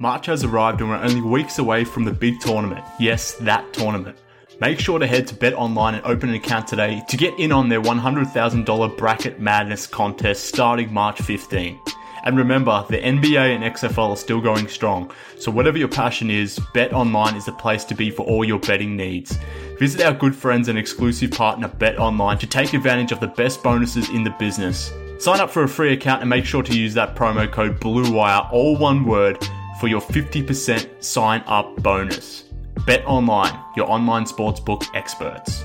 March 0.00 0.24
has 0.24 0.44
arrived 0.44 0.80
and 0.80 0.88
we're 0.88 0.96
only 0.96 1.20
weeks 1.20 1.58
away 1.58 1.84
from 1.84 2.04
the 2.04 2.10
big 2.10 2.40
tournament. 2.40 2.82
Yes, 2.98 3.34
that 3.34 3.70
tournament. 3.74 4.16
Make 4.58 4.80
sure 4.80 4.98
to 4.98 5.06
head 5.06 5.26
to 5.26 5.34
Bet 5.34 5.52
Online 5.52 5.96
and 5.96 6.06
open 6.06 6.30
an 6.30 6.36
account 6.36 6.66
today 6.66 7.02
to 7.06 7.18
get 7.18 7.38
in 7.38 7.52
on 7.52 7.68
their 7.68 7.82
$100,000 7.82 8.96
Bracket 8.96 9.40
Madness 9.40 9.86
contest 9.86 10.44
starting 10.44 10.90
March 10.90 11.20
15. 11.20 11.78
And 12.24 12.38
remember, 12.38 12.82
the 12.88 12.96
NBA 12.96 13.54
and 13.54 13.62
XFL 13.62 14.12
are 14.12 14.16
still 14.16 14.40
going 14.40 14.68
strong, 14.68 15.10
so 15.38 15.50
whatever 15.50 15.76
your 15.76 15.88
passion 15.88 16.30
is, 16.30 16.58
Bet 16.72 16.94
Online 16.94 17.36
is 17.36 17.44
the 17.44 17.52
place 17.52 17.84
to 17.84 17.94
be 17.94 18.10
for 18.10 18.24
all 18.24 18.42
your 18.42 18.58
betting 18.58 18.96
needs. 18.96 19.38
Visit 19.78 20.00
our 20.00 20.14
good 20.14 20.34
friends 20.34 20.68
and 20.68 20.78
exclusive 20.78 21.30
partner 21.30 21.68
Bet 21.68 21.98
Online 21.98 22.38
to 22.38 22.46
take 22.46 22.72
advantage 22.72 23.12
of 23.12 23.20
the 23.20 23.26
best 23.26 23.62
bonuses 23.62 24.08
in 24.08 24.24
the 24.24 24.34
business. 24.38 24.94
Sign 25.18 25.40
up 25.40 25.50
for 25.50 25.62
a 25.62 25.68
free 25.68 25.92
account 25.92 26.22
and 26.22 26.30
make 26.30 26.46
sure 26.46 26.62
to 26.62 26.74
use 26.74 26.94
that 26.94 27.14
promo 27.14 27.50
code 27.50 27.78
BLUEWIRE, 27.80 28.50
all 28.50 28.78
one 28.78 29.04
word, 29.04 29.36
for 29.80 29.88
your 29.88 30.02
50% 30.02 31.02
sign 31.02 31.42
up 31.46 31.74
bonus. 31.82 32.44
Bet 32.86 33.02
online, 33.06 33.58
your 33.76 33.90
online 33.90 34.24
sportsbook 34.24 34.86
experts. 34.94 35.64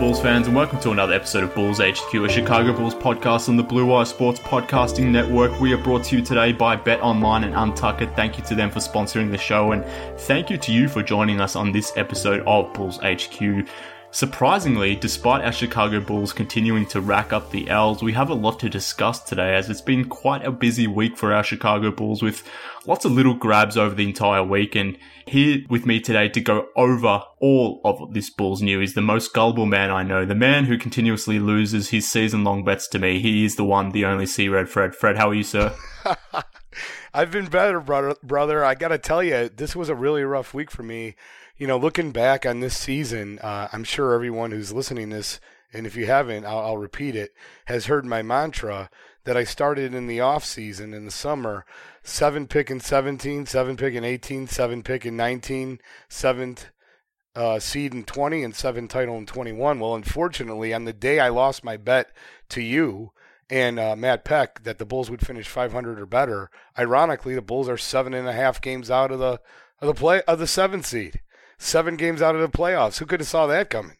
Bulls 0.00 0.18
fans, 0.18 0.46
and 0.46 0.56
welcome 0.56 0.80
to 0.80 0.92
another 0.92 1.12
episode 1.12 1.44
of 1.44 1.54
Bulls 1.54 1.78
HQ, 1.78 2.14
a 2.14 2.26
Chicago 2.26 2.72
Bulls 2.72 2.94
podcast 2.94 3.50
on 3.50 3.58
the 3.58 3.62
Blue 3.62 3.84
Wire 3.84 4.06
Sports 4.06 4.40
Podcasting 4.40 5.10
Network. 5.10 5.60
We 5.60 5.74
are 5.74 5.76
brought 5.76 6.04
to 6.04 6.16
you 6.16 6.24
today 6.24 6.52
by 6.52 6.74
Bet 6.74 7.02
Online 7.02 7.44
and 7.44 7.54
Untuckit. 7.54 8.16
Thank 8.16 8.38
you 8.38 8.44
to 8.44 8.54
them 8.54 8.70
for 8.70 8.78
sponsoring 8.78 9.30
the 9.30 9.36
show, 9.36 9.72
and 9.72 9.84
thank 10.22 10.48
you 10.48 10.56
to 10.56 10.72
you 10.72 10.88
for 10.88 11.02
joining 11.02 11.38
us 11.38 11.54
on 11.54 11.70
this 11.70 11.92
episode 11.96 12.42
of 12.46 12.72
Bulls 12.72 12.98
HQ. 13.02 13.68
Surprisingly, 14.12 14.96
despite 14.96 15.44
our 15.44 15.52
Chicago 15.52 16.00
Bulls 16.00 16.32
continuing 16.32 16.84
to 16.86 17.00
rack 17.00 17.32
up 17.32 17.52
the 17.52 17.70
L's, 17.70 18.02
we 18.02 18.12
have 18.12 18.28
a 18.28 18.34
lot 18.34 18.58
to 18.58 18.68
discuss 18.68 19.22
today 19.22 19.54
as 19.54 19.70
it's 19.70 19.80
been 19.80 20.08
quite 20.08 20.44
a 20.44 20.50
busy 20.50 20.88
week 20.88 21.16
for 21.16 21.32
our 21.32 21.44
Chicago 21.44 21.92
Bulls 21.92 22.20
with 22.20 22.42
lots 22.86 23.04
of 23.04 23.12
little 23.12 23.34
grabs 23.34 23.76
over 23.76 23.94
the 23.94 24.08
entire 24.08 24.42
week. 24.42 24.74
And 24.74 24.98
here 25.26 25.60
with 25.70 25.86
me 25.86 26.00
today 26.00 26.28
to 26.28 26.40
go 26.40 26.66
over 26.74 27.22
all 27.38 27.80
of 27.84 28.12
this 28.12 28.30
Bulls 28.30 28.60
news 28.60 28.90
is 28.90 28.94
the 28.94 29.00
most 29.00 29.32
gullible 29.32 29.66
man 29.66 29.92
I 29.92 30.02
know, 30.02 30.24
the 30.24 30.34
man 30.34 30.64
who 30.64 30.76
continuously 30.76 31.38
loses 31.38 31.90
his 31.90 32.10
season 32.10 32.42
long 32.42 32.64
bets 32.64 32.88
to 32.88 32.98
me. 32.98 33.20
He 33.20 33.44
is 33.44 33.54
the 33.54 33.64
one, 33.64 33.90
the 33.90 34.06
only 34.06 34.26
C 34.26 34.48
Red 34.48 34.68
Fred. 34.68 34.96
Fred, 34.96 35.18
how 35.18 35.30
are 35.30 35.34
you, 35.34 35.44
sir? 35.44 35.72
I've 37.14 37.30
been 37.30 37.46
better, 37.46 37.78
brother. 37.78 38.16
Brother, 38.24 38.64
I 38.64 38.74
got 38.74 38.88
to 38.88 38.98
tell 38.98 39.22
you, 39.22 39.48
this 39.48 39.76
was 39.76 39.88
a 39.88 39.94
really 39.94 40.24
rough 40.24 40.52
week 40.52 40.72
for 40.72 40.82
me 40.82 41.14
you 41.60 41.66
know, 41.66 41.76
looking 41.76 42.10
back 42.10 42.46
on 42.46 42.60
this 42.60 42.74
season, 42.74 43.38
uh, 43.40 43.68
I'm 43.70 43.84
sure 43.84 44.14
everyone 44.14 44.50
who's 44.50 44.72
listening 44.72 45.10
this, 45.10 45.38
and 45.74 45.86
if 45.86 45.94
you 45.94 46.06
haven't, 46.06 46.46
I'll, 46.46 46.60
I'll, 46.60 46.78
repeat 46.78 47.14
it, 47.14 47.34
has 47.66 47.84
heard 47.84 48.06
my 48.06 48.22
mantra 48.22 48.88
that 49.24 49.36
I 49.36 49.44
started 49.44 49.92
in 49.92 50.06
the 50.06 50.20
off 50.20 50.42
season 50.42 50.94
in 50.94 51.04
the 51.04 51.10
summer, 51.10 51.66
seven 52.02 52.46
pick 52.46 52.70
in 52.70 52.80
17, 52.80 53.44
seven 53.44 53.76
pick 53.76 53.92
in 53.92 54.04
18, 54.04 54.46
seven 54.46 54.82
pick 54.82 55.04
in 55.04 55.18
19, 55.18 55.80
seventh 56.08 56.70
uh, 57.36 57.58
seed 57.58 57.92
in 57.92 58.04
20, 58.04 58.42
and 58.42 58.56
seven 58.56 58.88
title 58.88 59.18
in 59.18 59.26
21. 59.26 59.78
Well, 59.80 59.94
unfortunately, 59.94 60.72
on 60.72 60.86
the 60.86 60.94
day 60.94 61.20
I 61.20 61.28
lost 61.28 61.62
my 61.62 61.76
bet 61.76 62.10
to 62.48 62.62
you 62.62 63.12
and 63.50 63.78
uh, 63.78 63.94
Matt 63.96 64.24
Peck 64.24 64.62
that 64.62 64.78
the 64.78 64.86
Bulls 64.86 65.10
would 65.10 65.26
finish 65.26 65.46
500 65.46 66.00
or 66.00 66.06
better, 66.06 66.50
ironically, 66.78 67.34
the 67.34 67.42
Bulls 67.42 67.68
are 67.68 67.76
seven 67.76 68.14
and 68.14 68.26
a 68.26 68.32
half 68.32 68.62
games 68.62 68.90
out 68.90 69.12
of 69.12 69.18
the 69.18 69.42
of 69.82 69.88
the 69.88 69.94
play 69.94 70.22
of 70.22 70.38
the 70.38 70.46
seventh 70.46 70.86
seed 70.86 71.20
seven 71.60 71.96
games 71.96 72.20
out 72.22 72.34
of 72.34 72.40
the 72.40 72.56
playoffs. 72.56 72.98
Who 72.98 73.06
could 73.06 73.20
have 73.20 73.28
saw 73.28 73.46
that 73.46 73.70
coming? 73.70 73.96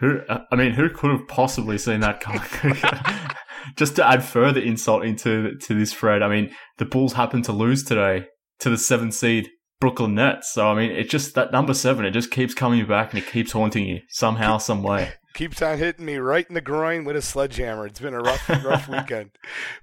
Who? 0.00 0.20
Uh, 0.28 0.40
I 0.50 0.56
mean, 0.56 0.72
who 0.72 0.90
could 0.90 1.10
have 1.10 1.26
possibly 1.26 1.78
seen 1.78 2.00
that 2.00 2.20
coming? 2.20 2.42
Just 3.76 3.96
to 3.96 4.06
add 4.06 4.24
further 4.24 4.60
insult 4.60 5.04
into 5.04 5.56
to 5.56 5.74
this 5.74 5.92
thread, 5.92 6.22
I 6.22 6.28
mean, 6.28 6.50
the 6.78 6.84
Bulls 6.84 7.14
happened 7.14 7.44
to 7.46 7.52
lose 7.52 7.82
today 7.82 8.26
to 8.60 8.70
the 8.70 8.78
seventh 8.78 9.14
seed 9.14 9.48
Brooklyn 9.80 10.14
Nets. 10.14 10.52
So 10.52 10.68
I 10.68 10.74
mean, 10.74 10.90
it 10.90 11.10
just 11.10 11.34
that 11.34 11.52
number 11.52 11.74
seven, 11.74 12.04
it 12.04 12.12
just 12.12 12.30
keeps 12.30 12.54
coming 12.54 12.86
back 12.86 13.12
and 13.12 13.22
it 13.22 13.28
keeps 13.28 13.52
haunting 13.52 13.86
you 13.86 14.00
somehow, 14.08 14.58
some 14.58 14.82
way. 14.82 15.12
Keeps 15.34 15.62
on 15.62 15.78
hitting 15.78 16.04
me 16.04 16.16
right 16.16 16.46
in 16.48 16.54
the 16.54 16.60
groin 16.60 17.04
with 17.04 17.14
a 17.14 17.22
sledgehammer. 17.22 17.86
It's 17.86 18.00
been 18.00 18.14
a 18.14 18.18
rough, 18.18 18.48
rough 18.64 18.88
weekend. 18.88 19.30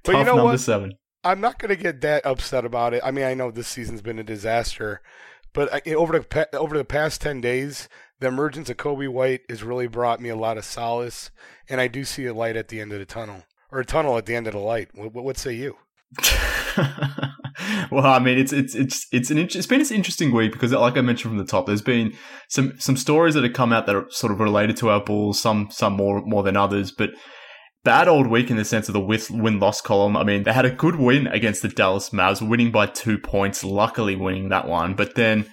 But 0.03 0.13
Tough 0.13 0.19
you 0.19 0.25
know 0.25 0.35
number 0.35 0.51
what? 0.51 0.59
seven. 0.59 0.91
I'm 1.23 1.39
not 1.39 1.59
going 1.59 1.69
to 1.69 1.81
get 1.81 2.01
that 2.01 2.25
upset 2.25 2.65
about 2.65 2.93
it. 2.93 3.01
I 3.05 3.11
mean, 3.11 3.23
I 3.23 3.35
know 3.35 3.51
this 3.51 3.69
season's 3.69 4.01
been 4.01 4.19
a 4.19 4.23
disaster, 4.23 5.01
but 5.55 5.87
over 5.87 6.19
the 6.19 6.55
over 6.55 6.77
the 6.77 6.85
past 6.85 7.21
ten 7.21 7.41
days, 7.41 7.89
the 8.19 8.27
emergence 8.27 8.69
of 8.69 8.77
Coby 8.77 9.09
White 9.09 9.41
has 9.49 9.63
really 9.63 9.87
brought 9.87 10.21
me 10.21 10.29
a 10.29 10.35
lot 10.35 10.57
of 10.57 10.65
solace, 10.65 11.31
and 11.67 11.81
I 11.81 11.87
do 11.87 12.03
see 12.03 12.25
a 12.25 12.33
light 12.33 12.55
at 12.55 12.67
the 12.67 12.79
end 12.79 12.93
of 12.93 12.99
the 12.99 13.05
tunnel, 13.05 13.43
or 13.71 13.79
a 13.79 13.85
tunnel 13.85 14.17
at 14.17 14.25
the 14.25 14.35
end 14.35 14.47
of 14.47 14.53
the 14.53 14.59
light. 14.59 14.89
What, 14.93 15.13
what 15.13 15.37
say 15.37 15.53
you? 15.53 15.77
well, 17.91 18.05
I 18.05 18.19
mean, 18.19 18.37
it's 18.37 18.53
it's 18.53 18.75
it's 18.75 19.07
it's 19.11 19.31
an 19.31 19.37
it's 19.37 19.65
been 19.65 19.81
an 19.81 19.87
interesting 19.87 20.33
week 20.33 20.51
because, 20.51 20.71
like 20.71 20.97
I 20.97 21.01
mentioned 21.01 21.31
from 21.31 21.37
the 21.37 21.45
top, 21.45 21.65
there's 21.65 21.81
been 21.81 22.13
some 22.49 22.73
some 22.79 22.97
stories 22.97 23.33
that 23.33 23.43
have 23.43 23.53
come 23.53 23.73
out 23.73 23.85
that 23.87 23.95
are 23.95 24.05
sort 24.09 24.31
of 24.31 24.39
related 24.39 24.77
to 24.77 24.89
our 24.89 25.03
Bulls, 25.03 25.41
some 25.41 25.69
some 25.71 25.93
more 25.93 26.21
more 26.21 26.43
than 26.43 26.57
others, 26.57 26.91
but 26.91 27.11
bad 27.83 28.07
old 28.07 28.27
week 28.27 28.49
in 28.49 28.57
the 28.57 28.65
sense 28.65 28.89
of 28.89 28.93
the 28.93 28.99
win 28.99 29.59
loss 29.59 29.79
column. 29.79 30.17
I 30.17 30.23
mean, 30.23 30.43
they 30.43 30.53
had 30.53 30.65
a 30.65 30.71
good 30.71 30.95
win 30.95 31.27
against 31.27 31.61
the 31.61 31.69
Dallas 31.69 32.09
Mavs, 32.09 32.45
winning 32.45 32.71
by 32.71 32.87
two 32.87 33.17
points, 33.17 33.63
luckily 33.63 34.15
winning 34.15 34.49
that 34.49 34.67
one. 34.67 34.95
But 34.95 35.15
then 35.15 35.45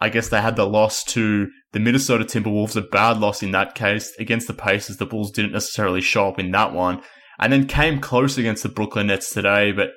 I 0.00 0.08
guess 0.08 0.28
they 0.28 0.40
had 0.40 0.56
the 0.56 0.66
loss 0.66 1.02
to 1.04 1.48
the 1.72 1.80
Minnesota 1.80 2.24
Timberwolves, 2.24 2.76
a 2.76 2.82
bad 2.82 3.18
loss 3.18 3.42
in 3.42 3.52
that 3.52 3.74
case. 3.74 4.12
Against 4.18 4.46
the 4.46 4.54
Pacers, 4.54 4.98
the 4.98 5.06
Bulls 5.06 5.30
didn't 5.30 5.52
necessarily 5.52 6.00
show 6.00 6.28
up 6.28 6.38
in 6.38 6.50
that 6.52 6.72
one. 6.72 7.02
And 7.38 7.52
then 7.52 7.66
came 7.66 8.00
close 8.00 8.38
against 8.38 8.62
the 8.62 8.68
Brooklyn 8.68 9.08
Nets 9.08 9.32
today, 9.32 9.72
but 9.72 9.90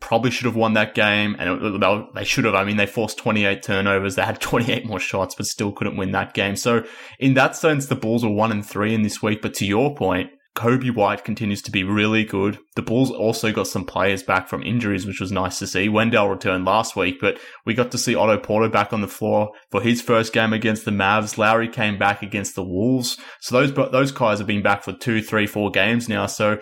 probably 0.00 0.30
should 0.30 0.46
have 0.46 0.56
won 0.56 0.74
that 0.74 0.94
game. 0.94 1.36
And 1.38 1.82
they 2.14 2.24
should 2.24 2.44
have. 2.44 2.54
I 2.54 2.64
mean, 2.64 2.76
they 2.76 2.86
forced 2.86 3.18
28 3.18 3.62
turnovers. 3.62 4.14
They 4.14 4.22
had 4.22 4.40
28 4.40 4.86
more 4.86 5.00
shots, 5.00 5.34
but 5.34 5.46
still 5.46 5.72
couldn't 5.72 5.96
win 5.96 6.12
that 6.12 6.34
game. 6.34 6.56
So 6.56 6.84
in 7.18 7.34
that 7.34 7.56
sense, 7.56 7.86
the 7.86 7.96
Bulls 7.96 8.24
were 8.24 8.30
one 8.30 8.52
and 8.52 8.64
three 8.64 8.94
in 8.94 9.02
this 9.02 9.22
week. 9.22 9.42
But 9.42 9.54
to 9.54 9.66
your 9.66 9.94
point, 9.94 10.30
Coby 10.60 10.94
White 10.94 11.24
continues 11.24 11.62
to 11.62 11.70
be 11.70 11.84
really 11.84 12.22
good. 12.22 12.58
The 12.76 12.82
Bulls 12.82 13.10
also 13.10 13.50
got 13.50 13.66
some 13.66 13.86
players 13.86 14.22
back 14.22 14.46
from 14.46 14.62
injuries, 14.62 15.06
which 15.06 15.18
was 15.18 15.32
nice 15.32 15.58
to 15.58 15.66
see. 15.66 15.88
Wendell 15.88 16.28
returned 16.28 16.66
last 16.66 16.94
week, 16.94 17.16
but 17.18 17.38
we 17.64 17.72
got 17.72 17.90
to 17.92 17.98
see 17.98 18.14
Otto 18.14 18.36
Porter 18.36 18.68
back 18.68 18.92
on 18.92 19.00
the 19.00 19.08
floor 19.08 19.52
for 19.70 19.80
his 19.80 20.02
first 20.02 20.34
game 20.34 20.52
against 20.52 20.84
the 20.84 20.90
Mavs. 20.90 21.38
Lauri 21.38 21.66
came 21.66 21.98
back 21.98 22.22
against 22.22 22.56
the 22.56 22.62
Wolves. 22.62 23.16
So 23.40 23.58
those, 23.58 23.90
those 23.90 24.12
guys 24.12 24.36
have 24.36 24.46
been 24.46 24.62
back 24.62 24.82
for 24.82 24.92
two, 24.92 25.22
three, 25.22 25.46
four 25.46 25.70
games 25.70 26.10
now. 26.10 26.26
So 26.26 26.60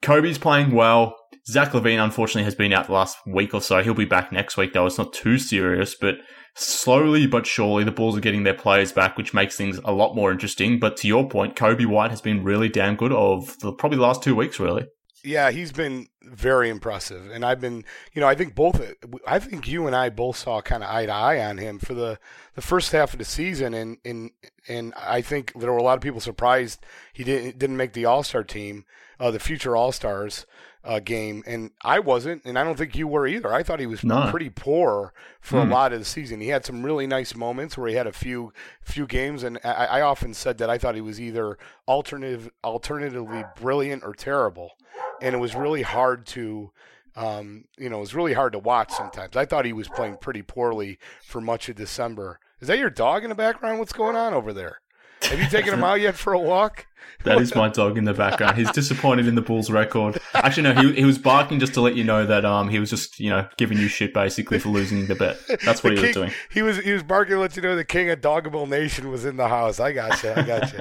Coby's 0.00 0.38
playing 0.38 0.70
well. 0.70 1.14
Zach 1.46 1.72
LaVine, 1.72 2.02
unfortunately, 2.02 2.44
has 2.44 2.54
been 2.54 2.72
out 2.72 2.86
the 2.86 2.94
last 2.94 3.18
week 3.26 3.52
or 3.52 3.60
so. 3.60 3.82
He'll 3.82 3.92
be 3.92 4.06
back 4.06 4.32
next 4.32 4.56
week, 4.56 4.72
though. 4.72 4.86
It's 4.86 4.96
not 4.96 5.12
too 5.12 5.36
serious, 5.36 5.94
but 5.94 6.14
slowly 6.54 7.26
but 7.26 7.46
surely, 7.46 7.84
the 7.84 7.92
Bulls 7.92 8.16
are 8.16 8.20
getting 8.20 8.44
their 8.44 8.54
players 8.54 8.92
back, 8.92 9.16
which 9.16 9.34
makes 9.34 9.56
things 9.56 9.78
a 9.84 9.92
lot 9.92 10.14
more 10.14 10.30
interesting. 10.30 10.78
But 10.78 10.96
to 10.98 11.08
your 11.08 11.28
point, 11.28 11.56
Coby 11.56 11.86
White 11.86 12.10
has 12.10 12.20
been 12.20 12.44
really 12.44 12.68
damn 12.68 12.96
good 12.96 13.12
of 13.12 13.58
the, 13.60 13.72
probably 13.72 13.96
the 13.98 14.04
last 14.04 14.22
two 14.22 14.34
weeks, 14.34 14.58
really. 14.58 14.86
Yeah, 15.24 15.50
he's 15.50 15.72
been 15.72 16.08
very 16.22 16.68
impressive, 16.68 17.30
and 17.30 17.46
I've 17.46 17.60
been, 17.60 17.84
you 18.12 18.20
know, 18.20 18.28
I 18.28 18.34
think 18.34 18.54
both, 18.54 18.78
I 19.26 19.38
think 19.38 19.66
you 19.66 19.86
and 19.86 19.96
I 19.96 20.10
both 20.10 20.36
saw 20.36 20.60
kind 20.60 20.84
of 20.84 20.90
eye 20.90 21.06
to 21.06 21.12
eye 21.12 21.42
on 21.42 21.56
him 21.56 21.78
for 21.78 21.94
the 21.94 22.18
the 22.54 22.60
first 22.60 22.92
half 22.92 23.14
of 23.14 23.18
the 23.18 23.24
season, 23.24 23.72
and 23.72 23.96
and 24.04 24.32
and 24.68 24.92
I 24.94 25.22
think 25.22 25.54
there 25.54 25.72
were 25.72 25.78
a 25.78 25.82
lot 25.82 25.96
of 25.96 26.02
people 26.02 26.20
surprised 26.20 26.84
he 27.14 27.24
didn't 27.24 27.58
didn't 27.58 27.78
make 27.78 27.94
the 27.94 28.04
All 28.04 28.22
Star 28.22 28.44
team, 28.44 28.84
uh, 29.18 29.30
the 29.30 29.38
future 29.38 29.74
All 29.74 29.92
Stars 29.92 30.44
uh, 30.84 31.00
game, 31.00 31.42
and 31.46 31.70
I 31.82 31.98
wasn't, 31.98 32.44
and 32.44 32.58
I 32.58 32.64
don't 32.64 32.76
think 32.76 32.94
you 32.94 33.08
were 33.08 33.26
either. 33.26 33.52
I 33.52 33.62
thought 33.62 33.80
he 33.80 33.86
was 33.86 34.04
no. 34.04 34.30
pretty 34.30 34.50
poor 34.50 35.12
for 35.40 35.58
a 35.58 35.64
hmm. 35.64 35.72
lot 35.72 35.92
of 35.92 35.98
the 35.98 36.04
season. 36.04 36.40
He 36.40 36.48
had 36.48 36.64
some 36.64 36.84
really 36.84 37.06
nice 37.06 37.34
moments 37.34 37.78
where 37.78 37.88
he 37.88 37.94
had 37.94 38.06
a 38.06 38.12
few 38.12 38.52
few 38.82 39.06
games, 39.06 39.42
and 39.42 39.58
I, 39.64 39.86
I 39.86 40.00
often 40.02 40.34
said 40.34 40.58
that 40.58 40.68
I 40.68 40.78
thought 40.78 40.94
he 40.94 41.00
was 41.00 41.20
either 41.20 41.58
alternative 41.88 42.50
alternatively 42.62 43.44
brilliant 43.56 44.04
or 44.04 44.12
terrible 44.12 44.72
and 45.20 45.34
it 45.34 45.38
was 45.38 45.54
really 45.54 45.82
hard 45.82 46.26
to 46.26 46.70
um, 47.16 47.66
you 47.78 47.88
know, 47.88 47.98
it 47.98 48.00
was 48.00 48.14
really 48.14 48.32
hard 48.32 48.54
to 48.54 48.58
watch 48.58 48.90
sometimes. 48.90 49.36
I 49.36 49.44
thought 49.44 49.64
he 49.64 49.72
was 49.72 49.86
playing 49.86 50.16
pretty 50.16 50.42
poorly 50.42 50.98
for 51.22 51.40
much 51.40 51.68
of 51.68 51.76
December. 51.76 52.40
Is 52.60 52.66
that 52.66 52.78
your 52.78 52.90
dog 52.90 53.22
in 53.22 53.28
the 53.28 53.36
background? 53.36 53.78
What's 53.78 53.92
going 53.92 54.16
on 54.16 54.34
over 54.34 54.52
there? 54.52 54.80
Have 55.26 55.40
you 55.40 55.48
taken 55.48 55.74
him 55.74 55.84
out 55.84 56.00
yet 56.00 56.14
for 56.14 56.32
a 56.32 56.38
walk? 56.38 56.86
That 57.24 57.40
is 57.40 57.54
my 57.54 57.70
dog 57.70 57.96
in 57.96 58.04
the 58.04 58.12
background. 58.12 58.58
He's 58.58 58.70
disappointed 58.72 59.26
in 59.26 59.34
the 59.34 59.40
Bulls' 59.40 59.70
record. 59.70 60.20
Actually, 60.34 60.74
no, 60.74 60.74
he, 60.74 60.92
he 60.92 61.04
was 61.06 61.16
barking 61.16 61.58
just 61.58 61.72
to 61.74 61.80
let 61.80 61.94
you 61.94 62.04
know 62.04 62.26
that 62.26 62.44
um 62.44 62.68
he 62.68 62.78
was 62.78 62.90
just 62.90 63.18
you 63.18 63.30
know 63.30 63.48
giving 63.56 63.78
you 63.78 63.88
shit 63.88 64.12
basically 64.12 64.58
for 64.58 64.68
losing 64.68 65.06
the 65.06 65.14
bet. 65.14 65.38
That's 65.64 65.82
what 65.82 65.94
the 65.94 65.96
he 65.96 65.96
king, 65.96 66.04
was 66.06 66.14
doing. 66.14 66.32
He 66.52 66.60
was 66.60 66.78
he 66.78 66.92
was 66.92 67.02
barking 67.02 67.36
to 67.36 67.40
let 67.40 67.56
you 67.56 67.62
know 67.62 67.76
the 67.76 67.84
king 67.84 68.10
of 68.10 68.20
Doggable 68.20 68.68
Nation 68.68 69.10
was 69.10 69.24
in 69.24 69.38
the 69.38 69.48
house. 69.48 69.80
I 69.80 69.92
got 69.92 70.22
you. 70.22 70.32
I 70.32 70.42
got 70.42 70.72
you. 70.74 70.80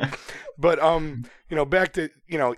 but 0.57 0.79
um 0.79 1.23
you 1.49 1.55
know 1.55 1.63
back 1.63 1.93
to 1.93 2.09
you 2.27 2.37
know 2.37 2.55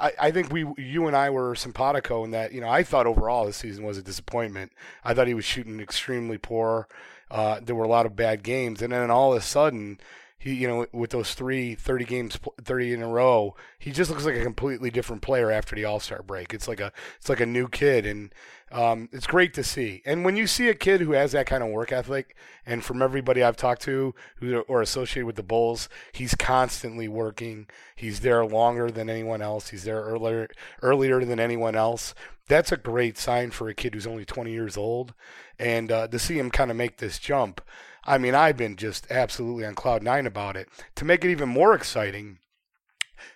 I, 0.00 0.12
I 0.18 0.30
think 0.30 0.50
we 0.50 0.64
you 0.78 1.06
and 1.06 1.16
I 1.16 1.28
were 1.28 1.54
simpatico 1.54 2.24
in 2.24 2.30
that 2.30 2.52
you 2.52 2.62
know 2.62 2.68
I 2.68 2.82
thought 2.84 3.06
overall 3.06 3.44
this 3.44 3.58
season 3.58 3.84
was 3.84 3.98
a 3.98 4.02
disappointment. 4.02 4.72
I 5.04 5.12
thought 5.12 5.26
he 5.26 5.34
was 5.34 5.44
shooting 5.44 5.80
extremely 5.80 6.38
poor. 6.38 6.88
Uh, 7.30 7.60
there 7.62 7.74
were 7.74 7.84
a 7.84 7.88
lot 7.88 8.06
of 8.06 8.14
bad 8.14 8.42
games, 8.42 8.80
and 8.80 8.92
then 8.92 9.10
all 9.10 9.32
of 9.32 9.38
a 9.38 9.44
sudden 9.44 9.98
he, 10.38 10.54
you 10.54 10.68
know, 10.68 10.86
with 10.92 11.10
those 11.10 11.34
three 11.34 11.74
30 11.74 12.04
games, 12.04 12.38
30 12.62 12.92
in 12.92 13.02
a 13.02 13.08
row, 13.08 13.56
he 13.78 13.90
just 13.90 14.10
looks 14.10 14.24
like 14.24 14.36
a 14.36 14.42
completely 14.42 14.90
different 14.90 15.22
player 15.22 15.50
after 15.50 15.74
the 15.74 15.84
All 15.84 15.98
Star 15.98 16.22
break. 16.22 16.52
It's 16.52 16.68
like 16.68 16.80
a, 16.80 16.92
it's 17.16 17.28
like 17.28 17.40
a 17.40 17.46
new 17.46 17.68
kid, 17.68 18.04
and 18.04 18.34
um, 18.70 19.08
it's 19.12 19.26
great 19.26 19.54
to 19.54 19.64
see. 19.64 20.02
And 20.04 20.24
when 20.24 20.36
you 20.36 20.46
see 20.46 20.68
a 20.68 20.74
kid 20.74 21.00
who 21.00 21.12
has 21.12 21.32
that 21.32 21.46
kind 21.46 21.62
of 21.62 21.70
work 21.70 21.90
ethic, 21.90 22.36
and 22.66 22.84
from 22.84 23.00
everybody 23.00 23.42
I've 23.42 23.56
talked 23.56 23.82
to 23.82 24.14
who 24.36 24.64
are 24.68 24.82
associated 24.82 25.26
with 25.26 25.36
the 25.36 25.42
Bulls, 25.42 25.88
he's 26.12 26.34
constantly 26.34 27.08
working. 27.08 27.66
He's 27.94 28.20
there 28.20 28.44
longer 28.44 28.90
than 28.90 29.08
anyone 29.08 29.40
else. 29.40 29.70
He's 29.70 29.84
there 29.84 30.02
earlier, 30.02 30.48
earlier 30.82 31.24
than 31.24 31.40
anyone 31.40 31.76
else. 31.76 32.14
That's 32.48 32.72
a 32.72 32.76
great 32.76 33.16
sign 33.18 33.52
for 33.52 33.68
a 33.68 33.74
kid 33.74 33.94
who's 33.94 34.06
only 34.06 34.24
20 34.24 34.52
years 34.52 34.76
old, 34.76 35.14
and 35.58 35.90
uh, 35.90 36.08
to 36.08 36.18
see 36.18 36.38
him 36.38 36.50
kind 36.50 36.70
of 36.70 36.76
make 36.76 36.98
this 36.98 37.18
jump. 37.18 37.60
I 38.06 38.18
mean, 38.18 38.34
I've 38.34 38.56
been 38.56 38.76
just 38.76 39.06
absolutely 39.10 39.66
on 39.66 39.74
cloud 39.74 40.02
nine 40.02 40.26
about 40.26 40.56
it. 40.56 40.68
To 40.94 41.04
make 41.04 41.24
it 41.24 41.30
even 41.30 41.48
more 41.48 41.74
exciting, 41.74 42.38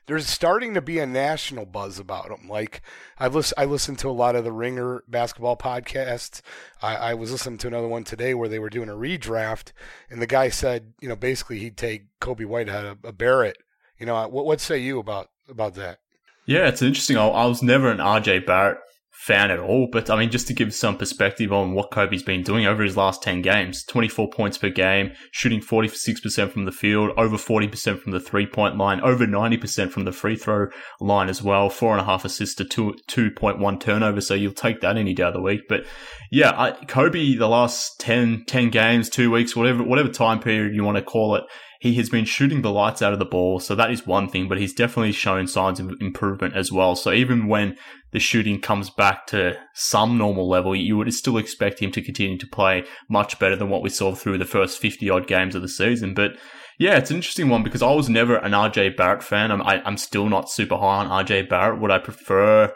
there's 0.07 0.27
starting 0.27 0.75
to 0.75 0.81
be 0.81 0.99
a 0.99 1.07
national 1.07 1.67
buzz 1.67 1.99
about 1.99 2.31
him. 2.31 2.49
Like 2.49 2.83
I've 3.19 3.35
listened, 3.35 3.55
I 3.59 3.65
listened 3.65 3.99
to 4.01 4.09
a 4.09 4.13
lot 4.13 4.37
of 4.37 4.45
the 4.45 4.53
Ringer 4.53 5.03
basketball 5.09 5.57
podcasts. 5.57 6.41
I, 6.81 6.97
I, 6.97 7.15
was 7.15 7.33
listening 7.33 7.59
to 7.59 7.67
another 7.67 7.89
one 7.89 8.05
today 8.05 8.35
where 8.35 8.49
they 8.49 8.59
were 8.59 8.71
doing 8.71 8.89
a 8.89 8.95
redraft, 8.95 9.73
and 10.09 10.23
the 10.23 10.27
guy 10.27 10.49
said, 10.49 10.93
you 11.01 11.09
know, 11.09 11.17
basically 11.17 11.59
he'd 11.59 11.77
take 11.77 12.07
Coby 12.21 12.47
White 12.47 12.69
ahead 12.69 12.85
of 12.85 13.05
a 13.05 13.13
Barrett. 13.13 13.59
You 13.99 14.07
know, 14.07 14.29
what 14.29 14.47
what 14.47 14.61
say 14.61 14.79
you 14.79 14.99
about 14.99 15.31
about 15.49 15.75
that? 15.75 15.99
Yeah, 16.47 16.69
it's 16.69 16.83
interesting. 16.83 17.17
I, 17.17 17.27
I 17.27 17.47
was 17.47 17.63
never 17.63 17.91
an 17.91 17.99
RJ 17.99 18.47
Barrett 18.47 18.79
fan 19.21 19.51
at 19.51 19.59
all. 19.59 19.87
But 19.87 20.09
I 20.09 20.19
mean, 20.19 20.31
just 20.31 20.47
to 20.47 20.55
give 20.55 20.73
some 20.73 20.97
perspective 20.97 21.53
on 21.53 21.75
what 21.75 21.91
Coby's 21.91 22.23
been 22.23 22.43
doing 22.43 22.65
over 22.65 22.83
his 22.83 22.97
last 22.97 23.23
10 23.23 23.43
games 23.43 23.85
24 23.85 24.31
points 24.31 24.57
per 24.57 24.71
game, 24.71 25.13
shooting 25.31 25.61
46% 25.61 26.51
from 26.51 26.65
the 26.65 26.73
field, 26.73 27.11
over 27.19 27.37
40% 27.37 28.01
from 28.01 28.13
the 28.13 28.21
three 28.21 28.47
point 28.47 28.79
line, 28.79 28.99
over 29.03 29.27
90% 29.27 29.91
from 29.91 30.07
the 30.07 30.13
free 30.13 30.37
throw 30.37 30.69
line 31.01 31.29
as 31.29 31.43
well, 31.43 31.69
four 31.69 31.93
and 31.93 32.01
a 32.01 32.05
half 32.05 32.25
assists 32.25 32.55
to 32.57 32.65
two, 32.65 32.95
2.1 33.09 33.79
turnovers. 33.79 34.27
So 34.27 34.33
you'll 34.33 34.53
take 34.53 34.81
that 34.81 34.97
any 34.97 35.13
day 35.13 35.25
of 35.25 35.35
the 35.35 35.43
week. 35.43 35.69
But 35.69 35.85
yeah, 36.31 36.53
I, 36.57 36.73
Coby, 36.87 37.39
the 37.39 37.49
last 37.49 38.01
10, 38.01 38.45
10 38.47 38.71
games, 38.71 39.11
two 39.11 39.31
weeks, 39.31 39.55
whatever, 39.55 39.83
whatever 39.83 40.09
time 40.09 40.41
period 40.41 40.75
you 40.75 40.83
want 40.83 40.97
to 40.97 41.03
call 41.03 41.37
it, 41.37 41.45
he 41.81 41.95
has 41.95 42.11
been 42.11 42.27
shooting 42.27 42.61
the 42.61 42.71
lights 42.71 43.01
out 43.01 43.15
of 43.15 43.19
the 43.19 43.25
ball. 43.25 43.59
So 43.59 43.75
that 43.75 43.91
is 43.91 44.07
one 44.07 44.29
thing, 44.29 44.49
but 44.49 44.59
he's 44.59 44.75
definitely 44.75 45.13
shown 45.13 45.47
signs 45.47 45.81
of 45.81 45.91
improvement 45.99 46.55
as 46.55 46.71
well. 46.71 46.95
So 46.95 47.11
even 47.11 47.49
when 47.49 47.75
the 48.13 48.21
shooting 48.21 48.61
comes 48.61 48.91
back 48.91 49.27
to 49.29 49.59
some 49.73 50.19
normal 50.19 50.47
level, 50.47 50.77
you 50.77 50.99
would 50.99 51.13
still 51.15 51.39
expect 51.39 51.81
him 51.81 51.91
to 51.93 52.03
continue 52.03 52.37
to 52.37 52.47
play 52.47 52.85
much 53.09 53.39
better 53.39 53.57
than 53.57 53.71
what 53.71 53.81
we 53.81 53.89
saw 53.89 54.15
through 54.15 54.37
the 54.37 54.45
first 54.45 54.79
50 54.79 55.09
odd 55.09 55.27
games 55.27 55.55
of 55.55 55.63
the 55.63 55.69
season. 55.69 56.13
But 56.13 56.33
yeah, 56.79 56.99
it's 56.99 57.11
an 57.11 57.17
interesting 57.17 57.49
one 57.49 57.63
because 57.63 57.83
I 57.83 57.93
was 57.93 58.11
never 58.11 58.37
an 58.37 58.53
RJ 58.53 58.99
Barrett 58.99 59.23
fan. 59.23 59.51
I'm, 59.51 59.63
I, 59.63 59.77
am 59.77 59.83
i 59.87 59.89
am 59.89 59.97
still 59.97 60.29
not 60.29 60.51
super 60.51 60.77
high 60.77 61.03
on 61.03 61.25
RJ 61.25 61.49
Barrett. 61.49 61.81
Would 61.81 61.91
I 61.91 61.99
prefer 61.99 62.75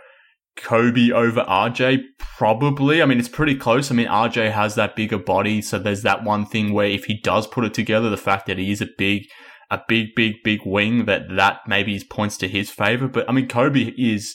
Coby 0.56 1.10
over 1.10 1.42
RJ? 1.42 2.02
Probably. 2.18 3.02
I 3.02 3.06
mean, 3.06 3.18
it's 3.18 3.28
pretty 3.28 3.54
close. 3.54 3.90
I 3.90 3.94
mean, 3.94 4.08
RJ 4.08 4.52
has 4.52 4.74
that 4.74 4.96
bigger 4.96 5.18
body. 5.18 5.62
So 5.62 5.78
there's 5.78 6.02
that 6.02 6.24
one 6.24 6.46
thing 6.46 6.72
where 6.72 6.86
if 6.86 7.04
he 7.04 7.20
does 7.20 7.46
put 7.46 7.64
it 7.64 7.74
together, 7.74 8.10
the 8.10 8.16
fact 8.16 8.46
that 8.46 8.58
he 8.58 8.70
is 8.70 8.80
a 8.80 8.88
big, 8.98 9.24
a 9.70 9.80
big, 9.88 10.08
big, 10.14 10.36
big 10.44 10.60
wing, 10.64 11.06
that 11.06 11.22
that 11.36 11.60
maybe 11.66 12.00
points 12.08 12.36
to 12.38 12.48
his 12.48 12.70
favor. 12.70 13.08
But 13.08 13.28
I 13.28 13.32
mean, 13.32 13.48
Coby 13.48 13.94
is 13.96 14.34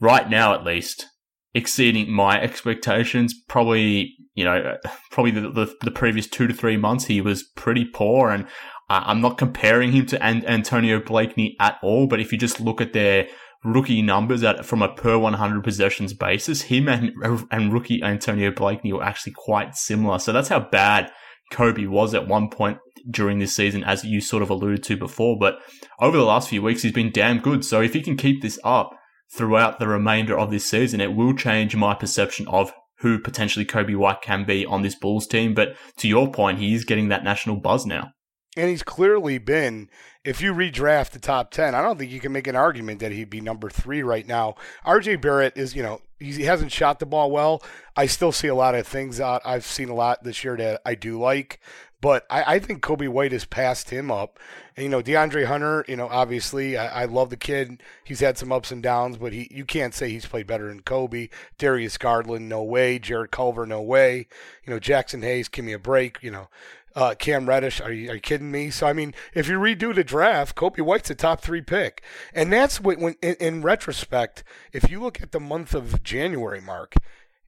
right 0.00 0.28
now, 0.28 0.54
at 0.54 0.64
least, 0.64 1.06
exceeding 1.54 2.10
my 2.10 2.40
expectations. 2.40 3.34
Probably, 3.48 4.14
you 4.34 4.44
know, 4.44 4.76
probably 5.10 5.32
the, 5.32 5.50
the, 5.50 5.74
the 5.82 5.90
previous 5.90 6.26
two 6.26 6.46
to 6.46 6.54
three 6.54 6.76
months, 6.76 7.06
he 7.06 7.20
was 7.20 7.42
pretty 7.42 7.84
poor. 7.84 8.30
And 8.30 8.44
uh, 8.88 9.02
I'm 9.04 9.20
not 9.20 9.38
comparing 9.38 9.92
him 9.92 10.06
to 10.06 10.22
An- 10.22 10.46
Antonio 10.46 11.00
Blakeney 11.00 11.56
at 11.60 11.78
all. 11.82 12.06
But 12.06 12.20
if 12.20 12.32
you 12.32 12.38
just 12.38 12.60
look 12.60 12.80
at 12.80 12.92
their 12.92 13.28
rookie 13.66 14.00
numbers 14.00 14.44
at 14.44 14.64
from 14.64 14.80
a 14.80 14.88
per 14.88 15.18
100 15.18 15.64
possessions 15.64 16.14
basis, 16.14 16.62
him 16.62 16.88
and, 16.88 17.12
and 17.50 17.72
rookie 17.72 18.02
Antonio 18.02 18.52
Blakeney 18.52 18.92
were 18.92 19.02
actually 19.02 19.32
quite 19.32 19.74
similar. 19.74 20.18
So 20.18 20.32
that's 20.32 20.48
how 20.48 20.60
bad 20.60 21.10
Coby 21.52 21.88
was 21.88 22.14
at 22.14 22.28
one 22.28 22.48
point 22.48 22.78
during 23.10 23.38
this 23.38 23.54
season, 23.54 23.82
as 23.84 24.04
you 24.04 24.20
sort 24.20 24.42
of 24.42 24.50
alluded 24.50 24.82
to 24.84 24.96
before. 24.96 25.36
But 25.38 25.58
over 26.00 26.16
the 26.16 26.24
last 26.24 26.48
few 26.48 26.62
weeks, 26.62 26.82
he's 26.82 26.92
been 26.92 27.12
damn 27.12 27.40
good. 27.40 27.64
So 27.64 27.80
if 27.80 27.92
he 27.92 28.02
can 28.02 28.16
keep 28.16 28.40
this 28.40 28.58
up 28.64 28.90
throughout 29.34 29.78
the 29.78 29.88
remainder 29.88 30.38
of 30.38 30.50
this 30.50 30.68
season, 30.68 31.00
it 31.00 31.14
will 31.14 31.34
change 31.34 31.74
my 31.74 31.94
perception 31.94 32.46
of 32.48 32.72
who 33.00 33.18
potentially 33.18 33.64
Coby 33.64 33.96
White 33.96 34.22
can 34.22 34.44
be 34.44 34.64
on 34.64 34.82
this 34.82 34.94
Bulls 34.94 35.26
team. 35.26 35.54
But 35.54 35.76
to 35.98 36.08
your 36.08 36.30
point, 36.30 36.58
he 36.58 36.74
is 36.74 36.84
getting 36.84 37.08
that 37.08 37.24
national 37.24 37.56
buzz 37.56 37.84
now. 37.84 38.12
And 38.56 38.70
he's 38.70 38.82
clearly 38.82 39.38
been, 39.38 39.90
if 40.24 40.40
you 40.40 40.54
redraft 40.54 41.10
the 41.10 41.18
top 41.18 41.50
10, 41.50 41.74
I 41.74 41.82
don't 41.82 41.98
think 41.98 42.10
you 42.10 42.20
can 42.20 42.32
make 42.32 42.46
an 42.46 42.56
argument 42.56 43.00
that 43.00 43.12
he'd 43.12 43.30
be 43.30 43.40
number 43.40 43.68
three 43.68 44.02
right 44.02 44.26
now. 44.26 44.56
RJ 44.84 45.20
Barrett 45.20 45.56
is, 45.56 45.76
you 45.76 45.82
know, 45.82 46.00
he 46.18 46.44
hasn't 46.44 46.72
shot 46.72 46.98
the 46.98 47.06
ball 47.06 47.30
well. 47.30 47.62
I 47.94 48.06
still 48.06 48.32
see 48.32 48.48
a 48.48 48.54
lot 48.54 48.74
of 48.74 48.86
things 48.86 49.20
out. 49.20 49.42
I've 49.44 49.66
seen 49.66 49.88
a 49.90 49.94
lot 49.94 50.24
this 50.24 50.42
year 50.42 50.56
that 50.56 50.80
I 50.86 50.94
do 50.94 51.20
like, 51.20 51.60
but 52.00 52.26
I, 52.30 52.54
I 52.54 52.58
think 52.58 52.82
Coby 52.82 53.08
White 53.08 53.32
has 53.32 53.44
passed 53.44 53.90
him 53.90 54.10
up. 54.10 54.38
And, 54.76 54.84
you 54.84 54.88
know, 54.88 55.02
DeAndre 55.02 55.46
Hunter, 55.46 55.84
you 55.88 55.96
know, 55.96 56.08
obviously 56.08 56.76
I, 56.76 57.02
I, 57.02 57.04
love 57.06 57.30
the 57.30 57.36
kid. 57.36 57.82
He's 58.04 58.20
had 58.20 58.36
some 58.36 58.52
ups 58.52 58.70
and 58.70 58.82
downs, 58.82 59.16
but 59.16 59.32
he 59.32 59.48
you 59.50 59.64
can't 59.64 59.94
say 59.94 60.10
he's 60.10 60.26
played 60.26 60.46
better 60.46 60.68
than 60.68 60.82
Coby. 60.82 61.30
Darius 61.58 61.96
Garland, 61.98 62.48
no 62.48 62.62
way. 62.62 62.98
Jarrett 62.98 63.30
Culver, 63.30 63.66
no 63.66 63.80
way. 63.80 64.28
You 64.64 64.72
know, 64.72 64.80
Jaxson 64.80 65.22
Hayes, 65.22 65.48
give 65.48 65.64
me 65.64 65.72
a 65.72 65.78
break. 65.78 66.22
You 66.22 66.30
know, 66.30 66.48
uh, 66.96 67.14
Cam 67.14 67.48
Reddish. 67.48 67.80
Are 67.80 67.92
you, 67.92 68.10
are 68.10 68.14
you 68.14 68.20
kidding 68.20 68.50
me? 68.50 68.70
So 68.70 68.86
I 68.88 68.92
mean, 68.92 69.14
if 69.34 69.48
you 69.48 69.58
redo 69.58 69.94
the 69.94 70.02
draft, 70.02 70.56
Coby 70.56 70.80
White's 70.80 71.10
a 71.10 71.14
top 71.14 71.42
three 71.42 71.60
pick, 71.60 72.02
and 72.34 72.52
that's 72.52 72.80
what 72.80 72.98
when 72.98 73.14
in, 73.22 73.36
in 73.38 73.62
retrospect, 73.62 74.42
if 74.72 74.90
you 74.90 75.00
look 75.00 75.22
at 75.22 75.30
the 75.30 75.40
month 75.40 75.74
of 75.74 76.02
January, 76.02 76.60
Mark, 76.60 76.94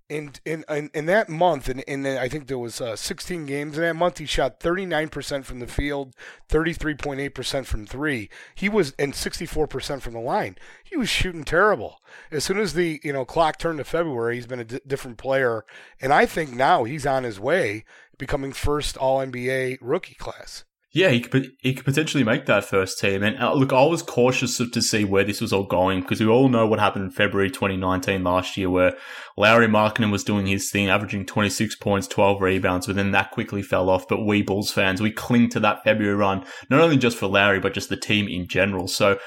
in 0.08 0.32
in 0.44 0.64
in, 0.68 0.90
in 0.94 1.06
that 1.06 1.28
month, 1.28 1.68
and 1.68 1.80
in, 1.80 2.06
in, 2.06 2.16
I 2.16 2.28
think 2.28 2.46
there 2.46 2.58
was 2.58 2.80
uh, 2.80 2.96
16 2.96 3.46
games 3.46 3.76
in 3.76 3.82
that 3.82 3.96
month. 3.96 4.18
He 4.18 4.26
shot 4.26 4.60
39% 4.60 5.44
from 5.44 5.60
the 5.60 5.66
field, 5.66 6.14
33.8% 6.48 7.66
from 7.66 7.86
three. 7.86 8.30
He 8.54 8.68
was 8.68 8.94
and 8.98 9.12
64% 9.12 10.00
from 10.00 10.14
the 10.14 10.20
line. 10.20 10.56
He 10.82 10.96
was 10.96 11.08
shooting 11.08 11.44
terrible. 11.44 12.00
As 12.30 12.44
soon 12.44 12.58
as 12.58 12.74
the 12.74 13.00
you 13.02 13.12
know 13.12 13.24
clock 13.24 13.58
turned 13.58 13.78
to 13.78 13.84
February, 13.84 14.36
he's 14.36 14.46
been 14.46 14.60
a 14.60 14.64
d- 14.64 14.80
different 14.86 15.18
player, 15.18 15.64
and 16.00 16.12
I 16.12 16.26
think 16.26 16.52
now 16.52 16.84
he's 16.84 17.06
on 17.06 17.24
his 17.24 17.38
way 17.38 17.84
becoming 18.16 18.52
first 18.52 18.96
All 18.96 19.20
NBA 19.20 19.78
rookie 19.80 20.14
class. 20.14 20.64
Yeah, 20.90 21.10
he 21.10 21.20
could, 21.20 21.50
he 21.60 21.74
could 21.74 21.84
potentially 21.84 22.24
make 22.24 22.46
that 22.46 22.64
first 22.64 22.98
team. 22.98 23.22
And 23.22 23.38
uh, 23.38 23.52
look, 23.52 23.74
I 23.74 23.84
was 23.84 24.02
cautious 24.02 24.56
to 24.56 24.82
see 24.82 25.04
where 25.04 25.22
this 25.22 25.40
was 25.40 25.52
all 25.52 25.66
going 25.66 26.00
because 26.00 26.18
we 26.18 26.26
all 26.26 26.48
know 26.48 26.66
what 26.66 26.78
happened 26.78 27.04
in 27.04 27.10
February 27.10 27.50
2019 27.50 28.24
last 28.24 28.56
year 28.56 28.70
where 28.70 28.96
Lauri 29.36 29.66
Markkanen 29.66 30.10
was 30.10 30.24
doing 30.24 30.46
his 30.46 30.70
thing, 30.70 30.88
averaging 30.88 31.26
26 31.26 31.76
points, 31.76 32.06
12 32.06 32.40
rebounds, 32.40 32.86
but 32.86 32.96
then 32.96 33.10
that 33.10 33.32
quickly 33.32 33.60
fell 33.60 33.90
off. 33.90 34.08
But 34.08 34.24
we 34.24 34.40
Bulls 34.40 34.72
fans, 34.72 35.02
we 35.02 35.10
cling 35.10 35.50
to 35.50 35.60
that 35.60 35.84
February 35.84 36.16
run, 36.16 36.42
not 36.70 36.80
only 36.80 36.96
just 36.96 37.18
for 37.18 37.26
Lauri, 37.26 37.60
but 37.60 37.74
just 37.74 37.90
the 37.90 37.96
team 37.96 38.26
in 38.26 38.48
general. 38.48 38.88
So 38.88 39.18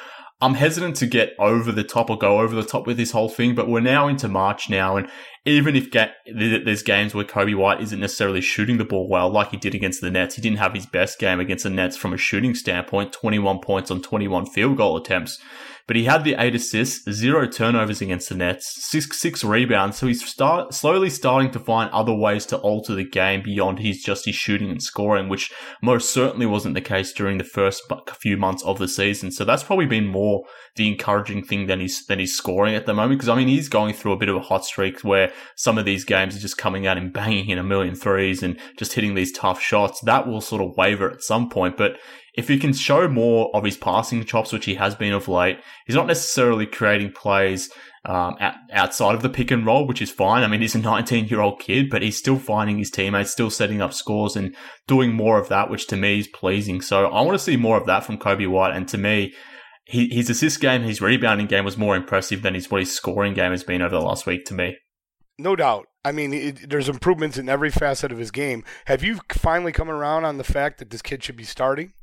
I'm 0.41 0.55
hesitant 0.55 0.95
to 0.97 1.05
get 1.05 1.35
over 1.37 1.71
the 1.71 1.83
top 1.83 2.09
or 2.09 2.17
go 2.17 2.39
over 2.39 2.55
the 2.55 2.63
top 2.63 2.87
with 2.87 2.97
this 2.97 3.11
whole 3.11 3.29
thing, 3.29 3.53
but 3.53 3.69
we're 3.69 3.79
now 3.79 4.07
into 4.07 4.27
March 4.27 4.71
now, 4.71 4.97
and 4.97 5.07
even 5.45 5.75
if 5.75 5.91
ga- 5.91 6.13
there's 6.25 6.81
games 6.81 7.13
where 7.13 7.23
Coby 7.23 7.55
White 7.55 7.79
isn't 7.81 7.99
necessarily 7.99 8.41
shooting 8.41 8.77
the 8.77 8.85
ball 8.85 9.07
well, 9.07 9.29
like 9.29 9.51
he 9.51 9.57
did 9.57 9.75
against 9.75 10.01
the 10.01 10.09
Nets, 10.09 10.35
he 10.35 10.41
didn't 10.41 10.57
have 10.57 10.73
his 10.73 10.87
best 10.87 11.19
game 11.19 11.39
against 11.39 11.63
the 11.63 11.69
Nets 11.69 11.95
from 11.95 12.11
a 12.11 12.17
shooting 12.17 12.55
standpoint, 12.55 13.13
21 13.13 13.59
points 13.59 13.91
on 13.91 14.01
21 14.01 14.47
field 14.47 14.77
goal 14.77 14.97
attempts. 14.97 15.39
But 15.87 15.95
he 15.95 16.05
had 16.05 16.23
the 16.23 16.35
eight 16.37 16.55
assists, 16.55 17.09
zero 17.11 17.47
turnovers 17.47 18.01
against 18.01 18.29
the 18.29 18.35
Nets, 18.35 18.71
six 18.89 19.19
six 19.19 19.43
rebounds. 19.43 19.97
So 19.97 20.07
he's 20.07 20.25
start, 20.25 20.73
slowly 20.73 21.09
starting 21.09 21.51
to 21.51 21.59
find 21.59 21.89
other 21.91 22.13
ways 22.13 22.45
to 22.47 22.57
alter 22.57 22.95
the 22.95 23.07
game 23.07 23.41
beyond 23.41 23.79
his 23.79 24.01
just 24.01 24.25
his 24.25 24.35
shooting 24.35 24.69
and 24.69 24.81
scoring, 24.81 25.29
which 25.29 25.51
most 25.81 26.13
certainly 26.13 26.45
wasn't 26.45 26.75
the 26.75 26.81
case 26.81 27.11
during 27.13 27.37
the 27.37 27.43
first 27.43 27.83
few 28.19 28.37
months 28.37 28.63
of 28.63 28.79
the 28.79 28.87
season. 28.87 29.31
So 29.31 29.45
that's 29.45 29.63
probably 29.63 29.85
been 29.85 30.07
more 30.07 30.43
the 30.75 30.87
encouraging 30.87 31.43
thing 31.43 31.67
than 31.67 31.79
he's 31.79 32.05
than 32.05 32.19
he's 32.19 32.35
scoring 32.35 32.75
at 32.75 32.85
the 32.85 32.93
moment. 32.93 33.19
Because 33.19 33.29
I 33.29 33.35
mean, 33.35 33.47
he's 33.47 33.69
going 33.69 33.93
through 33.93 34.13
a 34.13 34.17
bit 34.17 34.29
of 34.29 34.35
a 34.35 34.41
hot 34.41 34.65
streak 34.65 35.01
where 35.01 35.31
some 35.55 35.77
of 35.77 35.85
these 35.85 36.05
games 36.05 36.35
are 36.35 36.39
just 36.39 36.57
coming 36.57 36.87
out 36.87 36.97
and 36.97 37.11
banging 37.11 37.49
in 37.49 37.57
a 37.57 37.63
million 37.63 37.95
threes 37.95 38.43
and 38.43 38.59
just 38.77 38.93
hitting 38.93 39.15
these 39.15 39.31
tough 39.31 39.61
shots. 39.61 39.99
That 40.01 40.27
will 40.27 40.41
sort 40.41 40.61
of 40.61 40.77
waver 40.77 41.09
at 41.09 41.23
some 41.23 41.49
point, 41.49 41.77
but 41.77 41.97
if 42.33 42.47
he 42.47 42.57
can 42.57 42.73
show 42.73 43.07
more 43.07 43.53
of 43.55 43.65
his 43.65 43.77
passing 43.77 44.23
chops, 44.23 44.53
which 44.53 44.65
he 44.65 44.75
has 44.75 44.95
been 44.95 45.13
of 45.13 45.27
late, 45.27 45.59
he's 45.85 45.95
not 45.95 46.07
necessarily 46.07 46.65
creating 46.65 47.11
plays 47.11 47.69
um, 48.05 48.35
outside 48.71 49.15
of 49.15 49.21
the 49.21 49.29
pick 49.29 49.51
and 49.51 49.65
roll, 49.65 49.85
which 49.85 50.01
is 50.01 50.09
fine. 50.09 50.43
I 50.43 50.47
mean, 50.47 50.61
he's 50.61 50.75
a 50.75 50.79
19 50.79 51.27
year 51.27 51.41
old 51.41 51.59
kid, 51.59 51.89
but 51.89 52.01
he's 52.01 52.17
still 52.17 52.39
finding 52.39 52.77
his 52.77 52.89
teammates, 52.89 53.31
still 53.31 53.49
setting 53.49 53.81
up 53.81 53.93
scores 53.93 54.35
and 54.35 54.55
doing 54.87 55.13
more 55.13 55.39
of 55.39 55.49
that, 55.49 55.69
which 55.69 55.87
to 55.87 55.97
me 55.97 56.19
is 56.19 56.27
pleasing. 56.27 56.81
So 56.81 57.07
I 57.07 57.21
want 57.21 57.37
to 57.37 57.43
see 57.43 57.57
more 57.57 57.77
of 57.77 57.85
that 57.87 58.05
from 58.05 58.17
Coby 58.17 58.47
White. 58.47 58.75
And 58.75 58.87
to 58.89 58.97
me, 58.97 59.33
his 59.85 60.29
assist 60.29 60.61
game, 60.61 60.83
his 60.83 61.01
rebounding 61.01 61.47
game 61.47 61.65
was 61.65 61.77
more 61.77 61.95
impressive 61.95 62.41
than 62.41 62.53
his 62.53 62.71
what 62.71 62.81
his 62.81 62.95
scoring 62.95 63.33
game 63.33 63.51
has 63.51 63.63
been 63.63 63.81
over 63.81 63.95
the 63.95 64.01
last 64.01 64.25
week 64.25 64.45
to 64.45 64.53
me. 64.53 64.77
No 65.37 65.55
doubt. 65.55 65.87
I 66.03 66.11
mean, 66.11 66.33
it, 66.33 66.69
there's 66.69 66.89
improvements 66.89 67.37
in 67.37 67.49
every 67.49 67.69
facet 67.69 68.11
of 68.11 68.17
his 68.17 68.31
game. 68.31 68.63
Have 68.85 69.03
you 69.03 69.19
finally 69.29 69.71
come 69.71 69.89
around 69.89 70.25
on 70.25 70.37
the 70.37 70.43
fact 70.43 70.79
that 70.79 70.89
this 70.89 71.01
kid 71.01 71.23
should 71.23 71.35
be 71.35 71.43
starting? 71.43 71.93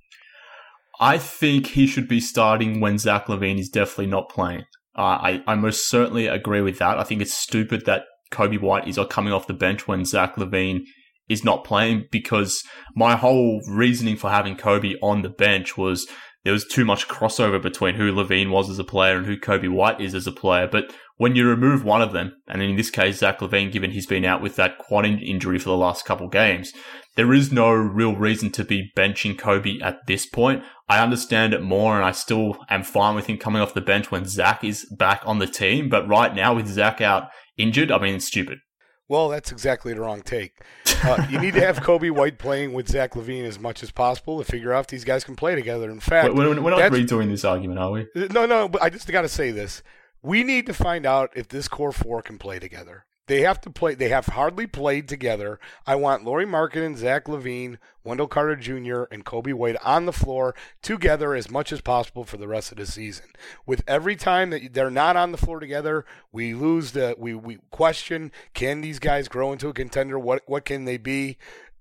I 1.00 1.18
think 1.18 1.68
he 1.68 1.86
should 1.86 2.08
be 2.08 2.20
starting 2.20 2.80
when 2.80 2.98
Zach 2.98 3.26
LaVine 3.26 3.58
is 3.58 3.68
definitely 3.68 4.06
not 4.06 4.28
playing. 4.28 4.64
Uh, 4.96 5.02
I, 5.02 5.42
I 5.46 5.54
most 5.54 5.88
certainly 5.88 6.26
agree 6.26 6.60
with 6.60 6.78
that. 6.78 6.98
I 6.98 7.04
think 7.04 7.22
it's 7.22 7.34
stupid 7.34 7.86
that 7.86 8.02
Coby 8.32 8.60
White 8.60 8.88
is 8.88 8.98
coming 9.08 9.32
off 9.32 9.46
the 9.46 9.54
bench 9.54 9.86
when 9.86 10.04
Zach 10.04 10.36
LaVine 10.36 10.80
is 11.28 11.44
not 11.44 11.64
playing 11.64 12.06
because 12.10 12.62
my 12.96 13.14
whole 13.14 13.60
reasoning 13.68 14.16
for 14.16 14.30
having 14.30 14.56
Coby 14.56 14.94
on 15.02 15.22
the 15.22 15.28
bench 15.28 15.76
was 15.76 16.08
there 16.44 16.52
was 16.52 16.66
too 16.66 16.84
much 16.84 17.08
crossover 17.08 17.60
between 17.60 17.94
who 17.94 18.12
LaVine 18.12 18.50
was 18.50 18.70
as 18.70 18.78
a 18.78 18.84
player 18.84 19.16
and 19.16 19.26
who 19.26 19.36
Coby 19.36 19.70
White 19.70 20.00
is 20.00 20.14
as 20.14 20.26
a 20.26 20.32
player. 20.32 20.66
But 20.66 20.92
when 21.18 21.37
you 21.37 21.46
remove 21.46 21.84
one 21.84 22.00
of 22.00 22.12
them, 22.12 22.32
and 22.48 22.62
in 22.62 22.76
this 22.76 22.90
case, 22.90 23.18
Zach 23.18 23.40
LaVine, 23.40 23.70
given 23.70 23.90
he's 23.90 24.06
been 24.06 24.25
out 24.25 24.40
with 24.40 24.56
that 24.56 24.78
quad 24.78 25.04
injury 25.04 25.58
for 25.58 25.68
the 25.68 25.76
last 25.76 26.04
couple 26.04 26.28
games, 26.28 26.72
there 27.16 27.34
is 27.34 27.52
no 27.52 27.70
real 27.72 28.14
reason 28.14 28.50
to 28.52 28.64
be 28.64 28.92
benching 28.96 29.37
Coby 29.37 29.82
at 29.82 30.06
this 30.06 30.25
point. 30.26 30.62
I 30.88 31.02
understand 31.02 31.52
it 31.52 31.62
more 31.62 31.96
and 31.96 32.04
I 32.04 32.12
still 32.12 32.56
am 32.70 32.84
fine 32.84 33.16
with 33.16 33.26
him 33.26 33.37
coming 33.37 33.60
off 33.60 33.75
the 33.75 33.80
bench 33.80 34.10
when 34.10 34.25
Zach 34.25 34.62
is 34.62 34.87
back 34.96 35.22
on 35.26 35.40
the 35.40 35.48
team. 35.48 35.88
But 35.88 36.08
right 36.08 36.32
now, 36.32 36.54
with 36.54 36.68
Zach 36.68 37.00
out 37.00 37.30
injured, 37.56 37.90
I 37.90 37.98
mean, 37.98 38.14
it's 38.14 38.26
stupid. 38.26 38.60
Well, 39.08 39.30
that's 39.30 39.50
exactly 39.50 39.94
the 39.94 40.02
wrong 40.02 40.20
take. 40.20 40.60
Uh, 41.02 41.26
you 41.30 41.40
need 41.40 41.54
to 41.54 41.60
have 41.60 41.80
Coby 41.80 42.10
White 42.10 42.38
playing 42.38 42.75
with 42.75 42.88
Zach 42.88 43.14
LaVine 43.14 43.44
as 43.44 43.58
much 43.58 43.82
as 43.82 43.90
possible 43.90 44.38
to 44.38 44.44
figure 44.44 44.72
out 44.72 44.80
if 44.80 44.87
these 44.88 45.04
guys 45.04 45.25
can 45.25 45.34
play 45.34 45.54
together. 45.54 45.90
In 45.90 45.98
fact, 45.98 46.34
we're, 46.34 46.60
we're 46.60 46.70
not 46.70 46.92
redoing 46.92 47.28
this 47.28 47.44
argument, 47.44 47.80
are 47.80 47.90
we? 47.90 48.06
No, 48.14 48.46
no. 48.46 48.68
But 48.68 48.82
I 48.82 48.90
just 48.90 49.10
got 49.10 49.22
to 49.22 49.28
say 49.28 49.50
this: 49.50 49.82
we 50.22 50.42
need 50.42 50.66
to 50.66 50.75
find 50.75 51.06
out 51.06 51.30
if 51.34 51.48
this 51.48 51.68
core 51.68 51.92
four 51.92 52.22
can 52.22 52.38
play 52.38 52.58
together. 52.58 53.04
They 53.28 53.42
have 53.42 53.60
to 53.60 53.70
play. 53.70 53.94
They 53.94 54.08
have 54.08 54.25
hardly 54.25 54.66
played 54.66 55.06
together. 55.06 55.60
I 55.87 55.96
want 55.96 56.25
Lauri 56.25 56.44
and 56.50 56.96
Zach 56.96 57.26
LaVine, 57.26 57.76
Wendell 58.02 58.26
Carter 58.26 58.56
Jr., 58.56 59.02
and 59.12 59.22
Coby 59.22 59.52
White 59.52 59.76
on 59.84 60.06
the 60.06 60.14
floor 60.14 60.54
together 60.80 61.34
as 61.34 61.50
much 61.50 61.70
as 61.70 61.82
possible 61.82 62.25
for 62.25 62.38
the 62.38 62.48
rest 62.48 62.72
of 62.72 62.78
the 62.78 62.87
season. 62.87 63.26
With 63.66 63.84
every 63.87 64.16
time 64.16 64.48
that 64.50 64.72
they're 64.72 64.90
not 64.90 65.16
on 65.16 65.32
the 65.32 65.38
floor 65.38 65.60
together, 65.60 66.06
we 66.32 66.54
lose 66.54 66.92
the. 66.92 67.14
We 67.18 67.34
we 67.34 67.58
question: 67.70 68.32
Can 68.54 68.80
these 68.80 68.98
guys 68.98 69.28
grow 69.28 69.52
into 69.52 69.68
a 69.68 69.75
contender? 69.75 70.18
What 70.18 70.42
what 70.46 70.64
can 70.64 70.87
they 70.87 70.96
be? 70.96 71.37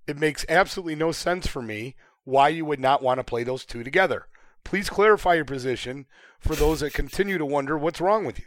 It 0.06 0.18
makes 0.18 0.46
absolutely 0.50 0.96
no 0.96 1.14
sense 1.14 1.48
for 1.48 1.62
me 1.62 1.96
why 2.26 2.50
you 2.50 2.66
would 2.66 2.82
not 2.82 3.02
want 3.02 3.20
to 3.20 3.24
play 3.24 3.46
those 3.46 3.64
two 3.64 3.86
together. 3.86 4.28
Please 4.66 4.90
clarify 4.90 5.36
your 5.36 5.46
position 5.46 6.08
for 6.40 6.56
those 6.56 6.80
that 6.80 6.94
continue 6.94 7.38
to 7.38 7.46
wonder 7.46 7.78
what's 7.78 8.02
wrong 8.02 8.26
with 8.26 8.40
you. 8.40 8.46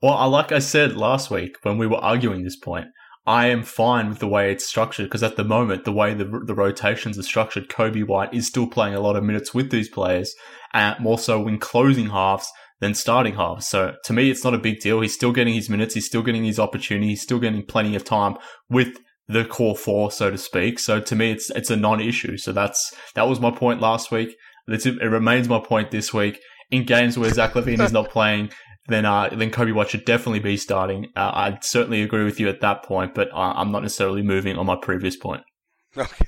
Well, 0.00 0.28
like 0.30 0.50
I 0.50 0.58
said 0.58 0.96
last 0.96 1.30
week 1.30 1.56
when 1.62 1.78
we 1.78 1.86
were 1.86 1.98
arguing 1.98 2.42
this 2.42 2.56
point, 2.56 2.86
I 3.24 3.46
am 3.46 3.62
fine 3.62 4.08
with 4.08 4.18
the 4.18 4.26
way 4.26 4.50
it's 4.50 4.66
structured 4.66 5.06
because 5.06 5.22
at 5.22 5.36
the 5.36 5.44
moment, 5.44 5.84
the 5.84 5.92
way 5.92 6.12
the, 6.12 6.24
the 6.24 6.56
rotations 6.56 7.16
are 7.18 7.22
structured, 7.22 7.68
Coby 7.68 8.04
White 8.04 8.34
is 8.34 8.48
still 8.48 8.66
playing 8.66 8.94
a 8.94 9.00
lot 9.00 9.14
of 9.14 9.22
minutes 9.22 9.54
with 9.54 9.70
these 9.70 9.88
players, 9.88 10.34
and 10.72 10.98
more 10.98 11.18
so 11.18 11.46
in 11.46 11.58
closing 11.58 12.10
halves 12.10 12.50
than 12.80 12.94
starting 12.94 13.36
halves. 13.36 13.68
So 13.68 13.94
to 14.04 14.12
me, 14.12 14.28
it's 14.28 14.42
not 14.42 14.54
a 14.54 14.58
big 14.58 14.80
deal. 14.80 15.00
He's 15.00 15.14
still 15.14 15.30
getting 15.30 15.54
his 15.54 15.70
minutes, 15.70 15.94
he's 15.94 16.06
still 16.06 16.22
getting 16.22 16.44
his 16.44 16.58
opportunity, 16.58 17.10
he's 17.10 17.22
still 17.22 17.38
getting 17.38 17.64
plenty 17.64 17.94
of 17.94 18.04
time 18.04 18.36
with 18.68 18.98
the 19.28 19.44
core 19.44 19.76
four, 19.76 20.10
so 20.10 20.30
to 20.30 20.38
speak. 20.38 20.80
So 20.80 20.98
to 20.98 21.14
me, 21.14 21.30
it's 21.30 21.48
it's 21.50 21.70
a 21.70 21.76
non-issue. 21.76 22.38
So 22.38 22.50
that's 22.50 22.92
that 23.14 23.28
was 23.28 23.38
my 23.38 23.52
point 23.52 23.80
last 23.80 24.10
week. 24.10 24.34
It 24.66 25.00
remains 25.00 25.48
my 25.48 25.60
point 25.60 25.92
this 25.92 26.12
week. 26.12 26.40
In 26.72 26.84
games 26.84 27.18
where 27.18 27.30
Zach 27.30 27.52
LaVine 27.52 27.80
is 27.80 27.92
not 27.92 28.08
playing, 28.10 28.50
then 28.88 29.04
uh, 29.04 29.28
then 29.28 29.50
Coby 29.50 29.72
White 29.72 29.90
should 29.90 30.04
definitely 30.04 30.40
be 30.40 30.56
starting. 30.56 31.06
Uh, 31.14 31.30
I'd 31.34 31.62
certainly 31.62 32.02
agree 32.02 32.24
with 32.24 32.40
you 32.40 32.48
at 32.48 32.60
that 32.62 32.82
point, 32.82 33.14
but 33.14 33.30
uh, 33.32 33.52
I'm 33.54 33.70
not 33.70 33.82
necessarily 33.82 34.22
moving 34.22 34.56
on 34.56 34.66
my 34.66 34.76
previous 34.76 35.16
point. 35.16 35.42
Okay. 35.94 36.24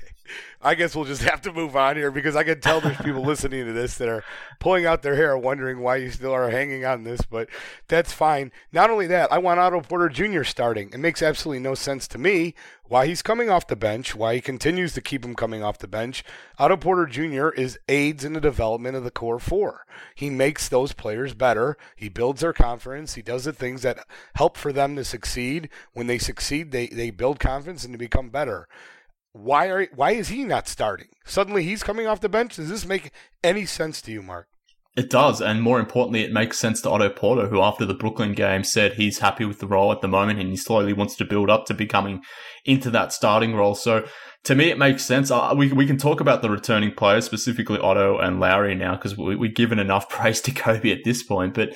I 0.61 0.75
guess 0.75 0.95
we'll 0.95 1.05
just 1.05 1.21
have 1.23 1.41
to 1.41 1.53
move 1.53 1.75
on 1.75 1.95
here 1.95 2.11
because 2.11 2.35
I 2.35 2.43
can 2.43 2.59
tell 2.59 2.81
there's 2.81 2.97
people 2.97 3.21
listening 3.25 3.65
to 3.65 3.73
this 3.73 3.97
that 3.97 4.09
are 4.09 4.23
pulling 4.59 4.85
out 4.85 5.01
their 5.01 5.15
hair 5.15 5.37
wondering 5.37 5.79
why 5.79 5.97
you 5.97 6.09
still 6.09 6.31
are 6.31 6.49
hanging 6.49 6.85
on 6.85 7.03
this, 7.03 7.21
but 7.21 7.49
that's 7.87 8.11
fine. 8.11 8.51
Not 8.71 8.89
only 8.89 9.07
that, 9.07 9.31
I 9.31 9.37
want 9.37 9.59
Otto 9.59 9.81
Porter 9.81 10.09
Jr. 10.09 10.43
starting. 10.43 10.89
It 10.91 10.99
makes 10.99 11.21
absolutely 11.21 11.59
no 11.61 11.75
sense 11.75 12.07
to 12.09 12.17
me 12.17 12.55
why 12.87 13.07
he's 13.07 13.21
coming 13.21 13.49
off 13.49 13.67
the 13.67 13.75
bench, 13.75 14.15
why 14.15 14.35
he 14.35 14.41
continues 14.41 14.93
to 14.93 15.01
keep 15.01 15.25
him 15.25 15.35
coming 15.35 15.63
off 15.63 15.79
the 15.79 15.87
bench. 15.87 16.23
Otto 16.59 16.77
Porter 16.77 17.05
Jr. 17.05 17.49
is 17.49 17.79
aids 17.87 18.23
in 18.23 18.33
the 18.33 18.41
development 18.41 18.95
of 18.95 19.03
the 19.03 19.11
core 19.11 19.39
four. 19.39 19.85
He 20.13 20.29
makes 20.29 20.69
those 20.69 20.93
players 20.93 21.33
better. 21.33 21.77
He 21.95 22.09
builds 22.09 22.41
their 22.41 22.53
confidence. 22.53 23.15
He 23.15 23.21
does 23.21 23.45
the 23.45 23.53
things 23.53 23.81
that 23.81 24.05
help 24.35 24.57
for 24.57 24.71
them 24.71 24.95
to 24.95 25.03
succeed. 25.03 25.69
When 25.93 26.07
they 26.07 26.17
succeed, 26.17 26.71
they, 26.71 26.87
they 26.87 27.09
build 27.09 27.39
confidence 27.39 27.83
and 27.83 27.93
to 27.93 27.97
become 27.97 28.29
better 28.29 28.67
why 29.35 29.67
are 29.67 29.85
why 29.93 30.11
is 30.11 30.29
he 30.29 30.43
not 30.45 30.67
starting? 30.67 31.07
Suddenly 31.25 31.63
he's 31.63 31.83
coming 31.83 32.07
off 32.07 32.21
the 32.21 32.29
bench. 32.29 32.55
Does 32.55 32.69
this 32.69 32.85
make 32.85 33.11
any 33.43 33.65
sense 33.65 34.01
to 34.03 34.11
you, 34.11 34.21
Mark? 34.21 34.47
It 34.95 35.09
does, 35.09 35.41
and 35.41 35.61
more 35.61 35.81
importantly, 35.81 36.23
it 36.23 36.31
makes 36.31 36.57
sense 36.57 36.81
to 36.81 36.89
Otto 36.89 37.09
Porter, 37.09 37.49
who 37.49 37.61
after 37.61 37.85
the 37.85 37.93
Brooklyn 37.93 38.31
game 38.31 38.63
said 38.63 38.93
he's 38.93 39.19
happy 39.19 39.43
with 39.43 39.59
the 39.59 39.67
role 39.67 39.91
at 39.91 39.99
the 39.99 40.07
moment 40.07 40.39
and 40.39 40.49
he 40.49 40.55
slowly 40.55 40.93
wants 40.93 41.17
to 41.17 41.25
build 41.25 41.49
up 41.49 41.65
to 41.65 41.73
becoming 41.73 42.23
into 42.63 42.89
that 42.91 43.11
starting 43.11 43.53
role. 43.53 43.75
So 43.75 44.07
to 44.45 44.55
me, 44.55 44.69
it 44.69 44.77
makes 44.77 45.03
sense. 45.03 45.31
Uh, 45.31 45.53
we, 45.57 45.69
we 45.73 45.85
can 45.85 45.97
talk 45.97 46.21
about 46.21 46.41
the 46.41 46.49
returning 46.49 46.93
players, 46.93 47.25
specifically 47.25 47.77
Otto 47.79 48.19
and 48.19 48.39
Lauri 48.39 48.73
now, 48.73 48.95
because 48.95 49.17
we, 49.17 49.35
we've 49.35 49.53
given 49.53 49.79
enough 49.79 50.07
praise 50.17 50.39
to 50.41 50.51
Coby 50.51 50.97
at 50.97 51.03
this 51.03 51.23
point. 51.23 51.55
But 51.55 51.75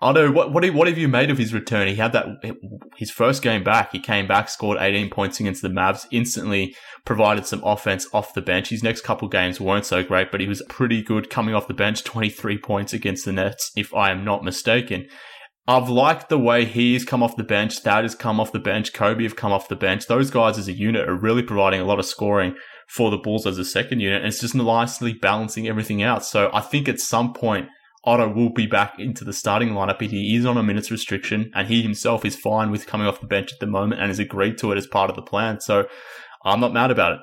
Otto, 0.00 0.30
what 0.30 0.52
what 0.52 0.68
what 0.74 0.86
have 0.86 0.98
you 0.98 1.08
made 1.08 1.30
of 1.30 1.38
his 1.38 1.52
return? 1.52 1.88
He 1.88 1.96
had 1.96 2.12
that 2.12 2.26
his 2.96 3.10
first 3.10 3.42
game 3.42 3.64
back. 3.64 3.90
He 3.90 3.98
came 3.98 4.28
back, 4.28 4.48
scored 4.48 4.78
18 4.80 5.10
points 5.10 5.40
against 5.40 5.60
the 5.60 5.68
Mavs, 5.68 6.06
instantly 6.12 6.76
provided 7.04 7.46
some 7.46 7.62
offense 7.64 8.06
off 8.12 8.34
the 8.34 8.42
bench. 8.42 8.68
His 8.68 8.84
next 8.84 9.00
couple 9.00 9.26
games 9.28 9.60
weren't 9.60 9.86
so 9.86 10.04
great, 10.04 10.30
but 10.30 10.40
he 10.40 10.46
was 10.46 10.62
pretty 10.68 11.02
good 11.02 11.30
coming 11.30 11.54
off 11.54 11.66
the 11.66 11.74
bench. 11.74 12.04
23 12.04 12.58
points 12.58 12.92
against 12.92 13.24
the 13.24 13.32
Nets, 13.32 13.72
if 13.76 13.92
I 13.92 14.10
am 14.12 14.24
not 14.24 14.44
mistaken. 14.44 15.06
I've 15.66 15.90
liked 15.90 16.28
the 16.28 16.38
way 16.38 16.64
he's 16.64 17.04
come 17.04 17.22
off 17.22 17.36
the 17.36 17.44
bench. 17.44 17.80
Thad 17.80 18.04
has 18.04 18.14
come 18.14 18.40
off 18.40 18.52
the 18.52 18.58
bench. 18.58 18.94
Coby 18.94 19.24
have 19.24 19.36
come 19.36 19.52
off 19.52 19.68
the 19.68 19.76
bench. 19.76 20.06
Those 20.06 20.30
guys 20.30 20.56
as 20.56 20.66
a 20.66 20.72
unit 20.72 21.06
are 21.08 21.14
really 21.14 21.42
providing 21.42 21.80
a 21.80 21.84
lot 21.84 21.98
of 21.98 22.06
scoring 22.06 22.54
for 22.88 23.10
the 23.10 23.18
Bulls 23.18 23.46
as 23.46 23.58
a 23.58 23.64
second 23.64 24.00
unit, 24.00 24.22
and 24.22 24.28
it's 24.28 24.40
just 24.40 24.54
nicely 24.54 25.12
balancing 25.12 25.68
everything 25.68 26.02
out. 26.02 26.24
So 26.24 26.50
I 26.54 26.60
think 26.60 26.88
at 26.88 27.00
some 27.00 27.34
point 27.34 27.68
Otto 28.08 28.26
will 28.26 28.48
be 28.48 28.66
back 28.66 28.98
into 28.98 29.22
the 29.22 29.34
starting 29.34 29.70
lineup, 29.70 29.98
but 29.98 30.08
he 30.08 30.34
is 30.34 30.46
on 30.46 30.56
a 30.56 30.62
minutes 30.62 30.90
restriction, 30.90 31.50
and 31.54 31.68
he 31.68 31.82
himself 31.82 32.24
is 32.24 32.34
fine 32.34 32.70
with 32.70 32.86
coming 32.86 33.06
off 33.06 33.20
the 33.20 33.26
bench 33.26 33.52
at 33.52 33.60
the 33.60 33.66
moment 33.66 34.00
and 34.00 34.08
has 34.08 34.18
agreed 34.18 34.56
to 34.58 34.72
it 34.72 34.78
as 34.78 34.86
part 34.86 35.10
of 35.10 35.16
the 35.16 35.22
plan. 35.22 35.60
So 35.60 35.86
I'm 36.42 36.58
not 36.58 36.72
mad 36.72 36.90
about 36.90 37.12
it. 37.12 37.20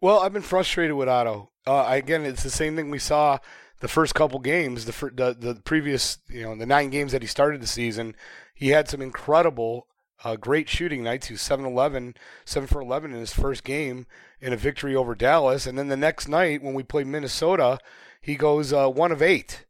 Well, 0.00 0.20
I've 0.20 0.32
been 0.32 0.40
frustrated 0.40 0.96
with 0.96 1.08
Otto. 1.08 1.50
Uh, 1.66 1.84
again, 1.88 2.24
it's 2.24 2.42
the 2.42 2.48
same 2.48 2.74
thing 2.74 2.90
we 2.90 2.98
saw 2.98 3.38
the 3.80 3.88
first 3.88 4.14
couple 4.14 4.38
games, 4.38 4.86
the, 4.86 4.92
the 5.14 5.36
the 5.38 5.60
previous, 5.60 6.16
you 6.28 6.44
know, 6.44 6.56
the 6.56 6.64
nine 6.64 6.88
games 6.88 7.12
that 7.12 7.20
he 7.20 7.28
started 7.28 7.60
the 7.60 7.66
season. 7.66 8.16
He 8.54 8.68
had 8.68 8.88
some 8.88 9.02
incredible, 9.02 9.88
uh, 10.24 10.36
great 10.36 10.70
shooting 10.70 11.02
nights. 11.02 11.26
He 11.26 11.34
was 11.34 11.42
7 11.42 11.66
11, 11.66 12.14
7 12.46 12.66
for 12.66 12.80
11 12.80 13.12
in 13.12 13.20
his 13.20 13.34
first 13.34 13.62
game 13.62 14.06
in 14.40 14.54
a 14.54 14.56
victory 14.56 14.96
over 14.96 15.14
Dallas. 15.14 15.66
And 15.66 15.78
then 15.78 15.88
the 15.88 15.98
next 15.98 16.28
night, 16.28 16.62
when 16.62 16.72
we 16.72 16.82
played 16.82 17.08
Minnesota, 17.08 17.78
he 18.22 18.36
goes 18.36 18.72
uh, 18.72 18.88
1 18.88 19.12
of 19.12 19.20
8. 19.20 19.66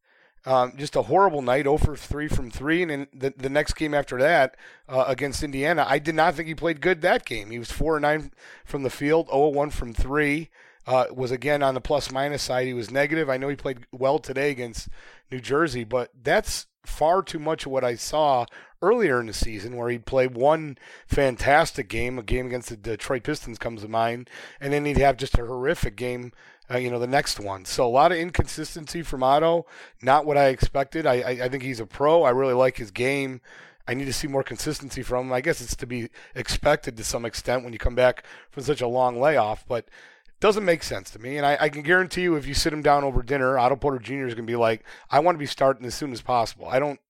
Um, 0.46 0.74
just 0.76 0.94
a 0.94 1.02
horrible 1.02 1.40
night, 1.40 1.64
0 1.64 1.78
for 1.78 1.96
3 1.96 2.28
from 2.28 2.50
3. 2.50 2.82
And 2.82 2.90
then 2.90 3.06
the, 3.14 3.34
the 3.36 3.48
next 3.48 3.74
game 3.74 3.94
after 3.94 4.18
that 4.18 4.56
uh, 4.88 5.04
against 5.06 5.42
Indiana, 5.42 5.86
I 5.88 5.98
did 5.98 6.14
not 6.14 6.34
think 6.34 6.48
he 6.48 6.54
played 6.54 6.82
good 6.82 7.00
that 7.00 7.24
game. 7.24 7.50
He 7.50 7.58
was 7.58 7.72
4 7.72 7.98
9 8.00 8.30
from 8.64 8.82
the 8.82 8.90
field, 8.90 9.28
0 9.28 9.48
1 9.48 9.70
from 9.70 9.94
3. 9.94 10.50
Uh, 10.86 11.06
was 11.10 11.30
again 11.30 11.62
on 11.62 11.72
the 11.72 11.80
plus 11.80 12.12
minus 12.12 12.42
side. 12.42 12.66
He 12.66 12.74
was 12.74 12.90
negative. 12.90 13.30
I 13.30 13.38
know 13.38 13.48
he 13.48 13.56
played 13.56 13.86
well 13.90 14.18
today 14.18 14.50
against 14.50 14.88
New 15.30 15.40
Jersey, 15.40 15.82
but 15.82 16.10
that's 16.22 16.66
far 16.84 17.22
too 17.22 17.38
much 17.38 17.64
of 17.64 17.72
what 17.72 17.84
I 17.84 17.94
saw 17.94 18.44
earlier 18.82 19.18
in 19.18 19.26
the 19.26 19.32
season, 19.32 19.76
where 19.76 19.88
he'd 19.88 20.04
play 20.04 20.26
one 20.26 20.76
fantastic 21.06 21.88
game, 21.88 22.18
a 22.18 22.22
game 22.22 22.46
against 22.46 22.68
the 22.68 22.76
Detroit 22.76 23.22
Pistons 23.22 23.58
comes 23.58 23.80
to 23.80 23.88
mind, 23.88 24.28
and 24.60 24.74
then 24.74 24.84
he'd 24.84 24.98
have 24.98 25.16
just 25.16 25.38
a 25.38 25.46
horrific 25.46 25.96
game 25.96 26.32
uh, 26.70 26.78
you 26.78 26.90
know, 26.90 26.98
the 26.98 27.06
next 27.06 27.38
one. 27.38 27.64
So 27.64 27.86
a 27.86 27.88
lot 27.88 28.12
of 28.12 28.18
inconsistency 28.18 29.02
from 29.02 29.22
Otto. 29.22 29.66
Not 30.02 30.24
what 30.24 30.38
I 30.38 30.48
expected. 30.48 31.06
I, 31.06 31.14
I, 31.14 31.30
I 31.44 31.48
think 31.48 31.62
he's 31.62 31.80
a 31.80 31.86
pro. 31.86 32.22
I 32.22 32.30
really 32.30 32.54
like 32.54 32.76
his 32.76 32.90
game. 32.90 33.40
I 33.86 33.94
need 33.94 34.06
to 34.06 34.12
see 34.12 34.26
more 34.26 34.42
consistency 34.42 35.02
from 35.02 35.26
him. 35.26 35.32
I 35.32 35.42
guess 35.42 35.60
it's 35.60 35.76
to 35.76 35.86
be 35.86 36.08
expected 36.34 36.96
to 36.96 37.04
some 37.04 37.24
extent 37.24 37.64
when 37.64 37.72
you 37.72 37.78
come 37.78 37.94
back 37.94 38.24
from 38.50 38.62
such 38.62 38.80
a 38.80 38.88
long 38.88 39.20
layoff, 39.20 39.66
but 39.68 39.84
it 39.84 40.40
doesn't 40.40 40.64
make 40.64 40.82
sense 40.82 41.10
to 41.10 41.18
me. 41.18 41.36
And 41.36 41.44
I, 41.44 41.58
I 41.60 41.68
can 41.68 41.82
guarantee 41.82 42.22
you, 42.22 42.36
if 42.36 42.46
you 42.46 42.54
sit 42.54 42.72
him 42.72 42.82
down 42.82 43.04
over 43.04 43.22
dinner, 43.22 43.58
Otto 43.58 43.76
Porter 43.76 43.98
Jr. 43.98 44.26
is 44.26 44.34
going 44.34 44.46
to 44.46 44.50
be 44.50 44.56
like, 44.56 44.84
I 45.10 45.18
want 45.20 45.34
to 45.34 45.40
be 45.40 45.46
starting 45.46 45.84
as 45.84 45.94
soon 45.94 46.12
as 46.12 46.22
possible. 46.22 46.66
I 46.66 46.78
don't 46.78 47.00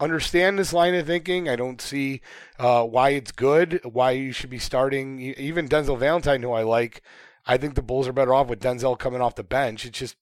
understand 0.00 0.58
this 0.58 0.72
line 0.72 0.94
of 0.94 1.06
thinking. 1.06 1.48
I 1.48 1.56
don't 1.56 1.80
see 1.80 2.22
uh, 2.58 2.84
why 2.84 3.10
it's 3.10 3.32
good, 3.32 3.80
why 3.84 4.12
you 4.12 4.32
should 4.32 4.50
be 4.50 4.58
starting. 4.58 5.20
Even 5.20 5.68
Denzel 5.68 5.98
Valentine, 5.98 6.42
who 6.42 6.52
I 6.52 6.62
like, 6.62 7.02
I 7.46 7.56
think 7.56 7.74
the 7.74 7.82
Bulls 7.82 8.08
are 8.08 8.12
better 8.12 8.34
off 8.34 8.48
with 8.48 8.60
Denzel 8.60 8.98
coming 8.98 9.20
off 9.20 9.34
the 9.34 9.44
bench. 9.44 9.84
It's 9.84 9.98
just 9.98 10.16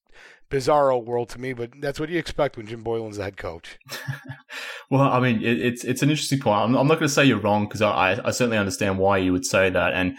bizarro 0.49 1.03
world 1.03 1.29
to 1.29 1.39
me, 1.39 1.53
but 1.53 1.71
that's 1.81 1.99
what 1.99 2.09
you 2.09 2.19
expect 2.19 2.57
when 2.57 2.67
Jim 2.67 2.83
Boylen's 2.83 3.17
the 3.17 3.23
head 3.23 3.37
coach. 3.37 3.79
well, 4.89 5.01
I 5.01 5.19
mean, 5.19 5.41
it, 5.41 5.59
it's 5.59 5.83
it's 5.83 6.03
an 6.03 6.09
interesting 6.09 6.39
point. 6.39 6.61
I'm, 6.61 6.75
I'm 6.75 6.87
not 6.87 6.95
going 6.99 7.07
to 7.07 7.13
say 7.13 7.25
you're 7.25 7.39
wrong 7.39 7.65
because 7.65 7.81
I, 7.81 8.19
I 8.23 8.31
certainly 8.31 8.57
understand 8.57 8.99
why 8.99 9.17
you 9.17 9.31
would 9.31 9.45
say 9.45 9.69
that, 9.69 9.93
and 9.93 10.15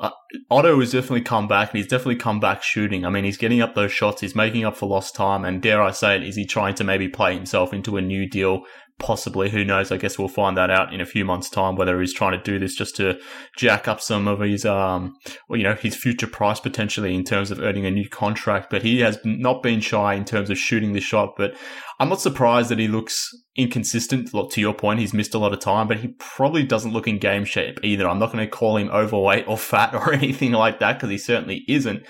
uh, 0.00 0.10
Otto 0.50 0.80
has 0.80 0.92
definitely 0.92 1.22
come 1.22 1.46
back, 1.46 1.70
and 1.70 1.78
he's 1.78 1.86
definitely 1.86 2.16
come 2.16 2.40
back 2.40 2.62
shooting. 2.62 3.04
I 3.04 3.10
mean, 3.10 3.24
he's 3.24 3.36
getting 3.36 3.60
up 3.60 3.74
those 3.74 3.92
shots, 3.92 4.20
he's 4.20 4.34
making 4.34 4.64
up 4.64 4.76
for 4.76 4.86
lost 4.86 5.14
time, 5.14 5.44
and 5.44 5.62
dare 5.62 5.82
I 5.82 5.92
say 5.92 6.16
it, 6.16 6.24
is 6.24 6.36
he 6.36 6.44
trying 6.44 6.74
to 6.76 6.84
maybe 6.84 7.08
play 7.08 7.34
himself 7.34 7.72
into 7.72 7.96
a 7.96 8.02
new 8.02 8.28
deal 8.28 8.62
possibly. 8.98 9.50
Who 9.50 9.64
knows? 9.64 9.92
I 9.92 9.96
guess 9.96 10.18
we'll 10.18 10.28
find 10.28 10.56
that 10.56 10.70
out 10.70 10.92
in 10.92 11.00
a 11.00 11.06
few 11.06 11.24
months' 11.24 11.50
time 11.50 11.76
whether 11.76 12.00
he's 12.00 12.14
trying 12.14 12.32
to 12.32 12.42
do 12.42 12.58
this 12.58 12.74
just 12.74 12.96
to 12.96 13.18
jack 13.56 13.86
up 13.86 14.00
some 14.00 14.26
of 14.26 14.40
his, 14.40 14.64
um, 14.64 15.16
well, 15.48 15.58
you 15.58 15.64
know, 15.64 15.74
his 15.74 15.94
future 15.94 16.26
price 16.26 16.60
potentially 16.60 17.14
in 17.14 17.24
terms 17.24 17.50
of 17.50 17.60
earning 17.60 17.86
a 17.86 17.90
new 17.90 18.08
contract. 18.08 18.70
But 18.70 18.82
he 18.82 19.00
has 19.00 19.18
not 19.24 19.62
been 19.62 19.80
shy 19.80 20.14
in 20.14 20.24
terms 20.24 20.50
of 20.50 20.58
shooting 20.58 20.92
the 20.92 21.00
shot. 21.00 21.34
But 21.36 21.56
I'm 21.98 22.08
not 22.08 22.20
surprised 22.20 22.70
that 22.70 22.78
he 22.78 22.88
looks 22.88 23.30
inconsistent. 23.54 24.30
To 24.30 24.60
your 24.60 24.74
point, 24.74 25.00
he's 25.00 25.14
missed 25.14 25.34
a 25.34 25.38
lot 25.38 25.52
of 25.52 25.60
time, 25.60 25.88
but 25.88 25.98
he 25.98 26.08
probably 26.18 26.62
doesn't 26.62 26.92
look 26.92 27.08
in 27.08 27.18
game 27.18 27.44
shape 27.44 27.80
either. 27.82 28.08
I'm 28.08 28.18
not 28.18 28.32
going 28.32 28.44
to 28.44 28.50
call 28.50 28.76
him 28.76 28.90
overweight 28.90 29.46
or 29.48 29.58
fat 29.58 29.94
or 29.94 30.12
anything 30.12 30.52
like 30.52 30.80
that 30.80 30.94
because 30.94 31.10
he 31.10 31.18
certainly 31.18 31.64
isn't. 31.68 32.02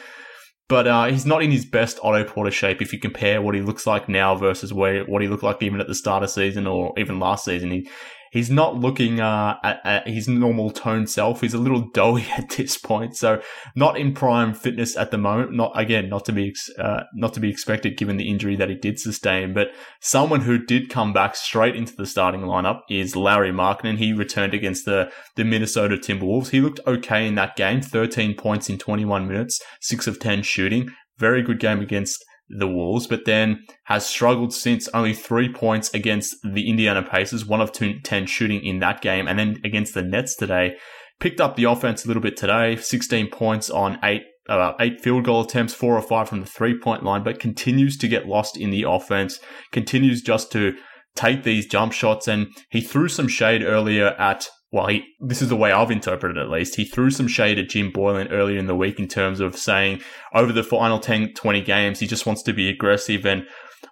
But 0.68 0.88
uh, 0.88 1.04
he's 1.06 1.26
not 1.26 1.42
in 1.42 1.52
his 1.52 1.64
best 1.64 2.00
Otto 2.02 2.24
Porter 2.24 2.50
shape 2.50 2.82
if 2.82 2.92
you 2.92 2.98
compare 2.98 3.40
what 3.40 3.54
he 3.54 3.60
looks 3.60 3.86
like 3.86 4.08
now 4.08 4.34
versus 4.34 4.72
where 4.72 5.04
what 5.04 5.22
he 5.22 5.28
looked 5.28 5.44
like 5.44 5.62
even 5.62 5.80
at 5.80 5.86
the 5.86 5.94
start 5.94 6.24
of 6.24 6.30
season 6.30 6.66
or 6.66 6.92
even 6.98 7.20
last 7.20 7.44
season. 7.44 7.70
He 7.70 7.88
he's 8.36 8.50
not 8.50 8.76
looking 8.76 9.18
uh, 9.18 9.56
at, 9.64 9.80
at, 9.84 10.08
his 10.08 10.28
normal 10.28 10.70
tone 10.70 11.06
self. 11.06 11.40
He's 11.40 11.54
a 11.54 11.58
little 11.58 11.88
doughy 11.94 12.26
at 12.36 12.50
this 12.50 12.76
point, 12.76 13.16
so 13.16 13.40
not 13.74 13.98
in 13.98 14.14
prime 14.14 14.52
fitness 14.54 14.96
at 14.96 15.10
the 15.10 15.18
moment. 15.18 15.52
Not 15.52 15.72
again, 15.74 16.08
not 16.08 16.24
to 16.26 16.32
be 16.32 16.54
uh, 16.78 17.04
not 17.14 17.34
to 17.34 17.40
be 17.40 17.50
expected 17.50 17.96
given 17.96 18.16
the 18.16 18.28
injury 18.28 18.56
that 18.56 18.68
he 18.68 18.74
did 18.74 18.98
sustain. 18.98 19.54
But 19.54 19.68
someone 20.00 20.42
who 20.42 20.64
did 20.64 20.90
come 20.90 21.12
back 21.12 21.34
straight 21.36 21.76
into 21.76 21.94
the 21.96 22.06
starting 22.06 22.42
lineup 22.42 22.80
is 22.90 23.16
Lauri 23.16 23.52
Markkanen. 23.52 23.98
He 23.98 24.12
returned 24.12 24.54
against 24.54 24.84
the 24.84 25.10
the 25.36 25.44
Minnesota 25.44 25.96
Timberwolves. 25.96 26.50
He 26.50 26.60
looked 26.60 26.80
okay 26.86 27.26
in 27.26 27.34
that 27.36 27.56
game, 27.56 27.80
13 27.80 28.34
points 28.34 28.68
in 28.68 28.78
21 28.78 29.26
minutes, 29.26 29.60
six 29.80 30.06
of 30.06 30.20
10 30.20 30.42
shooting. 30.42 30.90
Very 31.18 31.42
good 31.42 31.58
game 31.58 31.80
against 31.80 32.22
the 32.48 32.68
Wolves, 32.68 33.06
but 33.06 33.24
then 33.24 33.64
has 33.84 34.06
struggled 34.06 34.52
since 34.52 34.88
only 34.88 35.12
three 35.12 35.52
points 35.52 35.92
against 35.92 36.36
the 36.42 36.68
Indiana 36.68 37.02
Pacers, 37.02 37.44
one 37.44 37.60
of 37.60 37.72
two, 37.72 37.98
10 38.00 38.26
shooting 38.26 38.64
in 38.64 38.78
that 38.80 39.00
game, 39.00 39.26
and 39.26 39.38
then 39.38 39.60
against 39.64 39.94
the 39.94 40.02
Nets 40.02 40.36
today. 40.36 40.76
Picked 41.18 41.40
up 41.40 41.56
the 41.56 41.64
offense 41.64 42.04
a 42.04 42.08
little 42.08 42.22
bit 42.22 42.36
today, 42.36 42.76
16 42.76 43.30
points 43.30 43.70
on 43.70 43.98
eight, 44.04 44.22
about 44.48 44.76
eight 44.80 45.00
field 45.00 45.24
goal 45.24 45.40
attempts, 45.42 45.74
four 45.74 45.96
or 45.96 46.02
five 46.02 46.28
from 46.28 46.40
the 46.40 46.46
three 46.46 46.78
point 46.78 47.02
line, 47.02 47.24
but 47.24 47.40
continues 47.40 47.96
to 47.96 48.08
get 48.08 48.26
lost 48.26 48.56
in 48.56 48.70
the 48.70 48.84
offense, 48.86 49.40
continues 49.72 50.22
just 50.22 50.52
to 50.52 50.74
take 51.14 51.42
these 51.42 51.66
jump 51.66 51.92
shots. 51.92 52.28
And 52.28 52.48
he 52.70 52.80
threw 52.80 53.08
some 53.08 53.28
shade 53.28 53.62
earlier 53.62 54.08
at 54.18 54.48
well, 54.72 54.88
he, 54.88 55.04
this 55.20 55.42
is 55.42 55.48
the 55.48 55.56
way 55.56 55.72
I've 55.72 55.90
interpreted 55.90 56.36
it 56.36 56.40
at 56.40 56.50
least. 56.50 56.76
He 56.76 56.84
threw 56.84 57.10
some 57.10 57.28
shade 57.28 57.58
at 57.58 57.68
Jim 57.68 57.92
Boylen 57.92 58.32
earlier 58.32 58.58
in 58.58 58.66
the 58.66 58.74
week 58.74 58.98
in 58.98 59.08
terms 59.08 59.40
of 59.40 59.56
saying 59.56 60.00
over 60.34 60.52
the 60.52 60.64
final 60.64 60.98
10, 60.98 61.34
20 61.34 61.60
games, 61.62 62.00
he 62.00 62.06
just 62.06 62.26
wants 62.26 62.42
to 62.42 62.52
be 62.52 62.68
aggressive 62.68 63.24
and 63.24 63.46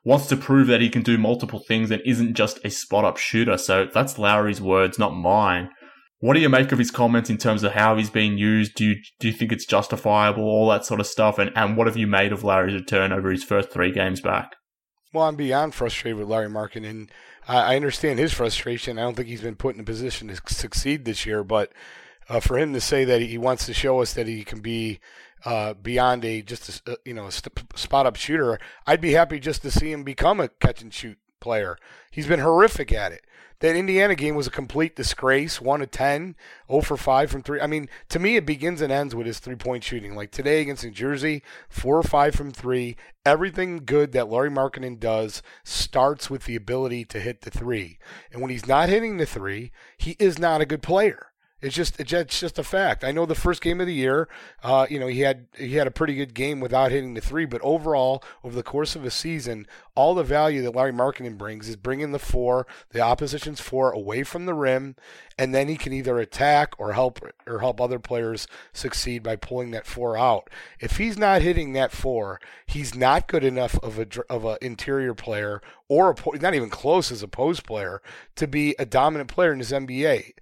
wants 0.05 0.27
to 0.27 0.37
prove 0.37 0.67
that 0.67 0.81
he 0.81 0.91
can 0.91 1.03
do 1.03 1.17
multiple 1.17 1.61
things 1.61 1.91
and 1.91 2.03
isn't 2.05 2.35
just 2.35 2.59
a 2.65 2.71
spot 2.71 3.05
up 3.05 3.17
shooter. 3.17 3.57
So 3.57 3.89
that's 3.93 4.19
Lauri's 4.19 4.61
words, 4.61 4.99
not 4.99 5.15
mine. 5.15 5.71
What 6.19 6.35
do 6.35 6.41
you 6.41 6.49
make 6.49 6.73
of 6.73 6.79
his 6.79 6.91
comments 6.91 7.31
in 7.31 7.39
terms 7.39 7.63
of 7.63 7.73
how 7.73 7.97
he's 7.97 8.11
being 8.11 8.39
used? 8.39 8.75
Do 8.75 8.85
you, 8.85 8.97
do 9.21 9.29
you 9.29 9.35
think 9.35 9.53
it's 9.53 9.67
justifiable? 9.67 10.43
All 10.43 10.69
that 10.71 10.85
sort 10.85 11.01
of 11.01 11.07
stuff. 11.07 11.39
And, 11.39 11.51
and 11.55 11.77
what 11.77 11.87
have 11.87 11.97
you 11.97 12.07
made 12.07 12.33
of 12.33 12.43
Lauri's 12.43 12.75
return 12.75 13.13
over 13.13 13.31
his 13.31 13.45
first 13.45 13.71
three 13.71 13.93
games 13.93 14.21
back? 14.21 14.57
Well, 15.13 15.25
I'm 15.25 15.37
beyond 15.37 15.75
frustrated 15.75 16.19
with 16.19 16.29
Larry 16.29 16.49
Markkanen. 16.49 16.91
and 16.91 17.13
I, 17.47 17.77
understand 17.77 18.19
his 18.19 18.33
frustration. 18.33 18.99
I 18.99 19.03
don't 19.03 19.15
think 19.15 19.29
he's 19.29 19.43
been 19.43 19.57
put 19.57 19.75
in 19.75 19.81
a 19.81 19.85
position 19.85 20.29
to 20.29 20.37
succeed 20.47 21.05
this 21.05 21.27
year, 21.27 21.45
but 21.45 21.73
uh, 22.29 22.41
for 22.41 22.59
him 22.59 22.73
to 22.73 22.81
say 22.81 23.05
that 23.05 23.21
he 23.21 23.39
wants 23.39 23.67
to 23.67 23.75
show 23.75 24.01
us 24.01 24.15
that 24.15 24.27
he 24.27 24.45
can 24.45 24.61
be 24.61 25.01
uh, 25.45 25.75
beyond 25.75 26.25
a 26.25 26.41
just 26.41 26.83
a, 26.89 26.93
uh, 26.93 26.97
you 27.05 27.13
know 27.13 27.27
a 27.27 27.33
spot 27.33 28.07
up 28.07 28.17
shooter, 28.17 28.59
I'd 28.87 29.01
be 29.01 29.13
happy 29.13 29.39
just 29.39 29.63
to 29.63 29.71
see 29.71 29.93
him 29.93 30.05
become 30.05 30.41
a 30.41 30.49
catch 30.49 30.81
and 30.81 30.93
shoot 30.93 31.19
player. 31.41 31.77
He's 32.11 32.27
been 32.27 32.41
horrific 32.41 32.93
at 32.93 33.13
it. 33.13 33.27
That 33.61 33.77
Indiana 33.77 34.15
game 34.15 34.35
was 34.35 34.47
a 34.47 34.51
complete 34.51 34.97
disgrace. 34.97 35.61
One 35.61 35.81
to 35.81 35.87
10, 35.87 36.37
0 36.69 36.81
for 36.83 36.97
5 36.97 37.31
from 37.31 37.43
three. 37.43 37.61
I 37.61 37.67
mean, 37.67 37.89
to 38.09 38.19
me, 38.19 38.37
it 38.37 38.47
begins 38.47 38.81
and 38.81 38.93
ends 38.93 39.15
with 39.15 39.27
his 39.27 39.39
three 39.39 39.57
point 39.57 39.85
shooting. 39.85 40.15
Like 40.15 40.31
today 40.31 40.61
against 40.61 40.85
New 40.85 40.91
Jersey, 40.91 41.43
4 41.69 41.99
or 41.99 42.03
5 42.03 42.35
from 42.35 42.51
three. 42.51 42.97
Everything 43.25 43.85
good 43.85 44.13
that 44.13 44.29
Larry 44.29 44.51
Markkanen 44.51 45.01
does 45.01 45.43
starts 45.63 46.29
with 46.29 46.45
the 46.45 46.57
ability 46.57 47.05
to 47.07 47.21
hit 47.21 47.41
the 47.41 47.51
three. 47.51 47.99
And 48.33 48.43
when 48.43 48.51
he's 48.51 48.67
not 48.67 48.89
hitting 48.89 49.17
the 49.17 49.27
three, 49.27 49.73
he 49.97 50.17
is 50.19 50.39
not 50.39 50.61
a 50.61 50.67
good 50.67 50.83
player. 50.83 51.29
It's 51.65 51.75
just 51.75 51.99
it's 51.99 52.41
just 52.41 52.59
a 52.59 52.63
fact. 52.63 53.05
I 53.05 53.11
know 53.11 53.25
the 53.25 53.35
first 53.35 53.63
game 53.63 53.81
of 53.81 53.87
the 53.87 53.95
year, 53.95 54.29
uh, 54.63 54.87
you 54.91 55.01
know, 55.01 55.07
he 55.07 55.21
had 55.21 55.47
he 55.57 55.77
had 55.77 55.87
a 55.87 55.91
pretty 55.91 56.15
good 56.15 56.35
game 56.35 56.61
without 56.61 56.91
hitting 56.91 57.15
the 57.15 57.23
three, 57.23 57.47
but 57.47 57.63
overall, 57.63 58.23
over 58.43 58.55
the 58.55 58.63
course 58.63 58.95
of 58.95 59.03
a 59.03 59.11
season, 59.11 59.67
all 59.95 60.15
the 60.15 60.23
value 60.23 60.61
that 60.61 60.75
Larry 60.75 60.93
Markkanen 60.93 61.39
brings 61.39 61.67
is 61.67 61.77
bringing 61.77 62.13
the 62.13 62.19
four, 62.19 62.67
the 62.91 63.01
opposition's 63.01 63.63
four, 63.63 63.91
away 63.93 64.25
from 64.25 64.45
the 64.45 64.53
rim, 64.53 64.95
and 65.39 65.55
then 65.55 65.69
he 65.69 65.79
can 65.79 65.95
either 65.95 66.19
attack 66.19 66.75
or 66.79 66.93
help 66.93 67.19
or 67.47 67.61
help 67.61 67.81
other 67.81 67.99
players 67.99 68.47
succeed 68.75 69.23
by 69.23 69.35
pulling 69.35 69.71
that 69.71 69.87
four 69.87 70.19
out. 70.19 70.51
If 70.81 70.99
he's 70.99 71.17
not 71.17 71.41
hitting 71.41 71.73
that 71.73 71.93
four, 71.93 72.43
he's 72.67 72.95
not 72.95 73.27
good 73.27 73.43
enough 73.43 73.79
of 73.83 73.99
a 73.99 74.07
of 74.29 74.45
an 74.45 74.59
interior 74.61 75.15
player 75.15 75.63
or 75.89 76.11
a, 76.11 76.39
not 76.39 76.53
even 76.53 76.69
close 76.69 77.11
as 77.11 77.23
a 77.23 77.29
post 77.29 77.65
player 77.65 78.03
to 78.37 78.47
be 78.47 78.75
a 78.79 78.85
dominant 78.85 79.31
player 79.31 79.55
in 79.55 79.61
this 79.61 79.73
NBA 79.73 80.35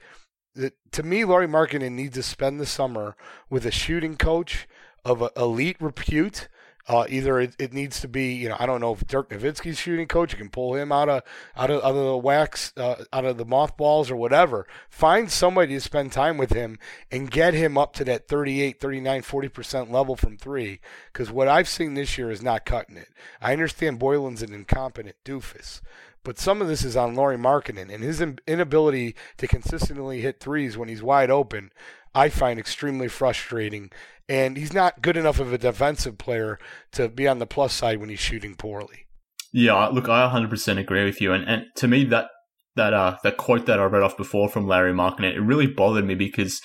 to 0.93 1.03
me, 1.03 1.25
Lauri 1.25 1.47
Markkanen 1.47 1.93
needs 1.93 2.15
to 2.15 2.23
spend 2.23 2.61
the 2.61 2.67
summer 2.67 3.17
with 3.49 3.67
a 3.67 3.71
shooting 3.71 4.17
coach 4.17 4.69
of 5.05 5.29
elite 5.37 5.77
repute. 5.81 6.49
Uh, 6.89 7.07
either 7.09 7.39
it, 7.39 7.55
it, 7.61 7.73
needs 7.73 8.01
to 8.01 8.09
be, 8.09 8.33
you 8.33 8.49
know, 8.49 8.57
I 8.59 8.67
don't 8.67 8.81
know 8.81 8.93
if 8.93 9.07
Dirk 9.07 9.31
Nowitzki's 9.31 9.79
shooting 9.79 10.09
coach, 10.09 10.33
you 10.33 10.39
can 10.39 10.49
pull 10.49 10.75
him 10.75 10.91
out 10.91 11.09
of 11.09 11.23
out 11.57 11.71
of, 11.71 11.77
out 11.85 11.95
of 11.95 12.05
the 12.05 12.17
wax, 12.17 12.73
uh, 12.77 13.05
out 13.13 13.25
of 13.25 13.39
the 13.39 13.45
mothballs 13.45 14.11
or 14.11 14.17
whatever. 14.17 14.67
Find 14.91 15.31
somebody 15.31 15.75
to 15.75 15.81
spend 15.81 16.11
time 16.11 16.39
with 16.39 16.53
him 16.53 16.81
and 17.09 17.31
get 17.31 17.55
him 17.55 17.79
up 17.79 17.93
to 17.95 18.05
that 18.07 18.27
38, 18.27 18.81
39, 18.81 19.23
40% 19.23 19.91
level 19.93 20.17
from 20.17 20.37
three. 20.37 20.81
Because 21.13 21.31
what 21.31 21.47
I've 21.47 21.69
seen 21.69 21.95
this 21.95 22.19
year 22.19 22.33
is 22.33 22.43
not 22.43 22.67
cutting 22.67 22.97
it. 22.97 23.11
I 23.41 23.53
understand 23.53 24.01
Boylen's 24.01 24.43
an 24.43 24.53
incompetent 24.53 25.15
doofus, 25.25 25.83
but 26.25 26.39
some 26.39 26.63
of 26.63 26.69
this 26.69 26.85
is 26.85 26.97
on 26.97 27.15
Lauri 27.15 27.37
Markkanen 27.37 27.93
and 27.93 28.03
his 28.03 28.21
inability 28.47 29.15
to 29.39 29.47
consistently 29.47 30.21
hit 30.21 30.41
threes 30.41 30.77
when 30.77 30.89
he's 30.89 31.03
wide 31.03 31.31
open. 31.31 31.71
I 32.15 32.29
find 32.29 32.59
extremely 32.59 33.09
frustrating. 33.09 33.91
And 34.29 34.57
he's 34.57 34.73
not 34.73 35.03
good 35.03 35.17
enough 35.17 35.41
of 35.41 35.53
a 35.53 35.59
defensive 35.59 36.19
player 36.19 36.59
to 36.93 37.09
be 37.09 37.27
on 37.27 37.39
the 37.39 37.47
plus 37.47 37.73
side 37.73 37.99
when 37.99 38.09
he's 38.09 38.21
shooting 38.21 38.55
poorly. 38.55 39.07
Yeah, 39.53 39.87
look, 39.89 40.09
I 40.09 40.31
100% 40.31 40.79
agree 40.79 41.05
with 41.05 41.21
you. 41.21 41.33
And, 41.33 41.45
and 41.49 41.65
to 41.77 41.89
me, 41.89 42.05
that 42.05 42.29
that 42.75 42.95
uh 42.95 43.19
that 43.23 43.37
quote 43.37 43.67
that 43.67 43.79
I 43.79 43.85
read 43.85 44.03
off 44.03 44.17
before 44.17 44.49
from 44.49 44.67
Larry 44.67 44.95
Markkanen, 44.95 45.35
it 45.35 45.41
really 45.41 45.67
bothered 45.67 46.07
me 46.07 46.15
because, 46.15 46.61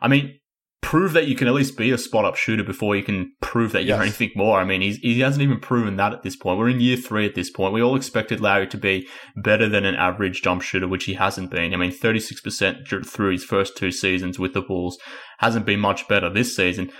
I 0.00 0.08
mean, 0.08 0.40
prove 0.82 1.12
that 1.12 1.28
you 1.28 1.34
can 1.34 1.48
at 1.48 1.54
least 1.54 1.78
be 1.78 1.90
a 1.90 1.96
spot 1.96 2.24
up 2.24 2.36
shooter 2.36 2.64
before 2.64 2.94
you 2.94 3.02
can 3.02 3.32
prove 3.40 3.72
that 3.72 3.84
you're 3.84 3.96
yes. 3.96 4.02
anything 4.02 4.32
more. 4.34 4.60
I 4.60 4.64
mean, 4.64 4.82
he's, 4.82 4.98
he 4.98 5.20
hasn't 5.20 5.42
even 5.42 5.60
proven 5.60 5.96
that 5.96 6.12
at 6.12 6.22
this 6.22 6.36
point. 6.36 6.58
We're 6.58 6.68
in 6.68 6.80
year 6.80 6.96
three 6.96 7.24
at 7.24 7.34
this 7.34 7.50
point. 7.50 7.72
We 7.72 7.82
all 7.82 7.96
expected 7.96 8.40
Larry 8.40 8.66
to 8.66 8.76
be 8.76 9.08
better 9.36 9.68
than 9.68 9.84
an 9.84 9.94
average 9.94 10.42
jump 10.42 10.60
shooter, 10.60 10.88
which 10.88 11.04
he 11.04 11.14
hasn't 11.14 11.50
been. 11.50 11.72
I 11.72 11.76
mean, 11.76 11.92
36% 11.92 13.06
through 13.06 13.30
his 13.30 13.44
first 13.44 13.76
two 13.76 13.92
seasons 13.92 14.38
with 14.38 14.54
the 14.54 14.60
Bulls 14.60 14.98
hasn't 15.38 15.66
been 15.66 15.80
much 15.80 16.06
better 16.08 16.28
this 16.28 16.54
season. 16.54 16.90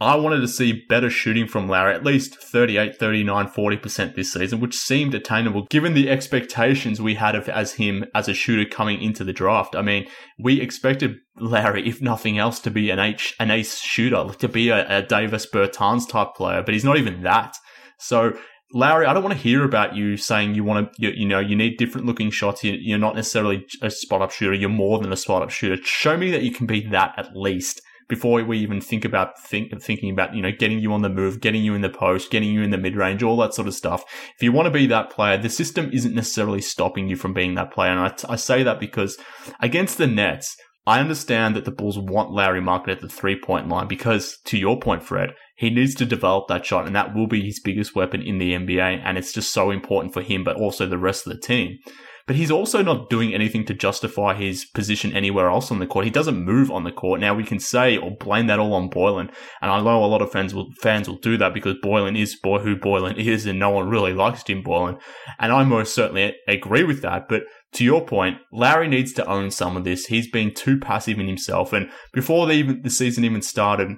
I 0.00 0.16
wanted 0.16 0.40
to 0.40 0.48
see 0.48 0.84
better 0.88 1.08
shooting 1.08 1.46
from 1.46 1.68
Larry, 1.68 1.94
at 1.94 2.04
least 2.04 2.34
38, 2.36 2.96
39, 2.96 3.46
40% 3.46 4.14
this 4.14 4.32
season, 4.32 4.60
which 4.60 4.74
seemed 4.74 5.14
attainable 5.14 5.66
given 5.70 5.94
the 5.94 6.10
expectations 6.10 7.00
we 7.00 7.14
had 7.14 7.36
of 7.36 7.48
as 7.48 7.74
him 7.74 8.04
as 8.14 8.28
a 8.28 8.34
shooter 8.34 8.68
coming 8.68 9.00
into 9.00 9.22
the 9.22 9.32
draft. 9.32 9.76
I 9.76 9.82
mean, 9.82 10.06
we 10.38 10.60
expected 10.60 11.14
Larry, 11.36 11.88
if 11.88 12.02
nothing 12.02 12.38
else, 12.38 12.58
to 12.60 12.70
be 12.70 12.90
an 12.90 12.98
H, 12.98 13.34
an 13.38 13.52
ace 13.52 13.78
shooter, 13.78 14.26
to 14.36 14.48
be 14.48 14.68
a, 14.70 14.98
a 14.98 15.02
Davis 15.02 15.46
Bertans 15.46 16.08
type 16.08 16.34
player, 16.34 16.62
but 16.62 16.74
he's 16.74 16.84
not 16.84 16.98
even 16.98 17.22
that. 17.22 17.56
So 17.98 18.36
Larry, 18.72 19.06
I 19.06 19.14
don't 19.14 19.22
want 19.22 19.36
to 19.36 19.42
hear 19.42 19.64
about 19.64 19.94
you 19.94 20.16
saying 20.16 20.56
you 20.56 20.64
want 20.64 20.92
to, 20.92 21.02
you, 21.02 21.10
you 21.10 21.28
know, 21.28 21.38
you 21.38 21.54
need 21.54 21.76
different 21.76 22.08
looking 22.08 22.32
shots. 22.32 22.64
You, 22.64 22.96
are 22.96 22.98
not 22.98 23.14
necessarily 23.14 23.64
a 23.80 23.90
spot 23.90 24.22
up 24.22 24.32
shooter. 24.32 24.54
You're 24.54 24.68
more 24.68 24.98
than 24.98 25.12
a 25.12 25.16
spot 25.16 25.42
up 25.42 25.50
shooter. 25.50 25.80
Show 25.84 26.16
me 26.16 26.32
that 26.32 26.42
you 26.42 26.50
can 26.50 26.66
be 26.66 26.80
that 26.88 27.14
at 27.16 27.36
least 27.36 27.80
before 28.08 28.42
we 28.44 28.58
even 28.58 28.80
think 28.80 29.04
about 29.04 29.40
think, 29.40 29.70
thinking 29.82 30.10
about, 30.10 30.34
you 30.34 30.42
know, 30.42 30.52
getting 30.52 30.78
you 30.78 30.92
on 30.92 31.02
the 31.02 31.08
move, 31.08 31.40
getting 31.40 31.62
you 31.62 31.74
in 31.74 31.80
the 31.80 31.88
post, 31.88 32.30
getting 32.30 32.50
you 32.50 32.62
in 32.62 32.70
the 32.70 32.78
mid 32.78 32.96
range, 32.96 33.22
all 33.22 33.36
that 33.38 33.54
sort 33.54 33.68
of 33.68 33.74
stuff. 33.74 34.04
If 34.36 34.42
you 34.42 34.52
want 34.52 34.66
to 34.66 34.70
be 34.70 34.86
that 34.86 35.10
player, 35.10 35.36
the 35.36 35.48
system 35.48 35.90
isn't 35.92 36.14
necessarily 36.14 36.60
stopping 36.60 37.08
you 37.08 37.16
from 37.16 37.34
being 37.34 37.54
that 37.54 37.72
player. 37.72 37.90
And 37.90 38.00
I, 38.00 38.32
I 38.32 38.36
say 38.36 38.62
that 38.62 38.80
because 38.80 39.16
against 39.60 39.98
the 39.98 40.06
Nets, 40.06 40.56
I 40.86 41.00
understand 41.00 41.56
that 41.56 41.64
the 41.64 41.70
Bulls 41.70 41.98
want 41.98 42.30
Lauri 42.30 42.60
Markkanen 42.60 42.92
at 42.92 43.00
the 43.00 43.08
three 43.08 43.40
point 43.40 43.68
line 43.68 43.88
because, 43.88 44.38
to 44.44 44.58
your 44.58 44.78
point, 44.78 45.02
Fred, 45.02 45.30
he 45.56 45.70
needs 45.70 45.94
to 45.94 46.04
develop 46.04 46.48
that 46.48 46.66
shot, 46.66 46.86
and 46.86 46.94
that 46.94 47.14
will 47.14 47.26
be 47.26 47.42
his 47.42 47.60
biggest 47.60 47.94
weapon 47.94 48.20
in 48.20 48.36
the 48.36 48.52
NBA. 48.52 49.00
And 49.02 49.16
it's 49.16 49.32
just 49.32 49.52
so 49.52 49.70
important 49.70 50.12
for 50.12 50.20
him, 50.20 50.44
but 50.44 50.56
also 50.56 50.86
the 50.86 50.98
rest 50.98 51.26
of 51.26 51.32
the 51.32 51.40
team 51.40 51.78
but 52.26 52.36
he's 52.36 52.50
also 52.50 52.82
not 52.82 53.10
doing 53.10 53.34
anything 53.34 53.64
to 53.66 53.74
justify 53.74 54.34
his 54.34 54.64
position 54.64 55.12
anywhere 55.12 55.48
else 55.48 55.70
on 55.70 55.78
the 55.78 55.86
court. 55.86 56.04
He 56.04 56.10
doesn't 56.10 56.42
move 56.42 56.70
on 56.70 56.84
the 56.84 56.92
court. 56.92 57.20
Now 57.20 57.34
we 57.34 57.44
can 57.44 57.60
say 57.60 57.96
or 57.96 58.16
blame 58.18 58.46
that 58.46 58.58
all 58.58 58.74
on 58.74 58.88
Boylen, 58.88 59.30
and 59.60 59.70
I 59.70 59.80
know 59.80 60.04
a 60.04 60.06
lot 60.06 60.22
of 60.22 60.32
fans 60.32 60.54
will 60.54 60.68
fans 60.80 61.08
will 61.08 61.18
do 61.18 61.36
that 61.36 61.54
because 61.54 61.76
Boylen 61.84 62.18
is 62.18 62.38
boy 62.42 62.60
who 62.60 62.76
Boylen 62.76 63.16
is, 63.16 63.46
and 63.46 63.58
no 63.58 63.70
one 63.70 63.88
really 63.88 64.14
likes 64.14 64.42
Jim 64.42 64.62
Boylen, 64.62 64.98
and 65.38 65.52
I 65.52 65.64
most 65.64 65.94
certainly 65.94 66.34
agree 66.48 66.84
with 66.84 67.02
that. 67.02 67.28
But 67.28 67.42
to 67.74 67.84
your 67.84 68.06
point, 68.06 68.38
Larry 68.52 68.88
needs 68.88 69.12
to 69.14 69.26
own 69.26 69.50
some 69.50 69.76
of 69.76 69.84
this. 69.84 70.06
He's 70.06 70.30
been 70.30 70.54
too 70.54 70.78
passive 70.78 71.18
in 71.18 71.26
himself, 71.26 71.72
and 71.72 71.90
before 72.12 72.46
the, 72.46 72.52
even, 72.52 72.82
the 72.82 72.90
season 72.90 73.24
even 73.24 73.42
started, 73.42 73.96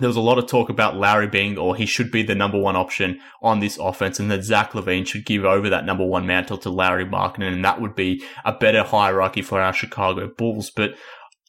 there 0.00 0.08
was 0.08 0.16
a 0.16 0.20
lot 0.20 0.38
of 0.38 0.46
talk 0.46 0.68
about 0.68 0.96
Larry 0.96 1.26
being, 1.26 1.58
or 1.58 1.74
he 1.74 1.86
should 1.86 2.10
be 2.10 2.22
the 2.22 2.34
number 2.34 2.58
one 2.58 2.76
option 2.76 3.20
on 3.42 3.60
this 3.60 3.78
offense, 3.78 4.20
and 4.20 4.30
that 4.30 4.44
Zach 4.44 4.72
LaVine 4.72 5.06
should 5.06 5.24
give 5.24 5.44
over 5.44 5.68
that 5.70 5.86
number 5.86 6.04
one 6.04 6.26
mantle 6.26 6.58
to 6.58 6.70
Lauri 6.70 7.04
Markkanen, 7.04 7.52
and 7.52 7.64
that 7.64 7.80
would 7.80 7.94
be 7.94 8.22
a 8.44 8.52
better 8.52 8.82
hierarchy 8.82 9.42
for 9.42 9.60
our 9.60 9.72
Chicago 9.72 10.30
Bulls. 10.36 10.70
But 10.70 10.94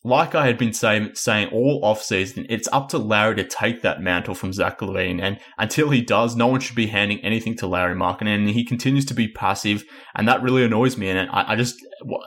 like 0.04 0.34
I 0.34 0.46
had 0.46 0.58
been 0.58 0.72
say, 0.72 1.12
saying 1.14 1.50
all 1.50 1.82
offseason, 1.82 2.46
it's 2.50 2.70
up 2.72 2.88
to 2.90 2.98
Larry 2.98 3.36
to 3.36 3.44
take 3.44 3.82
that 3.82 4.02
mantle 4.02 4.34
from 4.34 4.54
Zach 4.54 4.80
LaVine. 4.80 5.22
And 5.22 5.40
until 5.58 5.90
he 5.90 6.02
does, 6.02 6.36
no 6.36 6.48
one 6.48 6.62
should 6.62 6.76
be 6.76 6.88
handing 6.88 7.20
anything 7.20 7.56
to 7.58 7.68
Larry 7.68 7.96
Markin. 7.96 8.28
And 8.28 8.50
he 8.50 8.64
continues 8.64 9.06
to 9.06 9.14
be 9.14 9.28
passive. 9.28 9.84
And 10.16 10.28
that 10.28 10.42
really 10.42 10.64
annoys 10.64 10.98
me. 10.98 11.10
And 11.10 11.30
I, 11.30 11.52
I, 11.52 11.56
just, 11.58 11.76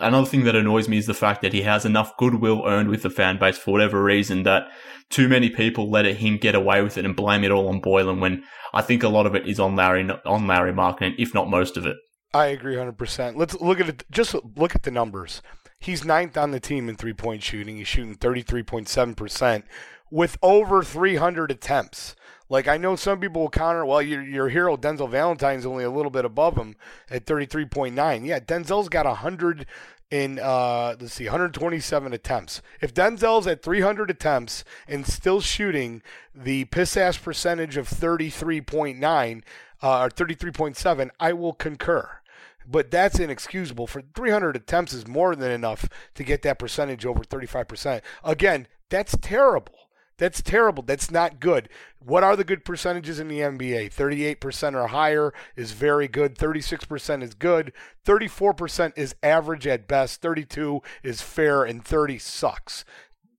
another 0.00 0.26
thing 0.26 0.44
that 0.44 0.54
annoys 0.54 0.86
me 0.86 0.98
is 0.98 1.06
the 1.06 1.14
fact 1.14 1.40
that 1.42 1.54
he 1.54 1.62
has 1.62 1.86
enough 1.86 2.16
goodwill 2.18 2.62
earned 2.66 2.90
with 2.90 3.02
the 3.02 3.10
fan 3.10 3.38
base 3.38 3.56
for 3.56 3.70
whatever 3.70 4.02
reason 4.02 4.42
that 4.42 4.68
too 5.12 5.28
many 5.28 5.50
people 5.50 5.90
let 5.90 6.06
him 6.06 6.38
get 6.38 6.54
away 6.54 6.82
with 6.82 6.98
it 6.98 7.04
and 7.04 7.14
blame 7.14 7.44
it 7.44 7.50
all 7.50 7.68
on 7.68 7.80
Boylen 7.80 8.20
when 8.20 8.42
I 8.72 8.82
think 8.82 9.02
a 9.02 9.08
lot 9.08 9.26
of 9.26 9.34
it 9.34 9.46
is 9.46 9.60
on 9.60 9.76
Larry, 9.76 10.08
on 10.24 10.46
Lauri 10.46 10.72
Markkanen, 10.72 11.14
if 11.18 11.34
not 11.34 11.50
most 11.50 11.76
of 11.76 11.86
it. 11.86 11.96
I 12.34 12.46
agree 12.46 12.76
100%. 12.76 13.36
Let's 13.36 13.54
look 13.60 13.78
at 13.78 13.88
it. 13.88 14.04
Just 14.10 14.34
look 14.56 14.74
at 14.74 14.84
the 14.84 14.90
numbers. 14.90 15.42
He's 15.78 16.04
ninth 16.04 16.38
on 16.38 16.50
the 16.50 16.60
team 16.60 16.88
in 16.88 16.96
three 16.96 17.12
point 17.12 17.42
shooting. 17.42 17.76
He's 17.76 17.88
shooting 17.88 18.16
33.7% 18.16 19.64
with 20.10 20.38
over 20.42 20.82
300 20.82 21.50
attempts. 21.50 22.14
Like 22.48 22.68
I 22.68 22.76
know 22.76 22.96
some 22.96 23.18
people 23.18 23.42
will 23.42 23.50
counter, 23.50 23.84
well, 23.84 24.02
your 24.02 24.22
your 24.22 24.48
hero 24.50 24.76
Denzel 24.76 25.10
Valentine's 25.10 25.64
only 25.64 25.84
a 25.84 25.90
little 25.90 26.10
bit 26.10 26.24
above 26.24 26.56
him 26.56 26.76
at 27.10 27.24
33.9. 27.24 28.26
Yeah, 28.26 28.40
Denzel's 28.40 28.90
got 28.90 29.06
100 29.06 29.66
in 30.12 30.38
uh, 30.38 30.94
let's 31.00 31.14
see, 31.14 31.24
127 31.24 32.12
attempts. 32.12 32.60
If 32.82 32.92
Denzel's 32.92 33.46
at 33.46 33.62
300 33.62 34.10
attempts 34.10 34.62
and 34.86 35.06
still 35.06 35.40
shooting 35.40 36.02
the 36.34 36.66
piss 36.66 36.98
ass 36.98 37.16
percentage 37.16 37.78
of 37.78 37.88
33.9 37.88 39.42
uh, 39.82 40.00
or 40.02 40.10
33.7, 40.10 41.10
I 41.18 41.32
will 41.32 41.54
concur 41.54 42.18
but 42.64 42.92
that's 42.92 43.18
inexcusable. 43.18 43.88
For 43.88 44.04
300 44.14 44.54
attempts 44.54 44.92
is 44.92 45.08
more 45.08 45.34
than 45.34 45.50
enough 45.50 45.88
to 46.14 46.22
get 46.22 46.42
that 46.42 46.60
percentage 46.60 47.04
over 47.04 47.24
35%. 47.24 48.02
Again, 48.22 48.68
that's 48.88 49.16
terrible. 49.20 49.88
That's 50.22 50.40
terrible. 50.40 50.84
That's 50.84 51.10
not 51.10 51.40
good. 51.40 51.68
What 51.98 52.22
are 52.22 52.36
the 52.36 52.44
good 52.44 52.64
percentages 52.64 53.18
in 53.18 53.26
the 53.26 53.40
NBA? 53.40 53.92
38% 53.92 54.74
or 54.74 54.86
higher 54.86 55.34
is 55.56 55.72
very 55.72 56.06
good. 56.06 56.36
36% 56.36 57.24
is 57.24 57.34
good. 57.34 57.72
34% 58.06 58.92
is 58.96 59.16
average 59.20 59.66
at 59.66 59.88
best. 59.88 60.22
32 60.22 60.80
is 61.02 61.20
fair 61.22 61.64
and 61.64 61.84
30 61.84 62.18
sucks. 62.18 62.84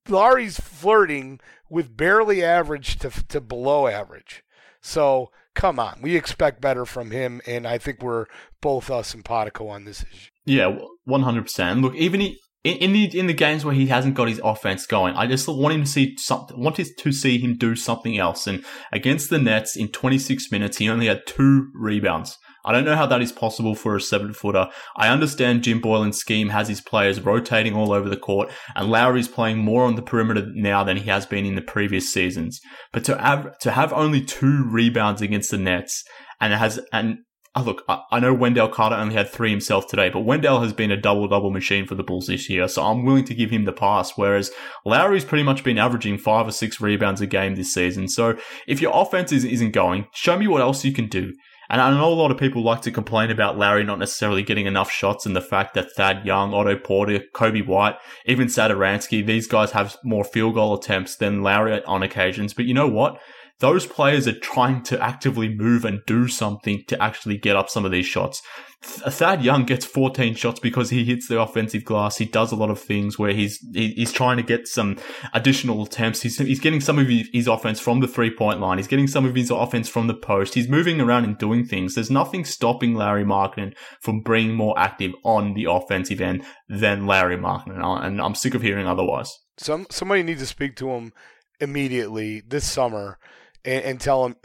Lauri's 0.10 0.60
flirting 0.60 1.40
with 1.70 1.96
barely 1.96 2.44
average 2.44 2.98
to, 2.98 3.12
to 3.30 3.40
below 3.40 3.88
average. 3.88 4.44
So 4.82 5.32
come 5.54 5.80
on, 5.80 6.00
we 6.02 6.18
expect 6.18 6.60
better 6.60 6.84
from 6.84 7.12
him, 7.12 7.40
and 7.48 7.66
I 7.66 7.78
think 7.78 8.04
we're 8.04 8.26
both 8.60 8.90
uh, 8.90 8.98
us 8.98 9.14
and 9.14 9.24
Podico 9.24 9.70
on 9.70 9.86
this 9.86 10.04
issue. 10.04 10.32
Yeah, 10.44 10.78
one 11.06 11.22
hundred 11.22 11.44
percent. 11.44 11.80
Look, 11.80 11.96
even 11.96 12.20
he, 12.20 12.40
in, 12.64 12.78
in, 12.78 12.94
the 12.94 13.20
in 13.20 13.28
the 13.28 13.34
games 13.34 13.66
where 13.66 13.76
he 13.76 13.88
hasn't 13.88 14.16
got 14.16 14.30
his 14.30 14.42
offense 14.44 14.86
going, 14.86 15.16
I 15.16 15.28
just 15.28 15.48
want 15.48 15.76
him 15.76 15.84
to 15.84 15.90
see 15.90 16.16
something. 16.18 16.60
Wanted 16.60 16.98
to 16.98 17.12
see 17.12 17.38
him 17.38 17.58
do 17.58 17.76
something 17.76 18.18
else. 18.18 18.48
And 18.48 18.64
against 18.92 19.30
the 19.30 19.40
Nets, 19.40 19.76
in 19.76 19.90
twenty 19.90 20.18
six 20.18 20.52
minutes, 20.52 20.78
he 20.78 20.90
only 20.90 21.08
had 21.08 21.28
two 21.28 21.70
rebounds. 21.74 22.38
I 22.66 22.72
don't 22.72 22.86
know 22.86 22.96
how 22.96 23.08
that 23.08 23.22
is 23.22 23.34
possible 23.34 23.76
for 23.76 23.98
a 23.98 24.02
seven 24.02 24.34
footer. 24.34 24.70
I 24.96 25.10
understand 25.10 25.64
Jim 25.64 25.82
Boylen's 25.82 26.18
scheme 26.18 26.50
has 26.50 26.70
his 26.70 26.80
players 26.80 27.20
rotating 27.20 27.76
all 27.76 27.92
over 27.92 28.08
the 28.08 28.16
court, 28.16 28.50
and 28.74 28.90
Lauri's 28.90 29.28
playing 29.28 29.58
more 29.58 29.84
on 29.84 29.96
the 29.96 30.02
perimeter 30.02 30.48
now 30.54 30.86
than 30.86 30.96
he 30.96 31.10
has 31.10 31.26
been 31.26 31.46
in 31.46 31.56
the 31.56 31.62
previous 31.62 32.14
seasons. 32.14 32.62
But 32.94 33.04
to 33.06 33.18
have 33.18 33.58
to 33.60 33.72
have 33.72 33.92
only 33.92 34.24
two 34.24 34.66
rebounds 34.70 35.22
against 35.22 35.52
the 35.52 35.58
Nets, 35.58 36.06
and 36.40 36.54
has 36.54 36.80
and 36.94 37.18
Oh, 37.56 37.62
look, 37.62 37.84
I 37.88 38.20
know 38.20 38.34
Wendell 38.34 38.70
Carter 38.70 38.96
only 38.96 39.14
had 39.14 39.30
three 39.30 39.52
himself 39.52 39.86
today, 39.86 40.10
but 40.10 40.22
Wendell 40.22 40.62
has 40.62 40.74
been 40.74 40.90
a 40.90 40.98
double 40.98 41.28
double 41.28 41.52
machine 41.52 41.86
for 41.86 41.94
the 41.94 42.02
Bulls 42.02 42.26
this 42.26 42.50
year, 42.50 42.68
so 42.68 42.84
I'm 42.84 43.06
willing 43.06 43.26
to 43.26 43.36
give 43.36 43.52
him 43.52 43.66
the 43.66 43.72
pass. 43.72 44.14
Whereas 44.16 44.50
Lauri's 44.86 45.24
pretty 45.24 45.44
much 45.44 45.64
been 45.64 45.78
averaging 45.78 46.18
five 46.18 46.48
or 46.48 46.52
six 46.52 46.82
rebounds 46.82 47.22
a 47.22 47.28
game 47.28 47.54
this 47.54 47.72
season. 47.72 48.08
So 48.08 48.38
if 48.66 48.82
your 48.82 48.92
offense 48.96 49.32
isn't 49.32 49.72
going, 49.72 50.08
show 50.14 50.36
me 50.36 50.48
what 50.48 50.62
else 50.64 50.84
you 50.84 50.94
can 50.94 51.08
do. 51.08 51.32
And 51.70 51.80
I 51.80 51.92
know 51.92 52.12
a 52.12 52.14
lot 52.14 52.32
of 52.32 52.38
people 52.38 52.64
like 52.64 52.82
to 52.82 52.92
complain 52.92 53.30
about 53.32 53.58
Larry 53.58 53.84
not 53.84 54.00
necessarily 54.00 54.44
getting 54.44 54.66
enough 54.66 54.92
shots 54.92 55.26
and 55.26 55.36
the 55.36 55.42
fact 55.42 55.76
that 55.76 55.92
Thad 55.92 56.26
Young, 56.26 56.54
Otto 56.54 56.76
Porter, 56.78 57.22
Coby 57.34 57.66
White, 57.66 57.96
even 58.26 58.48
Satoransky, 58.48 59.26
these 59.26 59.48
guys 59.48 59.72
have 59.72 59.96
more 60.04 60.24
field 60.24 60.56
goal 60.56 60.74
attempts 60.74 61.16
than 61.16 61.44
Larry 61.44 61.84
on 61.86 62.04
occasions. 62.04 62.54
But 62.54 62.66
you 62.66 62.74
know 62.74 62.88
what? 62.88 63.20
Those 63.64 63.88
players 63.88 64.28
are 64.28 64.38
trying 64.38 64.84
to 64.84 65.02
actively 65.02 65.48
move 65.48 65.86
and 65.86 66.02
do 66.06 66.28
something 66.28 66.84
to 66.86 67.02
actually 67.02 67.38
get 67.38 67.56
up 67.56 67.70
some 67.70 67.86
of 67.86 67.94
these 67.94 68.06
shots. 68.06 68.42
Thad 68.82 69.42
Young 69.42 69.64
gets 69.64 69.86
14 69.86 70.36
shots 70.36 70.60
because 70.60 70.90
he 70.90 71.06
hits 71.06 71.30
the 71.30 71.40
offensive 71.40 71.86
glass. 71.86 72.18
He 72.18 72.26
does 72.26 72.52
a 72.52 72.58
lot 72.58 72.70
of 72.70 72.78
things 72.78 73.18
where 73.18 73.32
he's 73.32 73.66
he's 73.74 74.12
trying 74.12 74.36
to 74.36 74.44
get 74.44 74.68
some 74.68 74.98
additional 75.34 75.84
attempts. 75.84 76.24
He's 76.24 76.38
he's 76.40 76.60
getting 76.60 76.82
some 76.82 77.00
of 77.00 77.08
his 77.08 77.48
offense 77.48 77.80
from 77.80 78.02
the 78.02 78.08
three 78.08 78.36
point 78.36 78.60
line. 78.60 78.80
He's 78.80 78.88
getting 78.90 79.08
some 79.08 79.24
of 79.24 79.34
his 79.34 79.50
offense 79.50 79.88
from 79.88 80.08
the 80.08 80.14
post. 80.14 80.56
He's 80.56 80.68
moving 80.68 81.00
around 81.00 81.24
and 81.24 81.38
doing 81.38 81.66
things. 81.66 81.96
There's 81.96 82.12
nothing 82.12 82.44
stopping 82.44 82.96
Larry 82.96 83.24
Markkanen 83.24 83.78
from 84.02 84.24
being 84.24 84.56
more 84.56 84.78
active 84.78 85.14
on 85.24 85.54
the 85.54 85.68
offensive 85.70 86.20
end 86.20 86.44
than 86.68 87.08
Larry 87.08 87.38
Markkanen, 87.38 87.82
and 88.04 88.20
I'm 88.20 88.36
sick 88.36 88.56
of 88.56 88.62
hearing 88.62 88.88
otherwise. 88.88 89.34
Some 89.56 89.88
somebody 89.90 90.22
needs 90.22 90.42
to 90.42 90.48
speak 90.48 90.76
to 90.78 90.90
him 90.90 91.14
immediately 91.62 92.42
this 92.42 92.70
summer 92.70 93.18
and, 93.66 93.84
and 93.84 94.02
tell 94.02 94.26
him, 94.26 94.36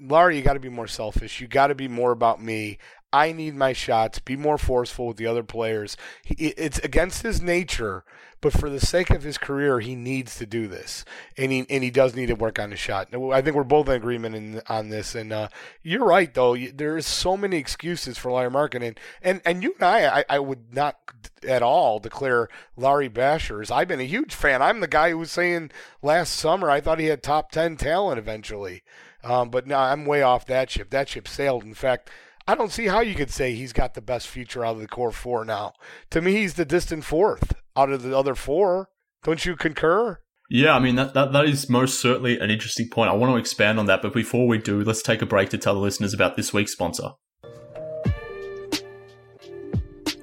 Lauri, 0.00 0.36
you 0.36 0.42
got 0.42 0.54
to 0.54 0.60
be 0.60 0.68
more 0.68 0.86
selfish. 0.86 1.40
You 1.40 1.46
got 1.46 1.68
to 1.68 1.74
be 1.74 1.88
more 1.88 2.12
about 2.12 2.42
me. 2.42 2.78
I 3.14 3.30
need 3.30 3.54
my 3.54 3.72
shots. 3.72 4.18
Be 4.18 4.36
more 4.36 4.58
forceful 4.58 5.06
with 5.06 5.18
the 5.18 5.26
other 5.28 5.44
players. 5.44 5.96
He, 6.24 6.34
it's 6.34 6.80
against 6.80 7.22
his 7.22 7.40
nature, 7.40 8.04
but 8.40 8.52
for 8.52 8.68
the 8.68 8.80
sake 8.80 9.10
of 9.10 9.22
his 9.22 9.38
career, 9.38 9.78
he 9.78 9.94
needs 9.94 10.36
to 10.38 10.46
do 10.46 10.66
this, 10.66 11.04
and 11.38 11.52
he 11.52 11.64
and 11.70 11.84
he 11.84 11.90
does 11.90 12.16
need 12.16 12.26
to 12.26 12.34
work 12.34 12.58
on 12.58 12.72
his 12.72 12.80
shot. 12.80 13.08
I 13.14 13.40
think 13.40 13.54
we're 13.54 13.62
both 13.62 13.88
in 13.88 13.94
agreement 13.94 14.34
in, 14.34 14.60
on 14.68 14.88
this. 14.88 15.14
And 15.14 15.32
uh, 15.32 15.48
you're 15.82 16.04
right, 16.04 16.34
though. 16.34 16.56
There's 16.56 17.06
so 17.06 17.36
many 17.36 17.56
excuses 17.56 18.18
for 18.18 18.32
Larry 18.32 18.50
Markkanen, 18.50 18.98
and 19.22 19.40
and 19.44 19.62
you 19.62 19.74
and 19.78 19.82
I, 19.84 20.18
I, 20.18 20.24
I 20.28 20.38
would 20.40 20.74
not 20.74 20.98
at 21.46 21.62
all 21.62 22.00
declare 22.00 22.48
Larry 22.76 23.08
Bashers. 23.08 23.70
I've 23.70 23.88
been 23.88 24.00
a 24.00 24.04
huge 24.04 24.34
fan. 24.34 24.60
I'm 24.60 24.80
the 24.80 24.88
guy 24.88 25.10
who 25.10 25.18
was 25.18 25.30
saying 25.30 25.70
last 26.02 26.34
summer 26.34 26.68
I 26.68 26.80
thought 26.80 26.98
he 26.98 27.06
had 27.06 27.22
top 27.22 27.52
ten 27.52 27.76
talent 27.76 28.18
eventually. 28.18 28.82
Um, 29.22 29.48
but 29.48 29.66
now 29.66 29.80
I'm 29.80 30.04
way 30.04 30.20
off 30.20 30.44
that 30.46 30.68
ship. 30.68 30.90
That 30.90 31.08
ship 31.08 31.26
sailed. 31.26 31.64
In 31.64 31.72
fact, 31.72 32.10
I 32.46 32.54
don't 32.54 32.70
see 32.70 32.86
how 32.88 33.00
you 33.00 33.14
could 33.14 33.30
say 33.30 33.54
he's 33.54 33.72
got 33.72 33.94
the 33.94 34.02
best 34.02 34.28
future 34.28 34.66
out 34.66 34.74
of 34.74 34.82
the 34.82 34.86
core 34.86 35.12
four 35.12 35.46
now. 35.46 35.72
To 36.10 36.20
me, 36.20 36.32
he's 36.32 36.54
the 36.54 36.66
distant 36.66 37.04
fourth 37.04 37.54
out 37.74 37.90
of 37.90 38.02
the 38.02 38.16
other 38.16 38.34
four. 38.34 38.90
Don't 39.22 39.46
you 39.46 39.56
concur? 39.56 40.20
Yeah, 40.50 40.76
I 40.76 40.78
mean 40.78 40.96
that, 40.96 41.14
that 41.14 41.32
that 41.32 41.46
is 41.46 41.70
most 41.70 42.02
certainly 42.02 42.38
an 42.38 42.50
interesting 42.50 42.90
point. 42.90 43.08
I 43.08 43.14
want 43.14 43.32
to 43.32 43.38
expand 43.38 43.78
on 43.78 43.86
that, 43.86 44.02
but 44.02 44.12
before 44.12 44.46
we 44.46 44.58
do, 44.58 44.82
let's 44.82 45.00
take 45.00 45.22
a 45.22 45.26
break 45.26 45.48
to 45.50 45.58
tell 45.58 45.72
the 45.72 45.80
listeners 45.80 46.12
about 46.12 46.36
this 46.36 46.52
week's 46.52 46.72
sponsor. 46.72 47.12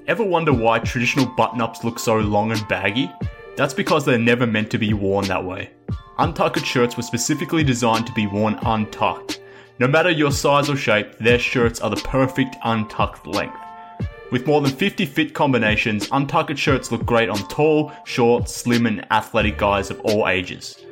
Ever 0.06 0.22
wonder 0.22 0.52
why 0.52 0.78
traditional 0.78 1.26
button-ups 1.26 1.82
look 1.82 1.98
so 1.98 2.18
long 2.18 2.52
and 2.52 2.68
baggy? 2.68 3.10
That's 3.56 3.74
because 3.74 4.04
they're 4.04 4.16
never 4.16 4.46
meant 4.46 4.70
to 4.70 4.78
be 4.78 4.92
worn 4.92 5.26
that 5.26 5.44
way. 5.44 5.72
Untucked 6.18 6.64
shirts 6.64 6.96
were 6.96 7.02
specifically 7.02 7.64
designed 7.64 8.06
to 8.06 8.12
be 8.12 8.28
worn 8.28 8.60
untucked. 8.62 9.41
No 9.78 9.88
matter 9.88 10.10
your 10.10 10.30
size 10.30 10.68
or 10.68 10.76
shape, 10.76 11.18
their 11.18 11.38
shirts 11.38 11.80
are 11.80 11.90
the 11.90 11.96
perfect 11.96 12.56
untucked 12.64 13.26
length. 13.26 13.56
With 14.30 14.46
more 14.46 14.60
than 14.60 14.70
50 14.70 15.06
fit 15.06 15.34
combinations, 15.34 16.08
untucked 16.12 16.56
shirts 16.58 16.90
look 16.92 17.04
great 17.04 17.28
on 17.28 17.38
tall, 17.48 17.92
short, 18.04 18.48
slim, 18.48 18.86
and 18.86 19.04
athletic 19.10 19.58
guys 19.58 19.90
of 19.90 20.00
all 20.00 20.28
ages. 20.28 20.84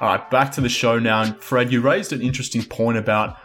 All 0.00 0.08
right, 0.08 0.28
back 0.30 0.50
to 0.52 0.60
the 0.60 0.68
show 0.68 0.98
now. 0.98 1.32
Fred, 1.34 1.72
you 1.72 1.80
raised 1.80 2.12
an 2.12 2.20
interesting 2.20 2.62
point 2.62 2.98
about 2.98 3.38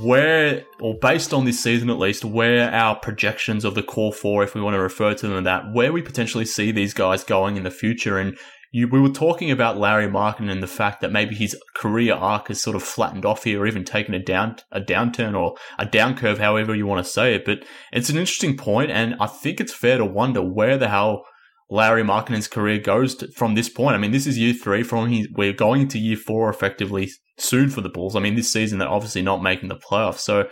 where, 0.00 0.64
or 0.80 0.94
based 0.94 1.34
on 1.34 1.44
this 1.44 1.62
season 1.62 1.90
at 1.90 1.98
least, 1.98 2.24
where 2.24 2.72
our 2.72 2.96
projections 2.96 3.64
of 3.64 3.74
the 3.74 3.82
core 3.82 4.12
four, 4.12 4.44
if 4.44 4.54
we 4.54 4.60
want 4.60 4.74
to 4.74 4.80
refer 4.80 5.14
to 5.14 5.28
them 5.28 5.44
that, 5.44 5.72
where 5.72 5.92
we 5.92 6.00
potentially 6.00 6.44
see 6.44 6.70
these 6.72 6.94
guys 6.94 7.24
going 7.24 7.56
in 7.56 7.64
the 7.64 7.70
future. 7.70 8.18
And 8.18 8.38
you, 8.72 8.86
we 8.86 9.00
were 9.00 9.08
talking 9.08 9.50
about 9.50 9.78
Larry 9.78 10.08
Markin 10.08 10.48
and 10.48 10.62
the 10.62 10.68
fact 10.68 11.00
that 11.00 11.10
maybe 11.10 11.34
his 11.34 11.56
career 11.74 12.14
arc 12.14 12.48
has 12.48 12.60
sort 12.60 12.76
of 12.76 12.82
flattened 12.82 13.24
off 13.24 13.44
here, 13.44 13.60
or 13.60 13.66
even 13.66 13.84
taken 13.84 14.14
a 14.14 14.18
down 14.18 14.56
a 14.70 14.80
downturn 14.80 15.38
or 15.38 15.56
a 15.78 15.84
down 15.84 16.16
curve, 16.16 16.38
however 16.38 16.74
you 16.74 16.86
want 16.86 17.04
to 17.04 17.12
say 17.12 17.34
it. 17.34 17.44
But 17.44 17.64
it's 17.92 18.10
an 18.10 18.16
interesting 18.16 18.56
point, 18.56 18.90
and 18.90 19.16
I 19.20 19.26
think 19.26 19.60
it's 19.60 19.74
fair 19.74 19.98
to 19.98 20.04
wonder 20.04 20.40
where 20.40 20.78
the 20.78 20.88
hell 20.88 21.24
Larry 21.68 22.02
Markkanen's 22.02 22.48
career 22.48 22.78
goes 22.78 23.16
to, 23.16 23.28
from 23.32 23.54
this 23.54 23.68
point. 23.68 23.94
I 23.94 23.98
mean, 23.98 24.12
this 24.12 24.26
is 24.26 24.38
year 24.38 24.54
three. 24.54 24.82
From 24.82 25.08
his, 25.08 25.28
we're 25.32 25.52
going 25.52 25.82
into 25.82 25.98
year 25.98 26.16
four 26.16 26.48
effectively 26.48 27.10
soon 27.38 27.70
for 27.70 27.80
the 27.80 27.88
Bulls. 27.88 28.14
I 28.14 28.20
mean, 28.20 28.36
this 28.36 28.52
season 28.52 28.78
they're 28.78 28.88
obviously 28.88 29.22
not 29.22 29.42
making 29.42 29.68
the 29.68 29.76
playoffs, 29.76 30.18
so 30.18 30.48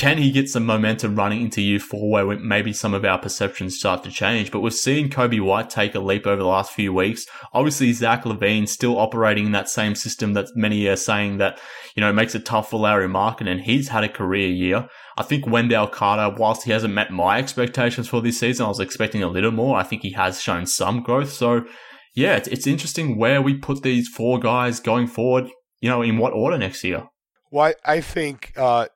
can 0.00 0.16
he 0.16 0.30
get 0.30 0.48
some 0.48 0.64
momentum 0.64 1.14
running 1.14 1.42
into 1.42 1.60
year 1.60 1.78
four 1.78 2.08
where 2.08 2.38
maybe 2.38 2.72
some 2.72 2.94
of 2.94 3.04
our 3.04 3.18
perceptions 3.18 3.78
start 3.78 4.02
to 4.02 4.10
change? 4.10 4.50
But 4.50 4.60
we've 4.60 4.72
seen 4.72 5.10
Coby 5.10 5.42
White 5.42 5.68
take 5.68 5.94
a 5.94 6.00
leap 6.00 6.26
over 6.26 6.40
the 6.40 6.48
last 6.48 6.72
few 6.72 6.90
weeks. 6.90 7.26
Obviously, 7.52 7.92
Zach 7.92 8.24
LaVine 8.24 8.66
still 8.66 8.98
operating 8.98 9.44
in 9.44 9.52
that 9.52 9.68
same 9.68 9.94
system 9.94 10.32
that 10.32 10.46
many 10.56 10.86
are 10.86 10.96
saying 10.96 11.36
that, 11.36 11.60
you 11.94 12.00
know, 12.00 12.14
makes 12.14 12.34
it 12.34 12.46
tough 12.46 12.70
for 12.70 12.80
Larry 12.80 13.08
Markkanen, 13.08 13.50
and 13.50 13.60
he's 13.60 13.88
had 13.88 14.02
a 14.02 14.08
career 14.08 14.48
year. 14.48 14.88
I 15.18 15.22
think 15.22 15.46
Wendell 15.46 15.88
Carter, 15.88 16.34
whilst 16.34 16.62
he 16.62 16.70
hasn't 16.70 16.94
met 16.94 17.10
my 17.10 17.38
expectations 17.38 18.08
for 18.08 18.22
this 18.22 18.40
season, 18.40 18.64
I 18.64 18.70
was 18.70 18.80
expecting 18.80 19.22
a 19.22 19.28
little 19.28 19.50
more. 19.50 19.76
I 19.76 19.82
think 19.82 20.00
he 20.00 20.12
has 20.12 20.40
shown 20.40 20.64
some 20.64 21.02
growth. 21.02 21.30
So, 21.30 21.66
yeah, 22.14 22.36
it's, 22.36 22.48
it's 22.48 22.66
interesting 22.66 23.18
where 23.18 23.42
we 23.42 23.52
put 23.52 23.82
these 23.82 24.08
four 24.08 24.38
guys 24.38 24.80
going 24.80 25.08
forward, 25.08 25.50
you 25.82 25.90
know, 25.90 26.00
in 26.00 26.16
what 26.16 26.32
order 26.32 26.56
next 26.56 26.84
year. 26.84 27.02
Well, 27.50 27.74
I 27.84 28.00
think 28.00 28.54
uh, 28.56 28.86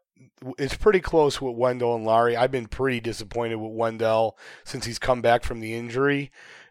it's 0.59 0.77
pretty 0.77 1.01
close 1.01 1.41
with 1.41 1.57
Wendell 1.57 1.95
and 1.95 2.05
Larry. 2.05 2.37
I've 2.37 2.51
been 2.51 2.67
pretty 2.67 3.01
disappointed 3.01 3.57
with 3.57 3.73
Wendell 3.73 4.39
since 4.65 4.87
he's 4.87 4.99
come 4.99 5.23
back 5.23 5.45
from 5.45 5.61
the 5.61 5.75
injury. 5.75 6.31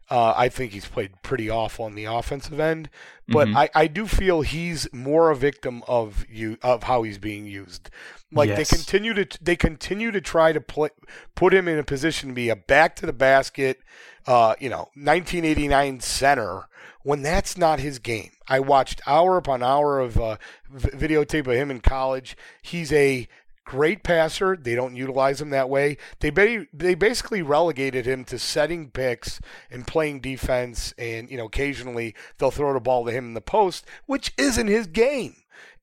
Uh, 0.10 0.34
I 0.36 0.50
think 0.50 0.74
he's 0.74 0.86
played 0.86 1.22
pretty 1.24 1.50
awful 1.50 1.86
on 1.86 1.96
the 1.96 2.06
offensive 2.06 2.60
end, 2.60 2.90
but 3.28 3.48
mm-hmm. 3.48 3.58
I, 3.58 3.70
I 3.74 3.88
do 3.88 4.06
feel 4.06 4.42
he's 4.42 4.92
more 4.94 5.32
a 5.32 5.36
victim 5.36 5.82
of 5.88 6.26
you 6.30 6.58
of 6.62 6.84
how 6.84 7.04
he's 7.04 7.18
being 7.18 7.48
used. 7.48 7.90
Like 8.32 8.50
yes. 8.50 8.58
they 8.70 8.76
continue 8.76 9.14
to 9.14 9.26
they 9.42 9.56
continue 9.56 10.12
to 10.12 10.20
try 10.20 10.52
to 10.52 10.60
play, 10.60 10.90
put 11.36 11.54
him 11.54 11.70
in 11.70 11.80
a 11.80 11.84
position 11.84 12.30
to 12.30 12.36
be 12.36 12.50
a 12.50 12.56
back 12.56 12.98
to 12.98 13.06
the 13.06 13.14
basket, 13.14 13.80
uh, 14.28 14.56
you 14.60 14.70
know, 14.70 14.90
1989 14.96 16.02
center 16.02 16.68
when 17.04 17.22
that's 17.22 17.58
not 17.58 17.80
his 17.80 18.00
game. 18.00 18.32
I 18.48 18.60
watched 18.60 19.02
hour 19.08 19.38
upon 19.38 19.64
hour 19.64 20.00
of 20.00 20.18
uh, 20.20 20.38
videotape 20.74 21.48
of 21.48 21.54
him 21.54 21.72
in 21.72 21.80
college. 21.80 22.36
He's 22.62 22.92
a 22.92 23.28
great 23.66 24.04
passer. 24.04 24.58
They 24.58 24.76
don't 24.76 24.96
utilize 24.96 25.42
him 25.42 25.50
that 25.52 25.70
way. 25.70 25.98
They 26.20 26.68
they 26.74 26.96
basically 26.96 27.42
relegated 27.42 28.06
him 28.06 28.24
to 28.26 28.40
setting 28.40 28.90
picks 28.90 29.40
and 29.72 29.88
playing 29.88 30.22
defense, 30.22 30.94
and 30.98 31.30
you 31.30 31.38
know 31.38 31.46
occasionally 31.46 32.16
they'll 32.38 32.52
throw 32.52 32.74
the 32.74 32.80
ball 32.80 33.06
to 33.06 33.12
him 33.12 33.28
in 33.28 33.34
the 33.34 33.42
post, 33.42 33.86
which 34.06 34.34
isn't 34.38 34.68
his 34.68 34.88
game. 34.88 35.36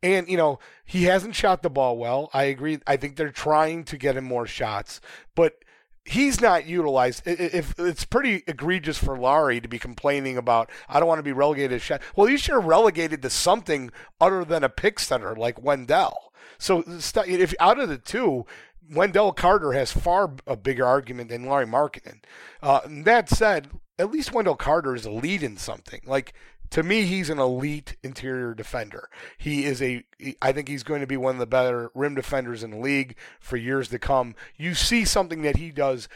And 0.03 0.29
you 0.29 0.37
know 0.37 0.59
he 0.85 1.05
hasn't 1.05 1.35
shot 1.35 1.63
the 1.63 1.71
ball 1.71 1.97
well. 1.97 2.31
I 2.33 2.45
agree. 2.45 2.81
I 2.87 2.97
think 2.97 3.17
they're 3.17 3.31
trying 3.31 3.85
to 3.85 3.97
get 3.97 4.17
him 4.17 4.25
more 4.25 4.47
shots, 4.47 5.01
but 5.35 5.65
he's 6.05 6.41
not 6.41 6.67
utilized. 6.67 7.23
If 7.27 7.79
it's 7.79 8.05
pretty 8.05 8.43
egregious 8.47 8.99
for 8.99 9.19
Larry 9.19 9.61
to 9.61 9.69
be 9.69 9.79
complaining 9.79 10.37
about, 10.37 10.71
I 10.89 10.99
don't 10.99 11.09
want 11.09 11.19
to 11.19 11.25
be 11.25 11.33
relegated 11.33 11.71
to 11.73 11.79
shot. 11.79 12.03
Well, 12.17 12.29
you 12.29 12.39
should 12.39 12.55
have 12.55 12.65
relegated 12.65 13.23
to 13.23 13.31
something 13.31 13.91
other 14.21 14.45
than 14.45 14.65
a 14.65 14.69
pick 14.69 14.99
center 14.99 15.37
like 15.37 15.63
Wendell. 15.63 16.30
So 16.61 16.85
if 16.87 17.55
out 17.59 17.81
of 17.81 17.89
the 17.89 17.99
two, 17.99 18.47
Wendell 18.89 19.33
Carter 19.33 19.73
has 19.73 19.91
far 19.93 20.33
a 20.47 20.57
bigger 20.57 20.87
argument 20.87 21.31
than 21.31 21.47
Larry 21.47 21.67
Markkanen. 21.67 22.21
Uh, 22.63 22.81
that 22.87 23.29
said, 23.29 23.69
at 23.99 24.11
least 24.11 24.33
Wendell 24.33 24.57
Carter 24.57 24.95
is 24.95 25.07
a 25.07 25.11
lead 25.11 25.43
in 25.43 25.57
something. 25.57 26.01
Like 26.05 26.35
to 26.71 26.83
me, 26.85 27.03
he's 27.03 27.31
an 27.31 27.39
elite 27.39 27.97
interior 28.03 28.55
defender. 28.55 29.09
He 29.37 29.65
is 29.65 29.83
a. 29.83 30.05
I 30.41 30.53
think 30.53 30.69
he's 30.69 30.85
going 30.85 31.01
to 31.01 31.07
be 31.07 31.17
one 31.17 31.35
of 31.35 31.41
the 31.41 31.47
better 31.47 31.91
rim 31.95 32.15
defenders 32.15 32.63
in 32.63 32.71
the 32.71 32.79
league 32.79 33.17
for 33.41 33.57
years 33.57 33.89
to 33.89 33.99
come. 33.99 34.37
You 34.57 34.75
see 34.75 35.05
something 35.05 35.43
that 35.43 35.57
he 35.57 35.71
does 35.71 36.09